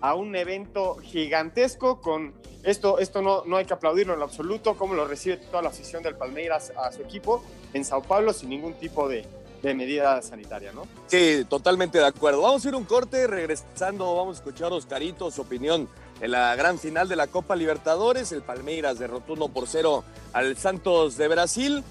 a 0.00 0.14
un 0.14 0.34
evento 0.36 0.96
gigantesco 0.96 2.00
con 2.00 2.34
esto, 2.62 2.98
esto 2.98 3.22
no, 3.22 3.44
no 3.44 3.56
hay 3.56 3.64
que 3.64 3.74
aplaudirlo 3.74 4.14
en 4.14 4.22
absoluto, 4.22 4.76
como 4.76 4.94
lo 4.94 5.06
recibe 5.06 5.36
toda 5.36 5.62
la 5.62 5.68
afición 5.68 6.02
del 6.02 6.16
Palmeiras 6.16 6.72
a 6.76 6.90
su 6.92 7.02
equipo 7.02 7.44
en 7.72 7.84
Sao 7.84 8.02
Paulo 8.02 8.32
sin 8.32 8.48
ningún 8.48 8.74
tipo 8.74 9.08
de, 9.08 9.26
de 9.68 9.74
medida 9.74 10.20
sanitaria, 10.22 10.72
¿no? 10.72 10.86
Sí, 11.06 11.44
totalmente 11.48 11.98
de 11.98 12.06
acuerdo. 12.06 12.42
Vamos 12.42 12.64
a 12.64 12.68
ir 12.68 12.74
un 12.74 12.84
corte, 12.84 13.26
regresando, 13.26 14.14
vamos 14.14 14.36
a 14.36 14.40
escuchar 14.40 14.72
a 14.72 14.74
Oscarito, 14.74 15.30
su 15.30 15.42
opinión 15.42 15.88
en 16.20 16.30
la 16.30 16.54
gran 16.54 16.78
final 16.78 17.08
de 17.08 17.16
la 17.16 17.26
Copa 17.26 17.56
Libertadores. 17.56 18.30
El 18.32 18.42
Palmeiras 18.42 18.98
derrotó 18.98 19.32
1 19.32 19.48
por 19.48 19.66
0 19.66 20.04
al 20.32 20.56
Santos 20.56 21.16
de 21.16 21.28
Brasil. 21.28 21.82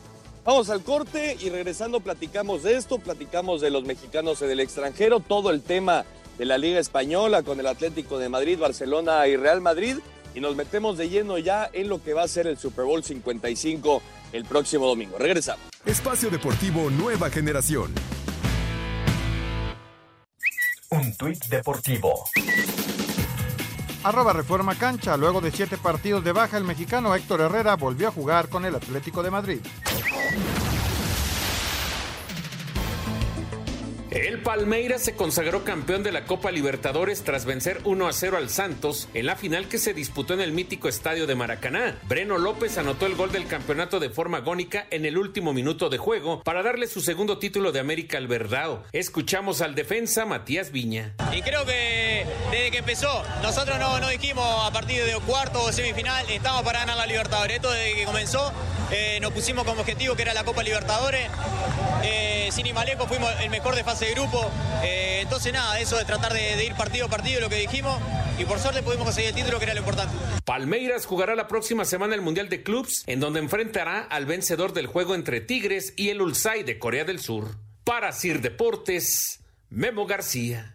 Vamos 0.46 0.70
al 0.70 0.84
corte 0.84 1.38
y 1.40 1.50
regresando 1.50 2.00
platicamos 2.00 2.64
de 2.64 2.76
esto, 2.76 3.00
platicamos 3.00 3.62
de 3.62 3.72
los 3.72 3.86
mexicanos 3.86 4.42
en 4.42 4.52
el 4.52 4.60
extranjero, 4.60 5.20
todo 5.20 5.50
el 5.50 5.62
tema 5.62 6.06
de 6.38 6.46
la 6.46 6.58
Liga 6.58 6.80
Española 6.80 7.44
con 7.44 7.60
el 7.60 7.68
Atlético 7.68 8.20
de 8.20 8.30
Madrid, 8.30 8.60
Barcelona 8.60 9.28
y 9.28 9.38
Real 9.38 9.62
Madrid 9.62 9.98
y 10.34 10.40
nos 10.40 10.56
metemos 10.56 10.98
de 10.98 11.10
lleno 11.10 11.38
ya 11.38 11.70
en 11.72 11.90
lo 11.90 12.04
que 12.04 12.14
va 12.14 12.24
a 12.24 12.28
ser 12.28 12.48
el 12.48 12.58
Super 12.58 12.86
Bowl 12.86 13.04
55 13.04 14.02
el 14.34 14.46
próximo 14.46 14.88
domingo. 14.88 15.18
Regresamos. 15.18 15.66
Espacio 15.86 16.30
Deportivo 16.30 16.90
Nueva 16.90 17.30
Generación. 17.30 17.94
Un 20.90 21.16
tuit 21.18 21.44
deportivo. 21.46 22.24
Arroba 24.04 24.34
Reforma 24.34 24.76
Cancha. 24.76 25.18
Luego 25.18 25.42
de 25.42 25.52
siete 25.52 25.78
partidos 25.78 26.24
de 26.24 26.34
baja, 26.34 26.58
el 26.58 26.66
mexicano 26.66 27.16
Héctor 27.16 27.42
Herrera 27.42 27.76
volvió 27.76 28.10
a 28.10 28.12
jugar 28.12 28.50
con 28.50 28.66
el 28.66 28.76
Atlético 28.76 29.24
de 29.24 29.32
Madrid. 29.32 29.60
El 34.14 34.44
Palmeiras 34.44 35.02
se 35.02 35.16
consagró 35.16 35.64
campeón 35.64 36.04
de 36.04 36.12
la 36.12 36.26
Copa 36.26 36.52
Libertadores 36.52 37.24
tras 37.24 37.46
vencer 37.46 37.80
1 37.84 38.08
a 38.08 38.14
0 38.14 38.38
al 38.38 38.52
Santos 38.52 39.10
en 39.16 39.26
la 39.26 39.36
final 39.36 39.68
que 39.68 39.80
se 39.80 39.96
disputó 39.96 40.36
en 40.36 40.42
el 40.42 40.52
mítico 40.52 40.88
estadio 40.88 41.26
de 41.26 41.34
Maracaná. 41.34 41.98
Breno 42.04 42.38
López 42.38 42.78
anotó 42.78 43.08
el 43.08 43.16
gol 43.16 43.32
del 43.32 43.48
campeonato 43.48 44.00
de 44.00 44.12
forma 44.12 44.38
agónica 44.38 44.86
en 44.92 45.06
el 45.06 45.18
último 45.18 45.52
minuto 45.52 45.90
de 45.90 45.98
juego 45.98 46.44
para 46.44 46.62
darle 46.62 46.86
su 46.86 47.02
segundo 47.02 47.40
título 47.40 47.72
de 47.72 47.80
América 47.80 48.20
al 48.20 48.28
Verdao. 48.28 48.84
Escuchamos 48.92 49.62
al 49.62 49.74
defensa 49.74 50.28
Matías 50.28 50.72
Viña. 50.72 51.16
Y 51.36 51.42
creo 51.42 51.66
que 51.66 52.28
desde 52.52 52.70
que 52.70 52.78
empezó, 52.78 53.24
nosotros 53.42 53.80
no, 53.80 54.00
no 54.00 54.10
dijimos 54.10 54.46
a 54.64 54.72
partir 54.72 55.04
de 55.04 55.14
cuarto 55.26 55.64
o 55.64 55.72
semifinal, 55.72 56.30
estamos 56.30 56.62
para 56.62 56.82
ganar 56.82 56.98
la 56.98 57.08
Libertadores. 57.08 57.56
Esto 57.56 57.72
desde 57.72 57.96
que 57.96 58.06
comenzó, 58.06 58.54
eh, 58.92 59.18
nos 59.22 59.32
pusimos 59.32 59.64
como 59.64 59.82
objetivo 59.82 60.16
que 60.16 60.22
era 60.22 60.36
la 60.36 60.44
Copa 60.44 60.62
Libertadores. 60.62 61.32
Eh, 62.04 62.50
sin 62.52 62.68
ir 62.68 62.76
fuimos 63.08 63.32
el 63.42 63.50
mejor 63.50 63.76
de 63.76 63.84
fase 63.84 64.03
grupo. 64.12 64.50
Eh, 64.84 65.20
entonces 65.22 65.54
nada, 65.54 65.80
eso 65.80 65.98
de 65.98 66.06
tratar 66.06 66.34
de, 66.34 66.64
ir 66.64 66.74
partido 66.76 67.06
a 67.06 67.10
partido, 67.10 67.40
lo 67.40 67.50
que 67.50 67.56
dijimos, 67.56 67.98
y 68.38 68.46
por 68.46 68.60
suerte 68.60 68.82
pudimos 68.84 69.06
conseguir 69.06 69.30
el 69.30 69.36
título 69.36 69.58
que 69.60 69.66
era 69.66 69.74
lo 69.74 69.80
importante. 69.80 70.14
Palmeiras 70.46 71.06
jugará 71.06 71.36
la 71.36 71.48
próxima 71.48 71.86
semana 71.86 72.16
el 72.16 72.22
Mundial 72.22 72.50
de 72.50 72.64
Clubs, 72.64 73.04
en 73.08 73.20
donde 73.20 73.40
enfrentará 73.40 74.02
al 74.02 74.26
vencedor 74.26 74.74
del 74.74 74.88
juego 74.88 75.16
entre 75.16 75.42
Tigres 75.42 75.94
y 75.96 76.10
el 76.10 76.22
Ulsan 76.22 76.66
de 76.66 76.80
Corea 76.80 77.06
del 77.06 77.20
Sur. 77.20 77.56
Para 77.84 78.12
Sir 78.12 78.42
Deportes, 78.42 79.40
Memo 79.70 80.06
García. 80.06 80.74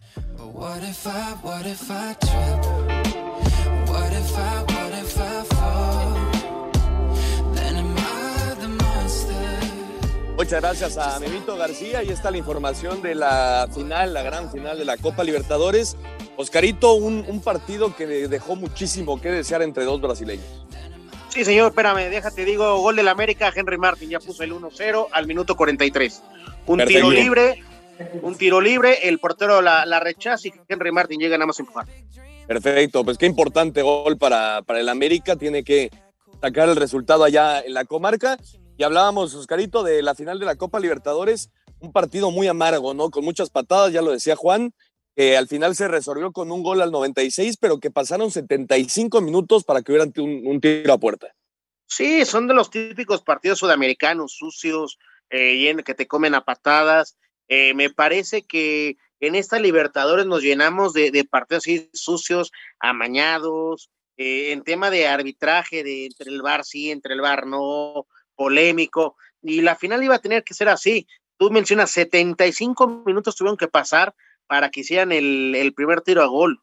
Muchas 10.39 10.61
gracias 10.61 10.97
a 10.97 11.19
Memito 11.19 11.57
García. 11.57 11.99
Ahí 11.99 12.11
está 12.11 12.31
la 12.31 12.37
información 12.37 13.01
de 13.01 13.13
la 13.13 13.67
final, 13.75 14.13
la 14.13 14.21
gran 14.21 14.49
final 14.49 14.77
de 14.77 14.85
la 14.85 14.95
Copa 14.95 15.25
Libertadores. 15.25 15.97
Oscarito, 16.37 16.93
un, 16.93 17.41
partido 17.41 17.93
que 17.93 18.07
dejó 18.07 18.55
muchísimo 18.55 19.19
que 19.19 19.31
desear 19.31 19.63
entre 19.63 19.83
dos 19.83 19.99
brasileños. 19.99 20.45
Sí, 21.27 21.43
señor, 21.43 21.71
espérame, 21.71 22.09
déjate, 22.09 22.45
digo, 22.45 22.79
gol 22.79 22.95
del 22.95 23.09
América, 23.09 23.51
Henry 23.53 23.77
Martin 23.77 24.11
ya 24.11 24.21
puso 24.21 24.41
el 24.43 24.53
1-0 24.53 25.07
al 25.11 25.27
minuto 25.27 25.57
43. 25.57 26.23
Un 26.67 26.85
tiro 26.85 27.11
libre, 27.11 27.61
un 28.21 28.35
tiro 28.35 28.61
libre, 28.61 29.09
el 29.09 29.19
portero 29.19 29.61
la, 29.61 29.85
la 29.85 29.99
rechaza 29.99 30.47
y 30.47 30.53
Henry 30.69 30.93
Martin 30.93 31.19
llega 31.19 31.37
nada 31.37 31.47
más 31.47 31.59
a 31.59 31.63
empujar. 31.63 31.85
Perfecto, 32.47 33.03
pues 33.03 33.17
qué 33.17 33.25
importante 33.25 33.81
gol 33.81 34.17
para, 34.17 34.61
para 34.61 34.79
el 34.79 34.87
América, 34.87 35.35
tiene 35.35 35.65
que 35.65 35.91
sacar 36.41 36.69
el 36.69 36.77
resultado 36.77 37.25
allá 37.25 37.59
en 37.59 37.73
la 37.73 37.83
comarca 37.83 38.37
y 38.79 38.83
hablábamos, 38.83 39.35
Oscarito, 39.35 39.83
de 39.83 40.01
la 40.01 40.15
final 40.15 40.39
de 40.39 40.45
la 40.45 40.55
Copa 40.55 40.79
Libertadores, 40.79 41.51
un 41.81 41.91
partido 41.91 42.31
muy 42.31 42.47
amargo, 42.47 42.93
¿no? 42.93 43.11
Con 43.11 43.25
muchas 43.25 43.49
patadas, 43.49 43.91
ya 43.91 44.01
lo 44.01 44.11
decía 44.11 44.37
Juan, 44.37 44.73
que 45.17 45.35
al 45.35 45.49
final 45.49 45.75
se 45.75 45.89
resolvió 45.89 46.31
con 46.31 46.49
un 46.49 46.63
gol 46.63 46.81
al 46.81 46.89
96, 46.89 47.57
pero 47.57 47.81
que 47.81 47.91
pasaron 47.91 48.31
75 48.31 49.19
minutos 49.19 49.65
para 49.65 49.81
que 49.81 49.91
hubiera 49.91 50.09
un, 50.15 50.61
tiro 50.61 50.93
a 50.93 50.97
puerta. 50.97 51.27
Sí, 51.87 52.23
son 52.23 52.47
de 52.47 52.53
los 52.53 52.69
típicos 52.69 53.21
partidos 53.21 53.59
sudamericanos, 53.59 54.31
sucios, 54.31 54.97
eh, 55.29 55.75
que 55.83 55.93
te 55.93 56.07
comen 56.07 56.33
a 56.33 56.45
patadas. 56.45 57.17
Eh, 57.49 57.73
me 57.73 57.89
parece 57.89 58.43
que 58.43 58.95
en 59.19 59.35
esta 59.35 59.59
Libertadores 59.59 60.25
nos 60.25 60.41
llenamos 60.41 60.93
de, 60.93 61.27
partidos 61.29 61.65
así 61.65 61.89
sucios, 61.91 62.53
amañados, 62.79 63.89
eh, 64.15 64.53
en 64.53 64.63
tema 64.63 64.89
de 64.89 65.05
arbitraje, 65.05 65.83
de 65.83 66.05
entre 66.05 66.31
el 66.31 66.41
bar 66.41 66.63
sí, 66.63 66.91
entre 66.91 67.13
el 67.13 67.19
bar 67.19 67.45
no, 67.45 68.07
polémico, 68.39 69.17
y 69.43 69.59
la 69.59 69.75
final 69.75 70.01
iba 70.01 70.15
a 70.15 70.21
tener 70.21 70.45
que 70.45 70.53
ser 70.53 70.69
así. 70.69 71.05
Tú 71.37 71.51
mencionas 71.51 71.91
75 71.91 73.03
minutos 73.05 73.35
tuvieron 73.35 73.57
que 73.57 73.67
pasar 73.67 74.15
para 74.47 74.69
que 74.69 74.79
hicieran 74.79 75.11
el, 75.11 75.73
primer 75.75 76.01
tiro 76.01 76.23
a 76.23 76.27
gol. 76.27 76.61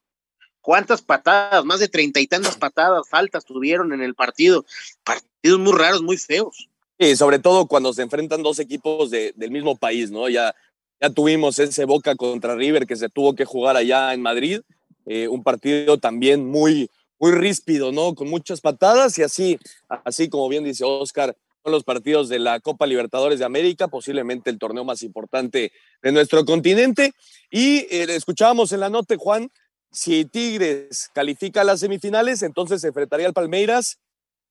¿Cuántas 0.63 1.03
patadas? 1.03 1.65
Más 1.67 1.79
de 1.79 1.89
treinta 1.89 2.19
y 2.19 2.27
tantas 2.27 2.57
patadas, 2.57 3.09
faltas 3.09 3.45
tuvieron 3.45 3.93
en 3.93 4.03
el 4.03 4.15
partido. 4.15 4.65
Partidos 5.05 5.61
muy 5.61 5.73
raros, 5.73 6.03
muy 6.03 6.17
feos. 6.17 6.69
Y 6.99 7.15
sobre 7.15 7.39
todo 7.39 7.67
cuando 7.67 7.93
se 7.93 8.03
enfrentan 8.03 8.43
dos 8.43 8.59
equipos 8.59 9.11
del 9.11 9.51
mismo 9.51 9.77
país, 9.77 10.11
¿no? 10.11 10.31
Ya, 10.31 10.55
ya 10.99 11.11
tuvimos 11.11 11.59
ese 11.59 11.85
Boca 11.85 12.17
contra 12.17 12.55
River 12.55 12.87
que 12.87 12.97
se 12.97 13.11
tuvo 13.11 13.35
que 13.35 13.45
jugar 13.45 13.77
allá 13.77 14.15
en 14.15 14.23
Madrid. 14.23 14.63
Eh, 15.05 15.29
un 15.29 15.43
partido 15.43 15.99
también 15.99 16.47
muy, 16.47 16.91
muy 17.19 17.33
ríspido, 17.33 17.93
¿no? 17.93 18.15
Con 18.15 18.29
muchas 18.29 18.61
patadas 18.61 19.19
y 19.19 19.23
así, 19.23 19.59
así 20.05 20.29
como 20.29 20.49
bien 20.49 20.65
dice 20.65 20.85
Oscar, 20.85 21.37
los 21.71 21.85
partidos 21.85 22.29
de 22.29 22.39
la 22.39 22.61
Copa 22.61 22.87
Libertadores 22.87 23.39
de 23.39 23.45
América, 23.45 23.89
posiblemente 23.89 24.51
el 24.51 24.59
torneo 24.59 24.85
más 24.85 25.03
importante 25.03 25.73
de 26.03 26.13
nuestro 26.13 26.45
continente. 26.45 27.13
Y 27.51 27.87
eh, 27.91 28.07
escuchábamos 28.11 28.73
en 28.73 28.81
la 28.81 28.91
nota, 28.91 29.17
Juan, 29.17 29.51
si 29.91 30.25
Tigres 30.25 31.11
califica 31.15 31.63
a 31.63 31.65
las 31.65 31.81
semifinales, 31.81 32.43
entonces 32.43 32.81
se 32.81 32.89
enfrentaría 32.89 33.27
al 33.27 33.33
Palmeiras. 33.33 33.99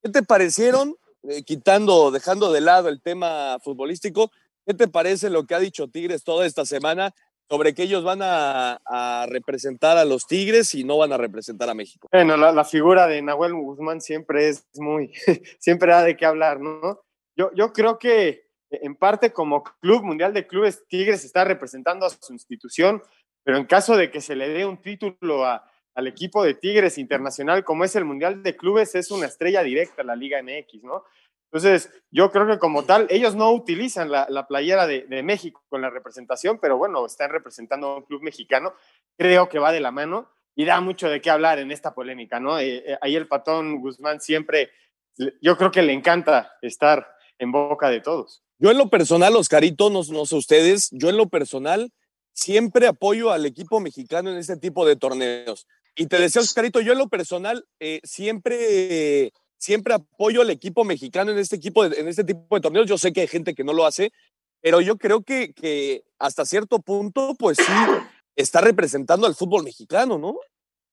¿Qué 0.02 0.10
te 0.10 0.22
parecieron, 0.22 0.96
eh, 1.28 1.42
quitando, 1.42 2.10
dejando 2.10 2.52
de 2.52 2.60
lado 2.60 2.88
el 2.88 3.00
tema 3.00 3.58
futbolístico, 3.62 4.30
qué 4.66 4.74
te 4.74 4.88
parece 4.88 5.30
lo 5.30 5.46
que 5.46 5.54
ha 5.54 5.60
dicho 5.60 5.88
Tigres 5.88 6.24
toda 6.24 6.46
esta 6.46 6.66
semana 6.66 7.14
sobre 7.48 7.74
que 7.74 7.84
ellos 7.84 8.02
van 8.02 8.20
a, 8.22 9.26
representar 9.28 9.98
a 9.98 10.04
los 10.04 10.26
Tigres 10.26 10.74
y 10.74 10.84
no 10.84 10.98
van 10.98 11.12
a 11.12 11.16
representar 11.16 11.70
a 11.70 11.74
México. 11.74 12.08
Bueno, 12.10 12.36
la, 12.36 12.52
la, 12.52 12.64
figura 12.64 13.06
de 13.06 13.22
Nahuel 13.22 13.54
Guzmán 13.54 14.00
siempre 14.00 14.48
es 14.48 14.66
muy, 14.74 15.12
siempre 15.60 15.92
da 15.92 16.02
de 16.02 16.16
qué 16.16 16.26
hablar, 16.26 16.60
¿no? 16.60 17.05
Yo, 17.36 17.50
yo 17.54 17.72
creo 17.72 17.98
que 17.98 18.46
en 18.70 18.96
parte 18.96 19.32
como 19.32 19.62
Club 19.62 20.02
Mundial 20.02 20.32
de 20.32 20.46
Clubes 20.46 20.86
Tigres 20.88 21.24
está 21.24 21.44
representando 21.44 22.06
a 22.06 22.10
su 22.10 22.32
institución, 22.32 23.02
pero 23.44 23.58
en 23.58 23.66
caso 23.66 23.96
de 23.96 24.10
que 24.10 24.20
se 24.20 24.34
le 24.34 24.48
dé 24.48 24.66
un 24.66 24.80
título 24.80 25.44
al 25.44 26.06
equipo 26.06 26.42
de 26.42 26.54
Tigres 26.54 26.98
Internacional 26.98 27.64
como 27.64 27.84
es 27.84 27.94
el 27.96 28.04
Mundial 28.04 28.42
de 28.42 28.56
Clubes, 28.56 28.94
es 28.94 29.10
una 29.10 29.26
estrella 29.26 29.62
directa 29.62 30.02
la 30.02 30.16
Liga 30.16 30.42
MX, 30.42 30.82
¿no? 30.82 31.04
Entonces, 31.52 31.92
yo 32.10 32.32
creo 32.32 32.46
que 32.46 32.58
como 32.58 32.84
tal, 32.84 33.06
ellos 33.08 33.36
no 33.36 33.52
utilizan 33.52 34.10
la, 34.10 34.26
la 34.28 34.48
playera 34.48 34.86
de, 34.86 35.02
de, 35.02 35.22
México 35.22 35.62
con 35.68 35.80
la 35.80 35.90
representación, 35.90 36.58
pero 36.60 36.76
bueno, 36.76 37.06
están 37.06 37.30
representando 37.30 37.86
a 37.86 37.96
un 37.98 38.02
club 38.02 38.20
mexicano. 38.20 38.74
Creo 39.16 39.48
que 39.48 39.60
va 39.60 39.70
de 39.70 39.80
la 39.80 39.92
mano 39.92 40.28
y 40.56 40.64
da 40.64 40.80
mucho 40.80 41.08
de 41.08 41.20
qué 41.20 41.30
hablar 41.30 41.60
en 41.60 41.70
esta 41.70 41.94
polémica, 41.94 42.40
¿no? 42.40 42.58
Eh, 42.58 42.82
eh, 42.84 42.98
ahí 43.00 43.14
el 43.14 43.28
patón 43.28 43.80
Guzmán 43.80 44.20
siempre, 44.20 44.70
yo 45.40 45.56
creo 45.56 45.70
que 45.70 45.82
le 45.82 45.92
encanta 45.92 46.58
estar 46.60 47.15
en 47.38 47.52
boca 47.52 47.90
de 47.90 48.00
todos. 48.00 48.42
Yo 48.58 48.70
en 48.70 48.78
lo 48.78 48.88
personal, 48.88 49.36
Oscarito, 49.36 49.90
no, 49.90 50.02
no 50.02 50.26
sé 50.26 50.36
ustedes, 50.36 50.88
yo 50.92 51.08
en 51.08 51.16
lo 51.16 51.28
personal 51.28 51.92
siempre 52.32 52.86
apoyo 52.86 53.30
al 53.30 53.46
equipo 53.46 53.80
mexicano 53.80 54.30
en 54.30 54.38
este 54.38 54.56
tipo 54.56 54.86
de 54.86 54.96
torneos. 54.96 55.66
Y 55.94 56.06
te 56.06 56.18
decía, 56.18 56.42
Oscarito, 56.42 56.80
yo 56.80 56.92
en 56.92 56.98
lo 56.98 57.08
personal 57.08 57.66
eh, 57.80 58.00
siempre 58.04 59.32
siempre 59.58 59.94
apoyo 59.94 60.42
al 60.42 60.50
equipo 60.50 60.84
mexicano 60.84 61.32
en 61.32 61.38
este, 61.38 61.56
equipo 61.56 61.84
en 61.84 62.08
este 62.08 62.24
tipo 62.24 62.54
de 62.54 62.60
torneos. 62.60 62.86
Yo 62.86 62.98
sé 62.98 63.12
que 63.12 63.22
hay 63.22 63.26
gente 63.26 63.54
que 63.54 63.64
no 63.64 63.72
lo 63.72 63.86
hace, 63.86 64.12
pero 64.60 64.80
yo 64.80 64.96
creo 64.98 65.22
que, 65.22 65.52
que 65.52 66.04
hasta 66.18 66.44
cierto 66.44 66.78
punto, 66.80 67.34
pues 67.38 67.58
sí, 67.58 67.72
está 68.36 68.60
representando 68.60 69.26
al 69.26 69.34
fútbol 69.34 69.64
mexicano, 69.64 70.18
¿no? 70.18 70.36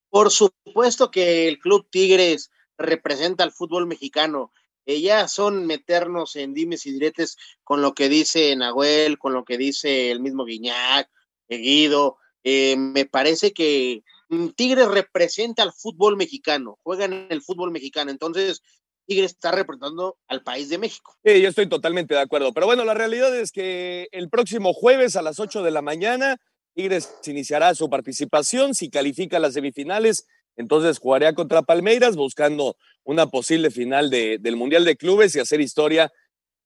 Por 0.09 0.31
supuesto 0.31 1.11
que 1.11 1.47
el 1.47 1.59
Club 1.59 1.87
Tigres 1.89 2.51
representa 2.77 3.43
al 3.43 3.51
fútbol 3.51 3.87
mexicano. 3.87 4.51
Ya 4.85 5.27
son 5.27 5.65
meternos 5.65 6.35
en 6.35 6.53
dimes 6.53 6.85
y 6.85 6.91
diretes 6.91 7.37
con 7.63 7.81
lo 7.81 7.93
que 7.93 8.09
dice 8.09 8.55
Nahuel, 8.55 9.17
con 9.17 9.33
lo 9.33 9.43
que 9.45 9.57
dice 9.57 10.11
el 10.11 10.19
mismo 10.19 10.45
Guiñac, 10.45 11.09
Guido. 11.47 12.17
Eh, 12.43 12.75
me 12.75 13.05
parece 13.05 13.53
que 13.53 14.03
Mm, 14.33 14.49
Tigres 14.49 14.87
representa 14.87 15.61
al 15.61 15.73
fútbol 15.73 16.17
mexicano, 16.17 16.79
juega 16.81 17.05
en 17.05 17.27
el 17.29 17.41
fútbol 17.43 17.71
mexicano, 17.71 18.09
entonces 18.09 18.63
Tigres 19.05 19.31
está 19.31 19.51
representando 19.51 20.17
al 20.27 20.41
país 20.41 20.69
de 20.69 20.79
México. 20.79 21.15
Sí, 21.23 21.39
yo 21.41 21.49
estoy 21.49 21.67
totalmente 21.67 22.15
de 22.15 22.21
acuerdo, 22.21 22.51
pero 22.51 22.65
bueno, 22.65 22.83
la 22.83 22.95
realidad 22.95 23.37
es 23.37 23.51
que 23.51 24.07
el 24.11 24.29
próximo 24.29 24.73
jueves 24.73 25.15
a 25.15 25.21
las 25.21 25.39
8 25.39 25.61
de 25.61 25.71
la 25.71 25.83
mañana 25.83 26.37
Tigres 26.73 27.13
iniciará 27.25 27.75
su 27.75 27.89
participación, 27.89 28.73
si 28.73 28.89
califica 28.89 29.37
las 29.37 29.53
semifinales, 29.53 30.25
entonces 30.55 30.99
jugaría 30.99 31.33
contra 31.33 31.61
Palmeiras 31.61 32.15
buscando 32.15 32.77
una 33.03 33.27
posible 33.27 33.71
final 33.71 34.09
de, 34.09 34.37
del 34.39 34.55
Mundial 34.55 34.85
de 34.85 34.95
Clubes 34.95 35.35
y 35.35 35.39
hacer 35.39 35.61
historia. 35.61 36.11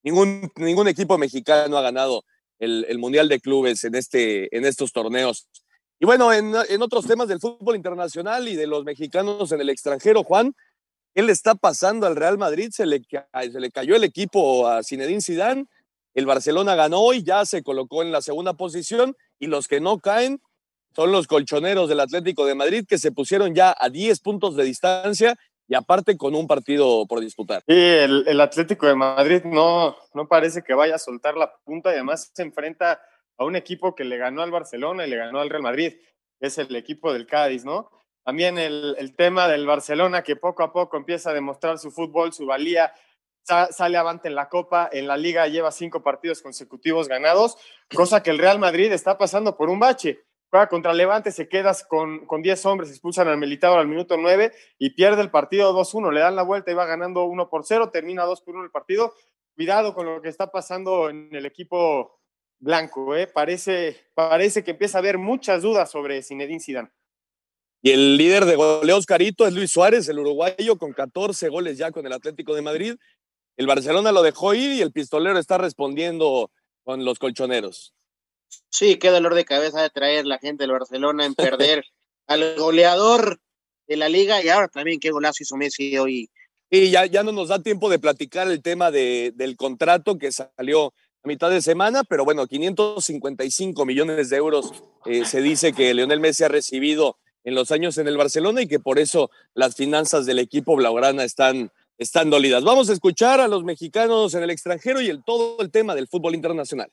Ningún, 0.04 0.52
ningún 0.56 0.88
equipo 0.88 1.18
mexicano 1.18 1.78
ha 1.78 1.82
ganado 1.82 2.24
el, 2.60 2.86
el 2.90 2.98
Mundial 3.00 3.30
de 3.30 3.40
Clubes 3.40 3.84
en, 3.84 3.96
este, 3.96 4.56
en 4.56 4.66
estos 4.66 4.92
torneos. 4.92 5.48
Y 6.00 6.06
bueno, 6.06 6.32
en, 6.32 6.54
en, 6.70 6.82
otros 6.82 7.08
temas 7.08 7.28
del 7.28 7.40
fútbol 7.40 7.76
internacional 7.76 8.48
y 8.48 8.56
de 8.56 8.68
los 8.68 8.84
mexicanos 8.84 9.52
en 9.52 9.62
el 9.62 9.70
extranjero, 9.70 10.24
Juan, 10.24 10.54
¿qué 11.16 11.24
le 11.24 11.32
está 11.32 11.56
pasando 11.56 12.06
al 12.06 12.16
Real 12.16 12.38
Madrid? 12.38 12.70
Se 12.72 12.86
le, 12.86 13.02
se 13.52 13.60
le 13.60 13.72
cayó 13.72 13.96
el 13.96 14.04
equipo 14.04 14.68
a 14.68 14.84
Zinedine 14.84 15.22
Zidane, 15.22 15.66
el 16.14 16.26
Barcelona 16.26 16.76
ganó 16.76 17.14
y 17.14 17.24
ya 17.24 17.46
se 17.46 17.64
colocó 17.64 18.02
en 18.02 18.12
la 18.12 18.22
segunda 18.22 18.54
posición 18.54 19.16
y 19.40 19.48
los 19.48 19.68
que 19.68 19.80
no 19.80 20.00
caen 20.00 20.42
son 20.96 21.12
los 21.12 21.28
colchoneros 21.28 21.90
del 21.90 22.00
Atlético 22.00 22.46
de 22.46 22.56
Madrid 22.56 22.86
que 22.88 22.98
se 22.98 23.12
pusieron 23.12 23.54
ya 23.54 23.76
a 23.78 23.90
10 23.90 24.20
puntos 24.22 24.56
de 24.56 24.64
distancia 24.64 25.38
y 25.68 25.76
aparte 25.76 26.18
con 26.18 26.34
un 26.34 26.48
partido 26.48 27.06
por 27.08 27.20
disputar. 27.20 27.62
Sí, 27.68 27.76
el, 27.76 28.40
Atlético 28.40 28.88
de 28.88 28.96
Madrid 28.96 29.44
no, 29.44 29.96
no 30.14 30.28
parece 30.28 30.64
que 30.64 30.74
vaya 30.74 30.96
a 30.96 31.00
soltar 31.00 31.36
la 31.36 31.54
punta 31.66 31.90
y 31.90 31.94
además 31.94 32.32
se 32.34 32.44
enfrenta 32.44 33.02
a 33.38 33.46
un 33.46 33.56
equipo 33.56 33.94
que 33.94 34.06
le 34.06 34.18
ganó 34.18 34.42
al 34.42 34.52
Barcelona 34.52 35.06
y 35.06 35.10
le 35.10 35.18
ganó 35.18 35.40
al 35.40 35.50
Real 35.50 35.62
Madrid, 35.62 35.94
es 36.40 36.58
el 36.58 36.76
equipo 36.76 37.14
del 37.14 37.28
Cádiz, 37.28 37.66
¿no? 37.66 37.92
También 38.24 38.58
el, 38.58 38.96
el 38.98 39.16
tema 39.16 39.48
del 39.48 39.66
Barcelona 39.66 40.24
que 40.24 40.36
poco 40.36 40.64
a 40.64 40.74
poco 40.74 40.98
empieza 40.98 41.30
a 41.30 41.34
demostrar 41.34 41.78
su 41.78 41.92
fútbol, 41.92 42.34
su 42.34 42.46
valía, 42.46 42.94
sa 43.44 43.72
sale 43.72 43.98
avante 43.98 44.28
en 44.28 44.36
la 44.36 44.50
Copa, 44.50 44.90
en 44.92 45.08
la 45.08 45.16
Liga 45.16 45.48
lleva 45.48 45.72
cinco 45.72 46.04
partidos 46.04 46.42
consecutivos 46.42 47.08
ganados, 47.08 47.58
cosa 47.94 48.22
que 48.22 48.30
el 48.30 48.40
Real 48.40 48.60
Madrid 48.60 48.92
está 48.92 49.18
pasando 49.18 49.56
por 49.56 49.70
un 49.70 49.80
bache. 49.80 50.20
Juega 50.50 50.70
contra 50.70 50.94
Levante, 50.94 51.32
se 51.32 51.50
queda 51.50 51.76
con, 51.90 52.26
con 52.26 52.42
10 52.42 52.66
hombres, 52.66 52.90
expulsan 52.90 53.28
al 53.28 53.38
Militado 53.38 53.76
al 53.76 53.88
minuto 53.88 54.16
9 54.18 54.54
y 54.80 54.92
pierde 54.92 55.22
el 55.22 55.30
partido 55.30 55.74
2-1. 55.74 56.12
Le 56.12 56.22
dan 56.22 56.36
la 56.36 56.44
vuelta 56.44 56.72
y 56.72 56.74
va 56.74 56.86
ganando 56.86 57.26
1 57.26 57.50
por 57.50 57.66
0, 57.66 57.90
termina 57.92 58.24
2 58.24 58.42
por 58.42 58.56
1 58.56 58.66
el 58.66 58.72
partido. 58.72 59.14
Cuidado 59.56 59.94
con 59.94 60.06
lo 60.06 60.22
que 60.22 60.30
está 60.30 60.50
pasando 60.52 61.10
en 61.10 61.30
el 61.34 61.46
equipo 61.46 62.20
blanco, 62.60 63.16
¿eh? 63.16 63.28
Parece, 63.28 63.98
parece 64.14 64.64
que 64.64 64.72
empieza 64.72 64.98
a 64.98 65.00
haber 65.00 65.18
muchas 65.18 65.62
dudas 65.62 65.92
sobre 65.92 66.22
Zinedine 66.24 66.60
Zidane. 66.60 66.90
Y 67.82 67.92
el 67.92 68.18
líder 68.18 68.46
de 68.46 68.56
goleos 68.56 69.06
carito 69.06 69.46
es 69.46 69.54
Luis 69.54 69.72
Suárez, 69.72 70.08
el 70.10 70.20
uruguayo, 70.20 70.78
con 70.78 70.94
14 70.94 71.50
goles 71.50 71.78
ya 71.78 71.92
con 71.92 72.06
el 72.06 72.14
Atlético 72.14 72.56
de 72.56 72.62
Madrid. 72.62 72.96
El 73.56 73.68
Barcelona 73.68 74.12
lo 74.12 74.24
dejó 74.24 74.54
ir 74.54 74.74
y 74.74 74.82
el 74.82 74.92
pistolero 74.92 75.38
está 75.38 75.58
respondiendo 75.58 76.52
con 76.84 77.04
los 77.04 77.20
colchoneros. 77.20 77.94
Sí, 78.70 78.98
qué 78.98 79.10
dolor 79.10 79.34
de 79.34 79.46
cabeza 79.46 79.82
de 79.82 79.90
traer 79.90 80.26
la 80.26 80.40
gente 80.40 80.64
del 80.64 80.72
Barcelona 80.72 81.26
en 81.26 81.36
perder 81.36 81.86
al 82.28 82.56
goleador 82.56 83.40
de 83.88 83.98
la 83.98 84.10
liga 84.10 84.44
y 84.44 84.50
ahora 84.50 84.68
también 84.68 85.00
qué 85.00 85.12
golazo 85.12 85.44
hizo 85.44 85.56
Messi 85.56 85.98
hoy. 85.98 86.30
Y 86.70 86.92
ya, 86.92 87.06
ya 87.06 87.24
no 87.24 87.32
nos 87.32 87.48
da 87.48 87.64
tiempo 87.64 87.90
de 87.90 88.00
platicar 88.00 88.52
el 88.52 88.62
tema 88.62 88.92
de, 88.92 89.32
del 89.36 89.56
contrato 89.56 90.18
que 90.18 90.32
salió 90.32 90.94
a 91.24 91.28
mitad 91.28 91.50
de 91.50 91.62
semana, 91.62 92.04
pero 92.04 92.26
bueno, 92.26 92.46
555 92.46 93.86
millones 93.86 94.30
de 94.30 94.38
euros 94.38 94.74
eh, 95.06 95.26
se 95.26 95.42
dice 95.42 95.72
que 95.72 95.94
Leonel 95.94 96.20
Messi 96.20 96.44
ha 96.44 96.50
recibido 96.50 97.18
en 97.46 97.56
los 97.56 97.72
años 97.72 97.98
en 97.98 98.10
el 98.10 98.18
Barcelona 98.18 98.62
y 98.62 98.68
que 98.68 98.80
por 98.80 99.00
eso 99.00 99.32
las 99.54 99.76
finanzas 99.76 100.26
del 100.26 100.40
equipo 100.40 100.76
blaugrana 100.76 101.24
están, 101.24 101.72
están 101.98 102.30
dolidas. 102.30 102.66
Vamos 102.66 102.90
a 102.90 102.94
escuchar 102.94 103.40
a 103.40 103.48
los 103.48 103.64
mexicanos 103.64 104.34
en 104.34 104.44
el 104.44 104.50
extranjero 104.50 105.00
y 105.00 105.08
el, 105.08 105.24
todo 105.24 105.58
el 105.62 105.72
tema 105.72 105.96
del 105.96 106.10
fútbol 106.10 106.36
internacional. 106.36 106.92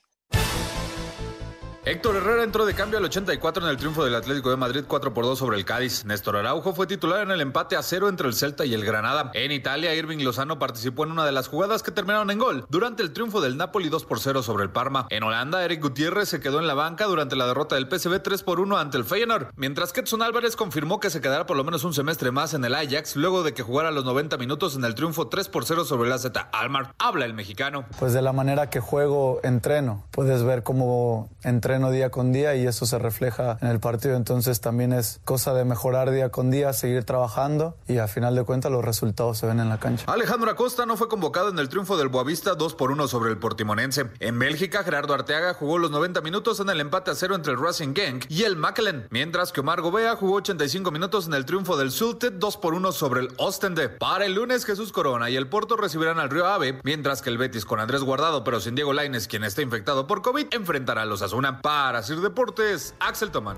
Héctor 1.87 2.17
Herrera 2.17 2.45
entró 2.45 2.65
de 2.65 2.73
cambio 2.73 2.97
al 2.97 3.05
84 3.05 3.63
en 3.63 3.69
el 3.69 3.77
triunfo 3.77 4.07
del 4.07 4.15
Atlético 4.15 4.49
de 4.49 4.57
Madrid 4.57 4.85
4 4.89 5.13
por 5.13 5.27
2 5.27 5.39
sobre 5.39 5.59
el 5.59 5.67
Cádiz. 5.67 6.07
Néstor 6.07 6.37
Araujo 6.37 6.73
fue 6.73 6.87
titular 6.87 7.21
en 7.21 7.31
el 7.31 7.43
empate 7.43 7.77
a 7.77 7.83
cero 7.83 8.09
entre 8.09 8.27
el 8.27 8.33
Celta 8.33 8.65
y 8.65 8.73
el 8.73 8.87
Granada. 8.87 9.31
En 9.35 9.53
Italia, 9.53 9.95
Irving 9.95 10.25
Lozano 10.25 10.59
participó 10.59 11.05
en 11.05 11.11
una 11.11 11.27
de 11.27 11.33
las 11.33 11.47
jugadas 11.47 11.83
que 11.83 11.91
terminaron 11.91 12.31
en 12.31 12.39
gol 12.39 12.65
durante 12.71 13.03
el 13.03 13.13
triunfo 13.13 13.43
del 13.43 13.59
Napoli 13.59 13.91
2 13.91 14.07
por 14.07 14.19
0 14.19 14.43
sobre 14.43 14.63
el 14.63 14.71
Parma. 14.71 15.09
En 15.11 15.25
Holanda, 15.25 15.63
Eric 15.63 15.83
Gutiérrez 15.83 16.31
se 16.31 16.41
quedó 16.41 16.59
en 16.59 16.67
la 16.67 16.73
banca 16.73 17.05
durante 17.05 17.37
la 17.37 17.47
derrota 17.47 17.75
del 17.75 17.87
PSV 17.87 18.19
3 18.23 18.43
por 18.45 18.61
1 18.61 18.79
ante 18.79 18.97
el 18.97 19.05
Feyenoord, 19.05 19.49
mientras 19.55 19.93
que 19.93 20.01
Edson 20.01 20.23
Álvarez 20.23 20.57
confirmó 20.57 21.01
que 21.01 21.11
se 21.11 21.21
quedará 21.21 21.45
por 21.45 21.59
lo 21.59 21.65
menos 21.65 21.85
un 21.85 21.93
semestre 21.93 22.31
más 22.31 22.55
en 22.55 22.65
el 22.65 22.75
Ajax 22.75 23.15
luego 23.15 23.43
de 23.43 23.53
que 23.53 23.63
jugara 23.63 23.91
los 23.91 24.07
90 24.07 24.39
minutos 24.39 24.75
en 24.75 24.85
el 24.85 24.95
triunfo 24.95 25.29
3 25.29 25.51
por 25.51 25.67
0 25.67 25.85
sobre 25.85 26.09
el 26.09 26.15
AZ 26.15 26.31
Almar. 26.53 26.95
Habla 26.99 27.27
el 27.27 27.35
mexicano. 27.35 27.85
Pues 27.99 28.15
de 28.15 28.23
la 28.23 28.33
manera 28.33 28.71
que 28.71 28.81
juego, 28.81 29.41
entreno. 29.43 30.07
Puedes 30.13 30.45
ver 30.45 30.63
cómo 30.63 31.29
entreno 31.43 31.74
día 31.91 32.11
con 32.11 32.33
día 32.33 32.55
y 32.55 32.67
eso 32.67 32.87
se 32.87 32.99
refleja 32.99 33.59
en 33.61 33.69
el 33.69 33.81
partido. 33.81 34.17
Entonces 34.17 34.61
también 34.61 34.93
es 34.93 35.21
cosa 35.25 35.55
de 35.55 35.65
mejorar 35.65 36.11
día 36.11 36.31
con 36.31 36.51
día, 36.51 36.73
seguir 36.73 37.05
trabajando 37.05 37.77
y 37.87 37.99
a 37.99 38.09
final 38.09 38.35
de 38.35 38.45
cuentas 38.45 38.73
los 38.73 38.85
resultados 38.85 39.39
se 39.39 39.47
ven 39.47 39.61
en 39.61 39.69
la 39.69 39.79
cancha. 39.79 40.05
Alejandro 40.07 40.51
Acosta 40.51 40.87
no 40.87 40.97
fue 40.97 41.09
convocado 41.09 41.51
en 41.51 41.59
el 41.59 41.69
triunfo 41.69 41.97
del 41.97 42.09
Boavista 42.09 42.55
2 42.55 42.75
por 42.75 42.91
1 42.91 43.09
sobre 43.09 43.31
el 43.31 43.39
Portimonense. 43.39 44.07
En 44.21 44.39
Bélgica, 44.39 44.83
Gerardo 44.85 45.15
Arteaga 45.15 45.55
jugó 45.55 45.79
los 45.79 45.91
90 45.91 46.21
minutos 46.21 46.61
en 46.61 46.71
el 46.71 46.81
empate 46.81 47.11
a 47.11 47.15
cero 47.15 47.35
entre 47.35 47.53
el 47.53 47.61
Racing 47.61 47.95
Genk 47.95 48.27
y 48.29 48.45
el 48.45 48.57
Machelen, 48.57 49.07
mientras 49.11 49.53
que 49.53 49.61
Omar 49.61 49.81
Gobea 49.81 50.17
jugó 50.17 50.37
85 50.37 50.91
minutos 50.91 51.27
en 51.27 51.35
el 51.35 51.45
triunfo 51.45 51.77
del 51.77 51.91
Zulte 51.91 52.31
2 52.31 52.57
por 52.57 52.75
1 52.75 52.93
sobre 52.93 53.21
el 53.21 53.29
Ostende. 53.37 53.89
Para 53.89 54.27
el 54.27 54.35
lunes, 54.35 54.65
Jesús 54.65 54.93
Corona 54.93 55.31
y 55.31 55.37
el 55.37 55.49
Porto 55.49 55.77
recibirán 55.77 56.19
al 56.19 56.31
Río 56.31 56.47
Ave, 56.47 56.81
mientras 56.85 57.23
que 57.23 57.31
el 57.31 57.39
Betis 57.39 57.65
con 57.65 57.81
Andrés 57.81 58.03
Guardado 58.03 58.45
pero 58.45 58.61
sin 58.61 58.75
Diego 58.75 58.93
Laines, 58.93 59.29
quien 59.29 59.45
está 59.45 59.63
infectado 59.63 60.07
por 60.07 60.23
COVID, 60.23 60.47
enfrentará 60.53 61.03
a 61.03 61.07
los 61.07 61.23
Asuna. 61.23 61.61
Para 61.65 62.03
Sir 62.03 62.21
Deportes, 62.21 62.95
Axel 63.01 63.31
Tomán. 63.31 63.57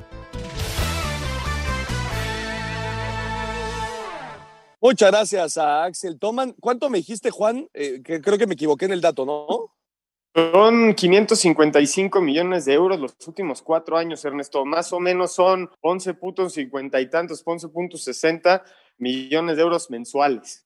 Muchas 4.80 5.10
gracias 5.10 5.58
a 5.58 5.82
Axel 5.82 6.16
Toman. 6.16 6.52
¿Cuánto 6.60 6.88
me 6.88 6.98
dijiste, 6.98 7.32
Juan? 7.32 7.68
Eh, 7.74 8.02
que 8.04 8.20
creo 8.20 8.38
que 8.38 8.46
me 8.46 8.54
equivoqué 8.54 8.84
en 8.84 8.92
el 8.92 9.00
dato, 9.00 9.26
¿no? 9.26 9.74
Son 10.52 10.94
555 10.94 12.20
millones 12.20 12.64
de 12.66 12.74
euros 12.74 13.00
los 13.00 13.16
últimos 13.26 13.60
cuatro 13.60 13.98
años, 13.98 14.24
Ernesto. 14.24 14.64
Más 14.64 14.92
o 14.92 15.00
menos 15.00 15.32
son 15.32 15.68
11 15.80 16.14
puntos 16.14 16.52
cincuenta 16.52 17.00
y 17.00 17.10
tantos, 17.10 17.44
11.60 17.44 18.62
millones 18.98 19.56
de 19.56 19.62
euros 19.62 19.90
mensuales. 19.90 20.64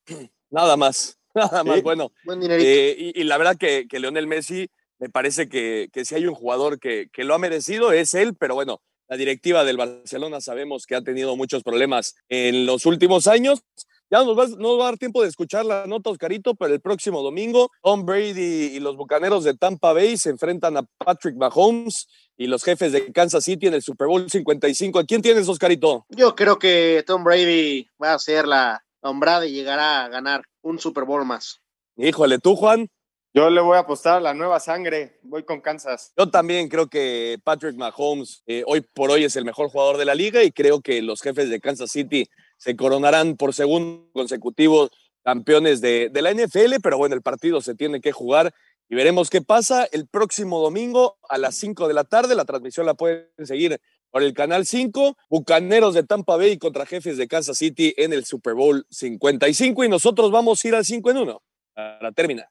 Nada 0.50 0.76
más, 0.76 1.18
nada 1.34 1.64
más. 1.64 1.76
Sí, 1.76 1.82
bueno, 1.82 2.12
buen 2.26 2.38
dinerito. 2.38 2.68
eh, 2.68 2.94
y, 2.98 3.18
y 3.18 3.24
la 3.24 3.38
verdad 3.38 3.56
que, 3.56 3.88
que 3.88 3.98
Leonel 3.98 4.26
Messi 4.26 4.68
me 5.00 5.08
parece 5.08 5.48
que, 5.48 5.88
que 5.92 6.04
si 6.04 6.14
hay 6.14 6.26
un 6.26 6.34
jugador 6.34 6.78
que, 6.78 7.08
que 7.12 7.24
lo 7.24 7.34
ha 7.34 7.38
merecido 7.38 7.92
es 7.92 8.14
él, 8.14 8.36
pero 8.38 8.54
bueno, 8.54 8.80
la 9.08 9.16
directiva 9.16 9.64
del 9.64 9.76
Barcelona 9.76 10.40
sabemos 10.40 10.86
que 10.86 10.94
ha 10.94 11.02
tenido 11.02 11.34
muchos 11.36 11.64
problemas 11.64 12.14
en 12.28 12.66
los 12.66 12.86
últimos 12.86 13.26
años. 13.26 13.64
Ya 14.08 14.24
nos 14.24 14.38
va, 14.38 14.46
no 14.58 14.76
va 14.76 14.84
a 14.84 14.90
dar 14.90 14.98
tiempo 14.98 15.22
de 15.22 15.28
escuchar 15.28 15.64
la 15.64 15.86
nota, 15.86 16.10
Oscarito, 16.10 16.54
pero 16.54 16.74
el 16.74 16.80
próximo 16.80 17.22
domingo 17.22 17.70
Tom 17.82 18.04
Brady 18.04 18.76
y 18.76 18.80
los 18.80 18.96
Bucaneros 18.96 19.44
de 19.44 19.54
Tampa 19.54 19.92
Bay 19.92 20.16
se 20.16 20.30
enfrentan 20.30 20.76
a 20.76 20.82
Patrick 20.98 21.36
Mahomes 21.36 22.08
y 22.36 22.46
los 22.46 22.62
jefes 22.62 22.92
de 22.92 23.12
Kansas 23.12 23.44
City 23.44 23.68
en 23.68 23.74
el 23.74 23.82
Super 23.82 24.08
Bowl 24.08 24.28
55. 24.28 24.98
¿A 24.98 25.04
quién 25.04 25.22
tienes, 25.22 25.48
Oscarito? 25.48 26.06
Yo 26.10 26.34
creo 26.34 26.58
que 26.58 27.02
Tom 27.06 27.24
Brady 27.24 27.88
va 28.02 28.14
a 28.14 28.18
ser 28.18 28.46
la 28.46 28.84
nombrada 29.02 29.46
y 29.46 29.52
llegará 29.52 30.04
a 30.04 30.08
ganar 30.08 30.42
un 30.62 30.78
Super 30.78 31.04
Bowl 31.04 31.24
más. 31.24 31.60
Híjole, 31.96 32.38
¿tú, 32.38 32.56
Juan? 32.56 32.88
Yo 33.32 33.48
le 33.48 33.60
voy 33.60 33.76
a 33.76 33.80
apostar 33.80 34.16
a 34.16 34.20
la 34.20 34.34
nueva 34.34 34.58
sangre. 34.58 35.20
Voy 35.22 35.44
con 35.44 35.60
Kansas. 35.60 36.12
Yo 36.16 36.28
también 36.30 36.68
creo 36.68 36.88
que 36.88 37.38
Patrick 37.44 37.76
Mahomes 37.76 38.42
eh, 38.46 38.64
hoy 38.66 38.80
por 38.80 39.12
hoy 39.12 39.22
es 39.22 39.36
el 39.36 39.44
mejor 39.44 39.68
jugador 39.68 39.98
de 39.98 40.04
la 40.04 40.16
liga 40.16 40.42
y 40.42 40.50
creo 40.50 40.80
que 40.80 41.00
los 41.00 41.22
jefes 41.22 41.48
de 41.48 41.60
Kansas 41.60 41.92
City 41.92 42.28
se 42.56 42.74
coronarán 42.74 43.36
por 43.36 43.54
segundo 43.54 44.10
consecutivo 44.12 44.90
campeones 45.22 45.80
de, 45.80 46.10
la 46.12 46.32
NFL, 46.32 46.80
pero 46.82 46.98
bueno, 46.98 47.14
el 47.14 47.22
partido 47.22 47.60
se 47.60 47.76
tiene 47.76 48.00
que 48.00 48.10
jugar 48.10 48.52
y 48.88 48.96
veremos 48.96 49.30
qué 49.30 49.42
pasa 49.42 49.86
el 49.92 50.08
próximo 50.08 50.60
domingo 50.60 51.16
a 51.28 51.38
las 51.38 51.54
5 51.54 51.86
de 51.86 51.94
la 51.94 52.02
tarde. 52.02 52.34
La 52.34 52.44
transmisión 52.44 52.84
la 52.84 52.94
pueden 52.94 53.28
seguir 53.44 53.80
por 54.10 54.24
el 54.24 54.34
canal 54.34 54.66
5. 54.66 55.16
Bucaneros 55.28 55.94
de 55.94 56.02
Tampa 56.02 56.36
Bay 56.36 56.58
contra 56.58 56.84
jefes 56.84 57.16
de 57.16 57.28
Kansas 57.28 57.58
City 57.58 57.94
en 57.96 58.12
el 58.12 58.24
Super 58.24 58.54
Bowl 58.54 58.84
55 58.90 59.84
y 59.84 59.88
nosotros 59.88 60.32
vamos 60.32 60.64
a 60.64 60.68
ir 60.68 60.74
al 60.74 60.84
5 60.84 61.10
en 61.12 61.16
1 61.18 61.42
para 61.74 62.10
terminar. 62.10 62.48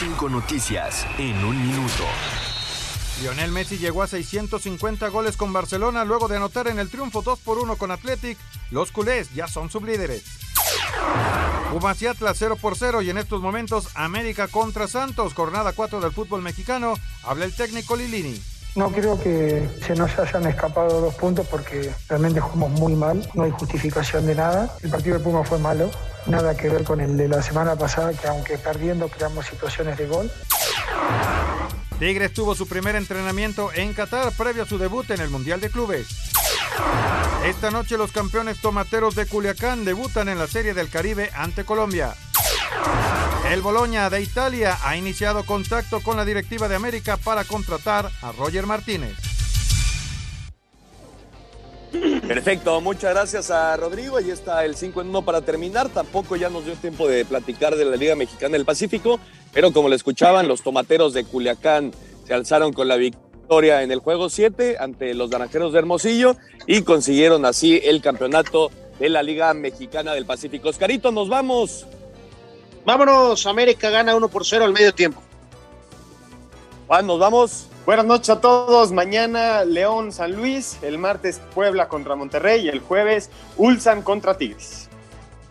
Cinco 0.00 0.30
noticias 0.30 1.06
en 1.18 1.44
un 1.44 1.60
minuto. 1.60 2.04
Lionel 3.20 3.52
Messi 3.52 3.76
llegó 3.76 4.02
a 4.02 4.06
650 4.06 5.06
goles 5.08 5.36
con 5.36 5.52
Barcelona 5.52 6.06
luego 6.06 6.26
de 6.26 6.36
anotar 6.36 6.68
en 6.68 6.78
el 6.78 6.88
triunfo 6.88 7.20
2 7.20 7.38
por 7.40 7.58
1 7.58 7.76
con 7.76 7.90
Athletic. 7.90 8.38
Los 8.70 8.92
culés 8.92 9.30
ya 9.34 9.46
son 9.46 9.68
sublíderes. 9.68 10.24
Pumas 11.70 12.00
y 12.00 12.06
Atlas 12.06 12.38
0 12.38 12.56
por 12.56 12.78
0 12.78 13.02
y 13.02 13.10
en 13.10 13.18
estos 13.18 13.42
momentos 13.42 13.88
América 13.94 14.48
contra 14.48 14.88
Santos, 14.88 15.34
jornada 15.34 15.74
4 15.74 16.00
del 16.00 16.12
fútbol 16.12 16.40
mexicano. 16.40 16.94
Habla 17.22 17.44
el 17.44 17.54
técnico 17.54 17.94
Lilini. 17.94 18.40
No 18.76 18.90
creo 18.92 19.20
que 19.20 19.68
se 19.84 19.94
nos 19.94 20.16
hayan 20.18 20.46
escapado 20.46 21.00
dos 21.00 21.14
puntos 21.14 21.46
porque 21.48 21.90
realmente 22.08 22.40
jugamos 22.40 22.70
muy 22.78 22.94
mal, 22.94 23.28
no 23.34 23.42
hay 23.42 23.50
justificación 23.50 24.26
de 24.26 24.34
nada. 24.36 24.76
El 24.82 24.90
partido 24.90 25.18
de 25.18 25.24
Puma 25.24 25.42
fue 25.44 25.58
malo, 25.58 25.90
nada 26.26 26.56
que 26.56 26.68
ver 26.68 26.84
con 26.84 27.00
el 27.00 27.16
de 27.16 27.28
la 27.28 27.42
semana 27.42 27.74
pasada, 27.76 28.12
que 28.12 28.28
aunque 28.28 28.58
perdiendo 28.58 29.08
creamos 29.08 29.46
situaciones 29.46 29.98
de 29.98 30.06
gol. 30.06 30.30
Tigres 31.98 32.32
tuvo 32.32 32.54
su 32.54 32.66
primer 32.66 32.96
entrenamiento 32.96 33.70
en 33.74 33.92
Qatar 33.92 34.32
previo 34.32 34.62
a 34.62 34.66
su 34.66 34.78
debut 34.78 35.10
en 35.10 35.20
el 35.20 35.30
Mundial 35.30 35.60
de 35.60 35.68
Clubes. 35.68 36.06
Esta 37.44 37.70
noche 37.70 37.98
los 37.98 38.12
campeones 38.12 38.60
tomateros 38.60 39.14
de 39.14 39.26
Culiacán 39.26 39.84
debutan 39.84 40.28
en 40.28 40.38
la 40.38 40.46
Serie 40.46 40.74
del 40.74 40.88
Caribe 40.88 41.30
ante 41.34 41.64
Colombia. 41.64 42.14
El 43.50 43.62
Boloña 43.62 44.08
de 44.10 44.22
Italia 44.22 44.78
ha 44.84 44.96
iniciado 44.96 45.44
contacto 45.44 46.00
con 46.04 46.16
la 46.16 46.24
directiva 46.24 46.68
de 46.68 46.76
América 46.76 47.16
para 47.16 47.42
contratar 47.42 48.08
a 48.22 48.30
Roger 48.30 48.64
Martínez. 48.64 49.16
Perfecto, 52.28 52.80
muchas 52.80 53.12
gracias 53.12 53.50
a 53.50 53.76
Rodrigo. 53.76 54.18
Ahí 54.18 54.30
está 54.30 54.64
el 54.64 54.76
5 54.76 55.00
en 55.00 55.08
1 55.08 55.22
para 55.22 55.40
terminar. 55.40 55.88
Tampoco 55.88 56.36
ya 56.36 56.48
nos 56.48 56.64
dio 56.64 56.74
tiempo 56.74 57.08
de 57.08 57.24
platicar 57.24 57.74
de 57.74 57.84
la 57.86 57.96
Liga 57.96 58.14
Mexicana 58.14 58.52
del 58.52 58.64
Pacífico, 58.64 59.18
pero 59.52 59.72
como 59.72 59.88
le 59.88 59.96
escuchaban, 59.96 60.46
los 60.46 60.62
tomateros 60.62 61.12
de 61.12 61.24
Culiacán 61.24 61.90
se 62.28 62.34
alzaron 62.34 62.72
con 62.72 62.86
la 62.86 62.98
victoria 62.98 63.82
en 63.82 63.90
el 63.90 63.98
juego 63.98 64.28
7 64.28 64.76
ante 64.78 65.12
los 65.14 65.28
naranjeros 65.28 65.72
de 65.72 65.80
Hermosillo 65.80 66.36
y 66.68 66.82
consiguieron 66.82 67.44
así 67.44 67.80
el 67.82 68.00
campeonato 68.00 68.70
de 69.00 69.08
la 69.08 69.24
Liga 69.24 69.52
Mexicana 69.54 70.14
del 70.14 70.24
Pacífico. 70.24 70.68
Oscarito, 70.68 71.10
nos 71.10 71.28
vamos. 71.28 71.84
Vámonos, 72.90 73.46
América 73.46 73.88
gana 73.88 74.16
1 74.16 74.28
por 74.30 74.44
0 74.44 74.64
al 74.64 74.72
medio 74.72 74.92
tiempo. 74.92 75.22
Juan, 76.88 77.06
nos 77.06 77.20
vamos. 77.20 77.66
Buenas 77.86 78.04
noches 78.04 78.30
a 78.30 78.40
todos. 78.40 78.90
Mañana 78.90 79.64
León 79.64 80.10
San 80.10 80.32
Luis, 80.32 80.76
el 80.82 80.98
martes 80.98 81.40
Puebla 81.54 81.86
contra 81.86 82.16
Monterrey 82.16 82.64
y 82.64 82.68
el 82.68 82.80
jueves 82.80 83.30
Ulsan 83.56 84.02
contra 84.02 84.36
Tigres. 84.36 84.88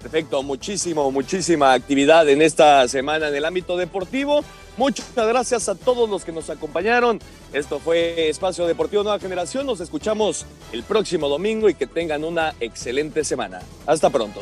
Perfecto, 0.01 0.43
muchísimo, 0.43 1.09
muchísima 1.11 1.71
actividad 1.71 2.27
en 2.27 2.41
esta 2.41 2.85
semana 2.89 3.29
en 3.29 3.35
el 3.35 3.45
ámbito 3.45 3.77
deportivo. 3.77 4.43
Muchas 4.75 5.15
gracias 5.15 5.69
a 5.69 5.75
todos 5.75 6.09
los 6.09 6.25
que 6.25 6.33
nos 6.33 6.49
acompañaron. 6.49 7.21
Esto 7.53 7.79
fue 7.79 8.27
Espacio 8.27 8.67
Deportivo 8.67 9.03
Nueva 9.03 9.19
Generación. 9.19 9.65
Nos 9.65 9.79
escuchamos 9.79 10.45
el 10.73 10.83
próximo 10.83 11.29
domingo 11.29 11.69
y 11.69 11.73
que 11.73 11.87
tengan 11.87 12.25
una 12.25 12.53
excelente 12.59 13.23
semana. 13.23 13.61
Hasta 13.87 14.09
pronto. 14.09 14.41